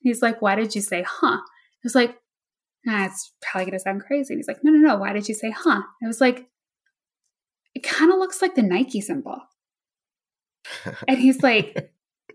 He's 0.01 0.23
like, 0.23 0.41
why 0.41 0.55
did 0.55 0.75
you 0.75 0.81
say, 0.81 1.05
huh? 1.07 1.39
I 1.39 1.85
was 1.85 1.95
like, 1.95 2.17
nah, 2.85 3.07
it's 3.07 3.33
probably 3.43 3.67
going 3.67 3.79
to 3.79 3.83
sound 3.83 4.03
crazy. 4.03 4.35
And 4.35 4.39
he's 4.39 4.49
like, 4.49 4.63
no, 4.63 4.71
no, 4.71 4.79
no. 4.79 4.97
Why 4.97 5.13
did 5.13 5.29
you 5.29 5.35
say, 5.35 5.51
huh? 5.51 5.83
I 6.03 6.07
was 6.07 6.21
like, 6.21 6.47
it 7.75 7.83
kind 7.83 8.13
of 8.13 8.19
looks 8.19 8.41
like 8.41 8.55
the 8.55 8.63
Nike 8.63 9.01
symbol. 9.01 9.39
And 11.07 11.19
he's 11.19 11.43
like, 11.43 11.93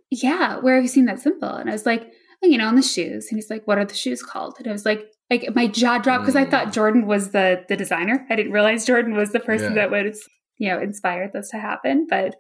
yeah, 0.09 0.57
where 0.59 0.75
have 0.75 0.83
you 0.83 0.89
seen 0.89 1.05
that 1.05 1.19
symbol? 1.19 1.49
And 1.49 1.69
I 1.69 1.73
was 1.73 1.85
like, 1.85 2.11
oh, 2.43 2.47
you 2.47 2.57
know, 2.57 2.67
on 2.67 2.75
the 2.75 2.81
shoes. 2.81 3.27
And 3.29 3.37
he's 3.37 3.49
like, 3.49 3.65
what 3.67 3.77
are 3.77 3.85
the 3.85 3.93
shoes 3.93 4.21
called? 4.21 4.55
And 4.59 4.67
I 4.67 4.71
was 4.71 4.85
like, 4.85 5.07
like 5.31 5.55
my 5.55 5.67
jaw 5.67 5.97
dropped 5.97 6.25
because 6.25 6.35
mm. 6.35 6.45
I 6.45 6.49
thought 6.49 6.67
mm. 6.67 6.73
Jordan 6.73 7.07
was 7.07 7.31
the 7.31 7.63
the 7.69 7.77
designer. 7.77 8.25
I 8.29 8.35
didn't 8.35 8.51
realize 8.51 8.85
Jordan 8.85 9.15
was 9.15 9.31
the 9.31 9.39
person 9.39 9.75
yeah. 9.75 9.87
that 9.87 9.91
would 9.91 10.15
you 10.57 10.69
know 10.69 10.79
inspired 10.79 11.31
this 11.33 11.49
to 11.51 11.57
happen. 11.57 12.05
But 12.09 12.35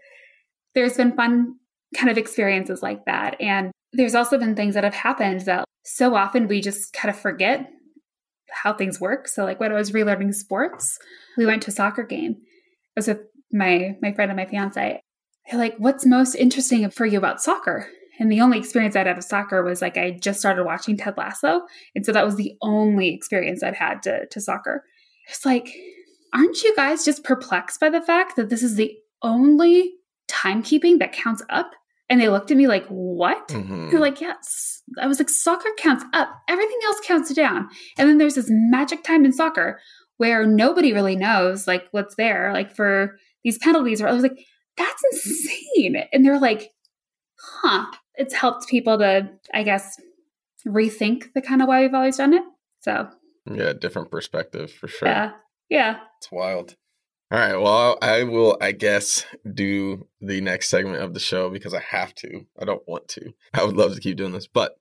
there's 0.75 0.97
been 0.97 1.15
fun 1.15 1.55
kind 1.95 2.09
of 2.09 2.17
experiences 2.17 2.81
like 2.81 3.05
that, 3.05 3.39
and 3.39 3.71
there's 3.93 4.15
also 4.15 4.37
been 4.37 4.55
things 4.55 4.75
that 4.75 4.83
have 4.83 4.93
happened 4.93 5.41
that 5.41 5.65
so 5.83 6.15
often 6.15 6.47
we 6.47 6.61
just 6.61 6.93
kind 6.93 7.13
of 7.13 7.19
forget 7.19 7.69
how 8.51 8.73
things 8.73 8.99
work. 8.99 9.27
So 9.27 9.43
like 9.43 9.59
when 9.59 9.71
I 9.71 9.75
was 9.75 9.91
relearning 9.91 10.33
sports, 10.33 10.97
we 11.37 11.45
went 11.45 11.63
to 11.63 11.71
a 11.71 11.73
soccer 11.73 12.03
game. 12.03 12.35
I 12.39 12.97
was 12.97 13.07
with 13.07 13.19
my 13.51 13.95
my 14.01 14.13
friend 14.13 14.31
and 14.31 14.37
my 14.37 14.45
fiance. 14.45 15.01
They're 15.49 15.59
like, 15.59 15.75
"What's 15.77 16.05
most 16.05 16.35
interesting 16.35 16.89
for 16.89 17.05
you 17.05 17.17
about 17.17 17.41
soccer?" 17.41 17.87
And 18.19 18.31
the 18.31 18.41
only 18.41 18.59
experience 18.59 18.95
I'd 18.95 19.07
had 19.07 19.17
of 19.17 19.23
soccer 19.23 19.63
was 19.63 19.81
like 19.81 19.97
I 19.97 20.11
just 20.11 20.39
started 20.39 20.63
watching 20.63 20.95
Ted 20.95 21.17
Lasso. 21.17 21.61
And 21.95 22.05
so 22.05 22.11
that 22.11 22.23
was 22.23 22.35
the 22.35 22.55
only 22.61 23.13
experience 23.15 23.63
I'd 23.63 23.73
had 23.73 24.03
to, 24.03 24.27
to 24.27 24.39
soccer. 24.39 24.83
It's 25.27 25.43
like, 25.43 25.73
aren't 26.31 26.61
you 26.61 26.75
guys 26.75 27.03
just 27.03 27.23
perplexed 27.23 27.79
by 27.79 27.89
the 27.89 28.01
fact 28.01 28.35
that 28.35 28.49
this 28.49 28.61
is 28.61 28.75
the 28.75 28.95
only 29.23 29.93
timekeeping 30.31 30.99
that 30.99 31.13
counts 31.13 31.43
up? 31.49 31.71
And 32.09 32.19
they 32.19 32.29
looked 32.29 32.51
at 32.51 32.57
me 32.57 32.67
like, 32.67 32.85
what? 32.87 33.47
Mm-hmm. 33.49 33.89
They're 33.89 33.99
like, 33.99 34.19
yes. 34.19 34.81
I 34.99 35.07
was 35.07 35.19
like, 35.19 35.29
soccer 35.29 35.69
counts 35.77 36.03
up. 36.13 36.29
Everything 36.49 36.79
else 36.83 36.99
counts 37.05 37.33
down. 37.33 37.69
And 37.97 38.09
then 38.09 38.17
there's 38.17 38.35
this 38.35 38.49
magic 38.49 39.03
time 39.03 39.23
in 39.23 39.31
soccer 39.31 39.79
where 40.17 40.45
nobody 40.45 40.93
really 40.93 41.15
knows 41.15 41.67
like 41.67 41.87
what's 41.91 42.15
there. 42.15 42.51
Like 42.53 42.75
for 42.75 43.17
these 43.43 43.57
penalties, 43.59 44.01
I 44.01 44.11
was 44.11 44.23
like, 44.23 44.37
that's 44.77 45.03
insane. 45.13 46.03
And 46.11 46.25
they're 46.25 46.39
like, 46.39 46.71
huh 47.61 47.85
it's 48.15 48.33
helped 48.33 48.67
people 48.67 48.97
to, 48.99 49.29
I 49.53 49.63
guess, 49.63 49.99
rethink 50.67 51.33
the 51.33 51.41
kind 51.41 51.61
of 51.61 51.67
way 51.67 51.81
we've 51.81 51.93
always 51.93 52.17
done 52.17 52.33
it. 52.33 52.43
So, 52.81 53.09
yeah, 53.51 53.73
different 53.73 54.11
perspective 54.11 54.71
for 54.71 54.87
sure. 54.87 55.07
Yeah. 55.07 55.31
Yeah. 55.69 55.97
It's 56.19 56.31
wild. 56.31 56.75
All 57.31 57.39
right. 57.39 57.55
Well, 57.55 57.97
I 58.01 58.23
will, 58.23 58.57
I 58.59 58.73
guess, 58.73 59.25
do 59.53 60.05
the 60.19 60.41
next 60.41 60.67
segment 60.67 61.01
of 61.01 61.13
the 61.13 61.19
show 61.21 61.49
because 61.49 61.73
I 61.73 61.79
have 61.79 62.13
to. 62.15 62.45
I 62.59 62.65
don't 62.65 62.85
want 62.89 63.07
to. 63.09 63.31
I 63.53 63.63
would 63.63 63.77
love 63.77 63.95
to 63.95 64.01
keep 64.01 64.17
doing 64.17 64.33
this, 64.33 64.47
but 64.47 64.75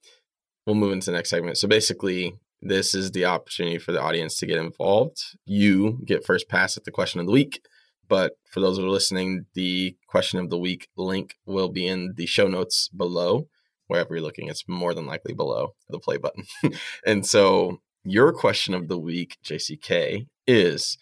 we'll 0.66 0.74
move 0.74 0.92
into 0.92 1.12
the 1.12 1.16
next 1.16 1.30
segment. 1.30 1.58
So 1.58 1.68
basically, 1.68 2.34
this 2.60 2.92
is 2.92 3.12
the 3.12 3.24
opportunity 3.26 3.78
for 3.78 3.92
the 3.92 4.02
audience 4.02 4.36
to 4.38 4.46
get 4.46 4.58
involved. 4.58 5.22
You 5.44 6.00
get 6.04 6.26
first 6.26 6.48
pass 6.48 6.76
at 6.76 6.82
the 6.82 6.90
question 6.90 7.20
of 7.20 7.26
the 7.26 7.32
week. 7.32 7.60
But 8.08 8.32
for 8.50 8.58
those 8.58 8.78
who 8.78 8.84
are 8.84 8.90
listening, 8.90 9.46
the 9.54 9.96
question 10.08 10.40
of 10.40 10.50
the 10.50 10.58
week 10.58 10.88
link 10.96 11.36
will 11.46 11.68
be 11.68 11.86
in 11.86 12.14
the 12.16 12.26
show 12.26 12.48
notes 12.48 12.88
below. 12.88 13.46
Wherever 13.86 14.16
you're 14.16 14.24
looking, 14.24 14.48
it's 14.48 14.64
more 14.66 14.92
than 14.92 15.06
likely 15.06 15.34
below 15.34 15.74
the 15.88 16.00
play 16.00 16.16
button. 16.16 16.42
and 17.06 17.24
so, 17.24 17.80
your 18.02 18.32
question 18.32 18.74
of 18.74 18.88
the 18.88 18.98
week, 18.98 19.36
JCK, 19.44 20.26
is 20.48 20.98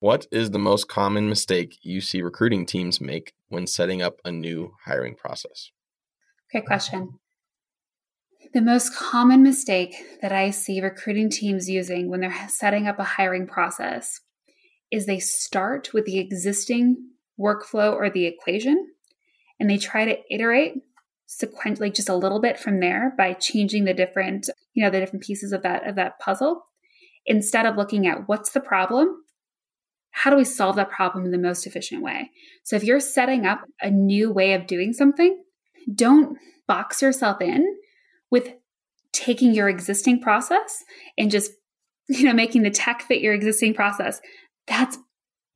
what 0.00 0.26
is 0.30 0.50
the 0.50 0.58
most 0.58 0.88
common 0.88 1.28
mistake 1.28 1.78
you 1.82 2.00
see 2.00 2.22
recruiting 2.22 2.66
teams 2.66 3.00
make 3.00 3.34
when 3.48 3.66
setting 3.66 4.00
up 4.00 4.20
a 4.24 4.30
new 4.30 4.74
hiring 4.84 5.14
process? 5.14 5.70
Great 6.52 6.66
question. 6.66 7.18
The 8.54 8.62
most 8.62 8.94
common 8.94 9.42
mistake 9.42 9.96
that 10.22 10.32
I 10.32 10.50
see 10.50 10.80
recruiting 10.80 11.28
teams 11.28 11.68
using 11.68 12.08
when 12.08 12.20
they're 12.20 12.48
setting 12.48 12.86
up 12.86 12.98
a 12.98 13.04
hiring 13.04 13.46
process 13.46 14.20
is 14.90 15.04
they 15.04 15.18
start 15.18 15.92
with 15.92 16.06
the 16.06 16.18
existing 16.18 16.96
workflow 17.38 17.92
or 17.92 18.08
the 18.08 18.24
equation 18.24 18.88
and 19.60 19.68
they 19.68 19.76
try 19.76 20.04
to 20.04 20.18
iterate 20.30 20.74
sequentially 21.28 21.94
just 21.94 22.08
a 22.08 22.16
little 22.16 22.40
bit 22.40 22.58
from 22.58 22.80
there 22.80 23.12
by 23.18 23.34
changing 23.34 23.84
the 23.84 23.92
different 23.92 24.48
you 24.72 24.82
know 24.82 24.88
the 24.88 24.98
different 24.98 25.22
pieces 25.22 25.52
of 25.52 25.62
that 25.62 25.86
of 25.86 25.94
that 25.94 26.18
puzzle 26.18 26.64
instead 27.26 27.66
of 27.66 27.76
looking 27.76 28.06
at 28.06 28.26
what's 28.26 28.52
the 28.52 28.60
problem 28.60 29.22
how 30.10 30.30
do 30.30 30.36
we 30.36 30.44
solve 30.44 30.76
that 30.76 30.90
problem 30.90 31.24
in 31.24 31.30
the 31.30 31.38
most 31.38 31.66
efficient 31.66 32.02
way 32.02 32.30
so 32.62 32.76
if 32.76 32.84
you're 32.84 33.00
setting 33.00 33.46
up 33.46 33.62
a 33.80 33.90
new 33.90 34.32
way 34.32 34.52
of 34.54 34.66
doing 34.66 34.92
something 34.92 35.42
don't 35.94 36.38
box 36.66 37.00
yourself 37.02 37.40
in 37.40 37.64
with 38.30 38.52
taking 39.12 39.54
your 39.54 39.68
existing 39.68 40.20
process 40.20 40.84
and 41.16 41.30
just 41.30 41.52
you 42.08 42.24
know 42.24 42.32
making 42.32 42.62
the 42.62 42.70
tech 42.70 43.02
fit 43.02 43.20
your 43.20 43.34
existing 43.34 43.74
process 43.74 44.20
that's 44.66 44.98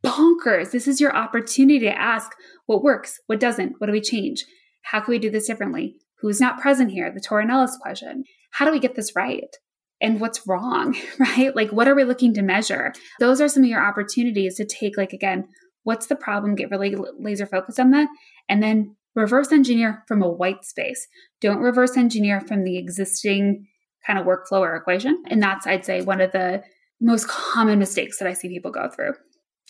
bonkers. 0.04 0.72
This 0.72 0.88
is 0.88 1.00
your 1.00 1.14
opportunity 1.16 1.80
to 1.80 1.98
ask 1.98 2.32
what 2.66 2.82
works, 2.82 3.20
what 3.26 3.40
doesn't, 3.40 3.74
what 3.78 3.86
do 3.86 3.92
we 3.92 4.00
change? 4.00 4.44
How 4.82 5.00
can 5.00 5.12
we 5.12 5.18
do 5.18 5.30
this 5.30 5.46
differently? 5.46 5.96
Who's 6.20 6.40
not 6.40 6.60
present 6.60 6.90
here? 6.90 7.10
The 7.12 7.20
Torah 7.20 7.42
and 7.42 7.50
Ellis 7.50 7.78
question. 7.80 8.24
How 8.50 8.64
do 8.64 8.72
we 8.72 8.80
get 8.80 8.94
this 8.94 9.14
right? 9.16 9.56
And 10.02 10.20
what's 10.20 10.46
wrong, 10.46 10.96
right? 11.18 11.54
Like, 11.56 11.70
what 11.70 11.88
are 11.88 11.94
we 11.94 12.04
looking 12.04 12.34
to 12.34 12.42
measure? 12.42 12.92
Those 13.20 13.40
are 13.40 13.48
some 13.48 13.62
of 13.62 13.68
your 13.68 13.82
opportunities 13.82 14.56
to 14.56 14.66
take, 14.66 14.98
like, 14.98 15.12
again, 15.12 15.48
what's 15.84 16.06
the 16.06 16.16
problem? 16.16 16.54
Get 16.54 16.70
really 16.70 16.94
laser 17.18 17.46
focused 17.46 17.80
on 17.80 17.92
that. 17.92 18.08
And 18.48 18.62
then 18.62 18.96
reverse 19.14 19.52
engineer 19.52 20.04
from 20.08 20.22
a 20.22 20.28
white 20.28 20.64
space. 20.64 21.06
Don't 21.40 21.58
reverse 21.58 21.96
engineer 21.96 22.40
from 22.40 22.64
the 22.64 22.76
existing 22.76 23.66
kind 24.06 24.18
of 24.18 24.26
workflow 24.26 24.60
or 24.60 24.74
equation. 24.74 25.22
And 25.28 25.42
that's, 25.42 25.66
I'd 25.66 25.84
say, 25.84 26.02
one 26.02 26.20
of 26.20 26.32
the 26.32 26.62
most 27.00 27.28
common 27.28 27.78
mistakes 27.78 28.18
that 28.18 28.28
I 28.28 28.32
see 28.32 28.48
people 28.48 28.70
go 28.70 28.88
through. 28.88 29.14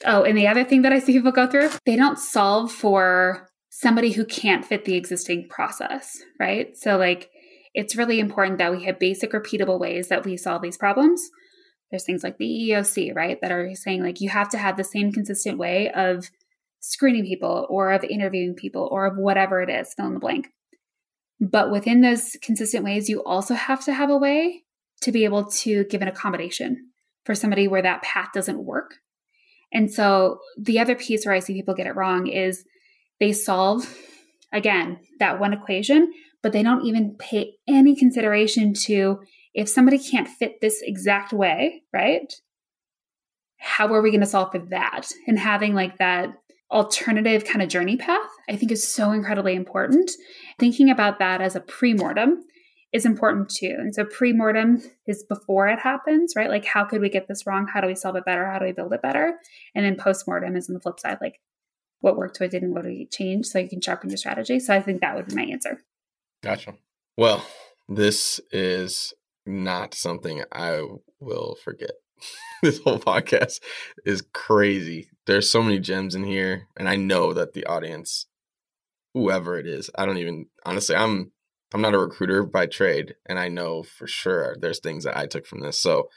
Oh, 0.05 0.23
and 0.23 0.37
the 0.37 0.49
other 0.49 0.65
thing 0.65 0.83
that 0.83 0.93
I 0.93 0.99
see 0.99 1.13
people 1.13 1.33
go 1.33 1.47
through, 1.47 1.71
they 1.87 1.97
don't 1.97 2.19
solve 2.19 2.73
for 2.73 3.49
somebody 3.71 4.13
who 4.13 4.25
can't 4.25 4.65
fit 4.65 4.85
the 4.85 4.97
existing 4.97 5.49
process, 5.49 6.19
right? 6.39 6.77
So, 6.77 6.97
like, 6.97 7.31
it's 7.75 7.97
really 7.97 8.21
important 8.21 8.59
that 8.59 8.73
we 8.73 8.85
have 8.85 8.99
basic, 8.99 9.33
repeatable 9.33 9.79
ways 9.79 10.09
that 10.09 10.25
we 10.25 10.37
solve 10.37 10.63
these 10.63 10.77
problems. 10.77 11.23
There's 11.91 12.05
things 12.05 12.25
like 12.25 12.39
the 12.39 12.45
EEOC, 12.47 13.15
right, 13.15 13.39
that 13.41 13.53
are 13.53 13.75
saying, 13.75 14.03
like, 14.03 14.21
you 14.21 14.31
have 14.31 14.49
to 14.51 14.59
have 14.59 14.77
the 14.77 14.85
same 14.85 15.13
consistent 15.13 15.59
way 15.59 15.91
of 15.91 16.31
screening 16.81 17.25
people 17.25 17.67
or 17.69 17.93
of 17.93 18.05
interviewing 18.05 18.55
people 18.55 18.89
or 18.91 19.07
of 19.07 19.17
whatever 19.17 19.61
it 19.63 19.71
is, 19.71 19.95
fill 19.95 20.07
in 20.07 20.15
the 20.15 20.21
blank. 20.21 20.49
But 21.41 21.71
within 21.71 22.01
those 22.01 22.37
consistent 22.43 22.85
ways, 22.85 23.09
you 23.09 23.23
also 23.25 23.55
have 23.55 23.85
to 23.85 23.93
have 23.93 24.11
a 24.11 24.17
way 24.17 24.63
to 25.03 25.13
be 25.13 25.25
able 25.25 25.47
to 25.47 25.85
give 25.85 26.01
an 26.03 26.09
accommodation 26.09 26.91
for 27.25 27.35
somebody 27.35 27.69
where 27.69 27.83
that 27.83 28.03
path 28.03 28.29
doesn't 28.33 28.65
work. 28.65 28.95
And 29.73 29.93
so 29.93 30.39
the 30.59 30.79
other 30.79 30.95
piece 30.95 31.25
where 31.25 31.35
I 31.35 31.41
see 31.41 31.55
people 31.55 31.75
get 31.75 31.87
it 31.87 31.97
wrong 31.97 32.27
is 32.27 32.65
they 33.21 33.33
solve, 33.33 33.99
again, 34.53 34.99
that 35.19 35.41
one 35.41 35.53
equation, 35.53 36.13
but 36.43 36.53
they 36.53 36.63
don't 36.63 36.85
even 36.85 37.17
pay 37.19 37.55
any 37.69 37.95
consideration 37.95 38.75
to 38.75 39.21
if 39.55 39.69
somebody 39.69 39.99
can't 39.99 40.29
fit 40.29 40.61
this 40.61 40.81
exact 40.83 41.33
way, 41.33 41.83
right? 41.93 42.33
How 43.59 43.93
are 43.93 44.03
we 44.03 44.11
going 44.11 44.21
to 44.21 44.27
solve 44.27 44.53
for 44.53 44.59
that? 44.71 45.09
And 45.27 45.39
having 45.39 45.75
like 45.75 45.99
that 45.99 46.31
alternative 46.71 47.45
kind 47.45 47.63
of 47.63 47.69
journey 47.69 47.97
path, 47.97 48.31
I 48.49 48.57
think 48.57 48.73
is 48.73 48.87
so 48.87 49.13
incredibly 49.13 49.55
important. 49.55 50.11
Thinking 50.59 50.91
about 50.91 51.19
that 51.19 51.41
as 51.41 51.55
a 51.55 51.61
pre 51.61 51.95
mortem 51.95 52.45
is 52.93 53.07
important 53.07 53.49
too. 53.49 53.75
And 53.79 53.95
so 53.95 54.05
pre-mortem 54.05 54.83
is 55.07 55.25
before 55.25 55.67
it 55.69 55.79
happens, 55.79 56.35
right? 56.37 56.51
Like 56.51 56.65
how 56.65 56.85
could 56.85 57.01
we 57.01 57.09
get 57.09 57.27
this 57.27 57.47
wrong? 57.47 57.67
How 57.73 57.81
do 57.81 57.87
we 57.87 57.95
solve 57.95 58.17
it 58.17 58.25
better? 58.25 58.47
How 58.47 58.59
do 58.59 58.67
we 58.67 58.73
build 58.73 58.93
it 58.93 59.03
better? 59.03 59.39
And 59.75 59.85
then 59.85 59.97
post-mortem 59.97 60.57
is 60.57 60.69
on 60.69 60.75
the 60.75 60.81
flip 60.81 61.01
side, 61.01 61.19
like 61.21 61.41
what 62.01 62.17
worked, 62.17 62.39
what 62.39 62.51
didn't, 62.51 62.75
what 62.75 62.83
do 62.83 62.89
we 62.89 63.09
change 63.11 63.47
so 63.47 63.59
you 63.59 63.69
can 63.69 63.81
sharpen 63.81 64.11
your 64.11 64.19
strategy. 64.19 64.61
So 64.61 64.75
I 64.75 64.83
think 64.83 65.01
that 65.01 65.17
would 65.17 65.27
be 65.27 65.35
my 65.35 65.45
answer. 65.45 65.81
Gotcha. 66.43 66.75
Well, 67.17 67.45
this 67.89 68.41
is 68.51 69.15
not 69.47 69.95
something 69.95 70.43
I 70.53 70.83
will 71.21 71.57
forget. 71.63 71.93
this 72.63 72.81
whole 72.81 72.99
podcast 72.99 73.61
is 74.05 74.23
crazy. 74.33 75.09
There's 75.27 75.51
so 75.51 75.63
many 75.63 75.79
gems 75.79 76.15
in 76.15 76.25
here, 76.25 76.69
and 76.77 76.89
I 76.89 76.97
know 76.97 77.33
that 77.33 77.53
the 77.53 77.67
audience, 77.67 78.27
whoever 79.15 79.59
it 79.59 79.67
is, 79.67 79.91
I 79.95 80.07
don't 80.07 80.19
even 80.19 80.47
honestly, 80.65 80.97
I'm 80.97 81.33
I'm 81.75 81.81
not 81.81 81.95
a 81.95 81.99
recruiter 81.99 82.45
by 82.45 82.67
trade, 82.67 83.15
and 83.27 83.39
I 83.39 83.49
know 83.49 83.83
for 83.83 84.07
sure 84.07 84.57
there's 84.61 84.81
things 84.81 85.05
that 85.05 85.17
I 85.17 85.27
took 85.27 85.47
from 85.47 85.61
this. 85.61 85.79
So, 85.79 86.09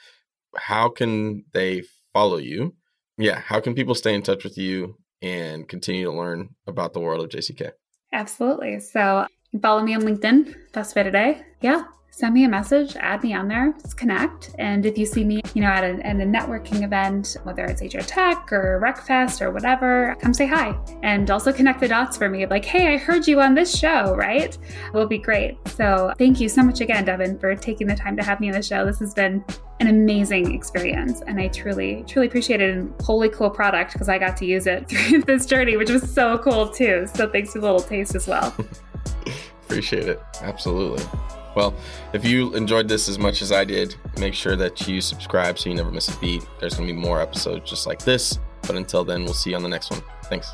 how 0.55 0.89
can 0.89 1.45
they 1.53 1.83
follow 2.13 2.37
you? 2.37 2.75
Yeah, 3.17 3.39
how 3.39 3.59
can 3.59 3.75
people 3.75 3.95
stay 3.95 4.13
in 4.13 4.21
touch 4.21 4.43
with 4.43 4.57
you 4.57 4.97
and 5.21 5.67
continue 5.67 6.05
to 6.05 6.11
learn 6.11 6.49
about 6.67 6.93
the 6.93 6.99
world 6.99 7.23
of 7.23 7.29
JCK? 7.29 7.71
Absolutely. 8.11 8.79
So, 8.79 9.27
follow 9.61 9.81
me 9.81 9.95
on 9.95 10.01
LinkedIn, 10.01 10.71
best 10.73 10.95
way 10.95 11.03
today. 11.03 11.43
Yeah, 11.61 11.83
send 12.15 12.33
me 12.33 12.45
a 12.45 12.49
message, 12.49 12.95
add 12.95 13.21
me 13.23 13.33
on 13.33 13.45
there, 13.49 13.73
let's 13.75 13.93
connect. 13.93 14.51
And 14.57 14.85
if 14.85 14.97
you 14.97 15.05
see 15.05 15.25
me, 15.25 15.41
you 15.53 15.61
know, 15.61 15.67
at 15.67 15.83
a, 15.83 15.99
at 16.07 16.15
a 16.15 16.19
networking 16.19 16.83
event, 16.83 17.35
whether 17.43 17.65
it's 17.65 17.81
HR 17.81 17.99
Tech 17.99 18.53
or 18.53 18.79
RecFest 18.81 19.41
or 19.41 19.51
whatever, 19.51 20.15
come 20.21 20.33
say 20.33 20.47
hi 20.47 20.77
and 21.03 21.29
also 21.29 21.51
connect 21.51 21.81
the 21.81 21.89
dots 21.89 22.15
for 22.15 22.29
me. 22.29 22.45
Like, 22.45 22.63
hey, 22.63 22.93
I 22.93 22.97
heard 22.97 23.27
you 23.27 23.41
on 23.41 23.53
this 23.53 23.77
show, 23.77 24.15
right? 24.15 24.57
It 24.57 24.93
will 24.93 25.07
be 25.07 25.17
great. 25.17 25.57
So 25.67 26.13
thank 26.17 26.39
you 26.39 26.47
so 26.47 26.63
much 26.63 26.79
again, 26.79 27.03
Devin, 27.03 27.37
for 27.37 27.53
taking 27.53 27.87
the 27.87 27.97
time 27.97 28.15
to 28.15 28.23
have 28.23 28.39
me 28.39 28.47
on 28.47 28.53
the 28.53 28.63
show. 28.63 28.85
This 28.85 28.99
has 28.99 29.13
been 29.13 29.43
an 29.81 29.87
amazing 29.87 30.55
experience 30.55 31.19
and 31.27 31.37
I 31.37 31.49
truly, 31.49 32.05
truly 32.07 32.27
appreciate 32.27 32.61
it. 32.61 32.77
And 32.77 32.93
holy 33.01 33.27
cool 33.27 33.49
product 33.49 33.91
because 33.91 34.07
I 34.07 34.19
got 34.19 34.37
to 34.37 34.45
use 34.45 34.67
it 34.67 34.87
through 34.89 35.23
this 35.23 35.45
journey, 35.45 35.75
which 35.75 35.89
was 35.89 36.09
so 36.09 36.37
cool 36.37 36.69
too. 36.69 37.07
So 37.13 37.29
thanks 37.29 37.51
for 37.51 37.59
the 37.59 37.65
little 37.65 37.81
taste 37.81 38.15
as 38.15 38.25
well. 38.25 38.55
appreciate 39.63 40.07
it. 40.07 40.21
Absolutely. 40.41 41.03
Well, 41.55 41.73
if 42.13 42.25
you 42.25 42.53
enjoyed 42.53 42.87
this 42.87 43.07
as 43.07 43.17
much 43.17 43.41
as 43.41 43.51
I 43.51 43.63
did, 43.63 43.95
make 44.19 44.33
sure 44.33 44.55
that 44.57 44.87
you 44.87 44.99
subscribe 44.99 45.57
so 45.57 45.69
you 45.69 45.75
never 45.75 45.91
miss 45.91 46.09
a 46.09 46.19
beat. 46.19 46.45
There's 46.59 46.75
going 46.75 46.87
to 46.87 46.93
be 46.93 46.99
more 46.99 47.21
episodes 47.21 47.69
just 47.69 47.87
like 47.87 48.03
this. 48.03 48.39
But 48.61 48.75
until 48.75 49.05
then, 49.05 49.23
we'll 49.23 49.33
see 49.33 49.51
you 49.51 49.55
on 49.55 49.63
the 49.63 49.69
next 49.69 49.91
one. 49.91 50.01
Thanks. 50.23 50.51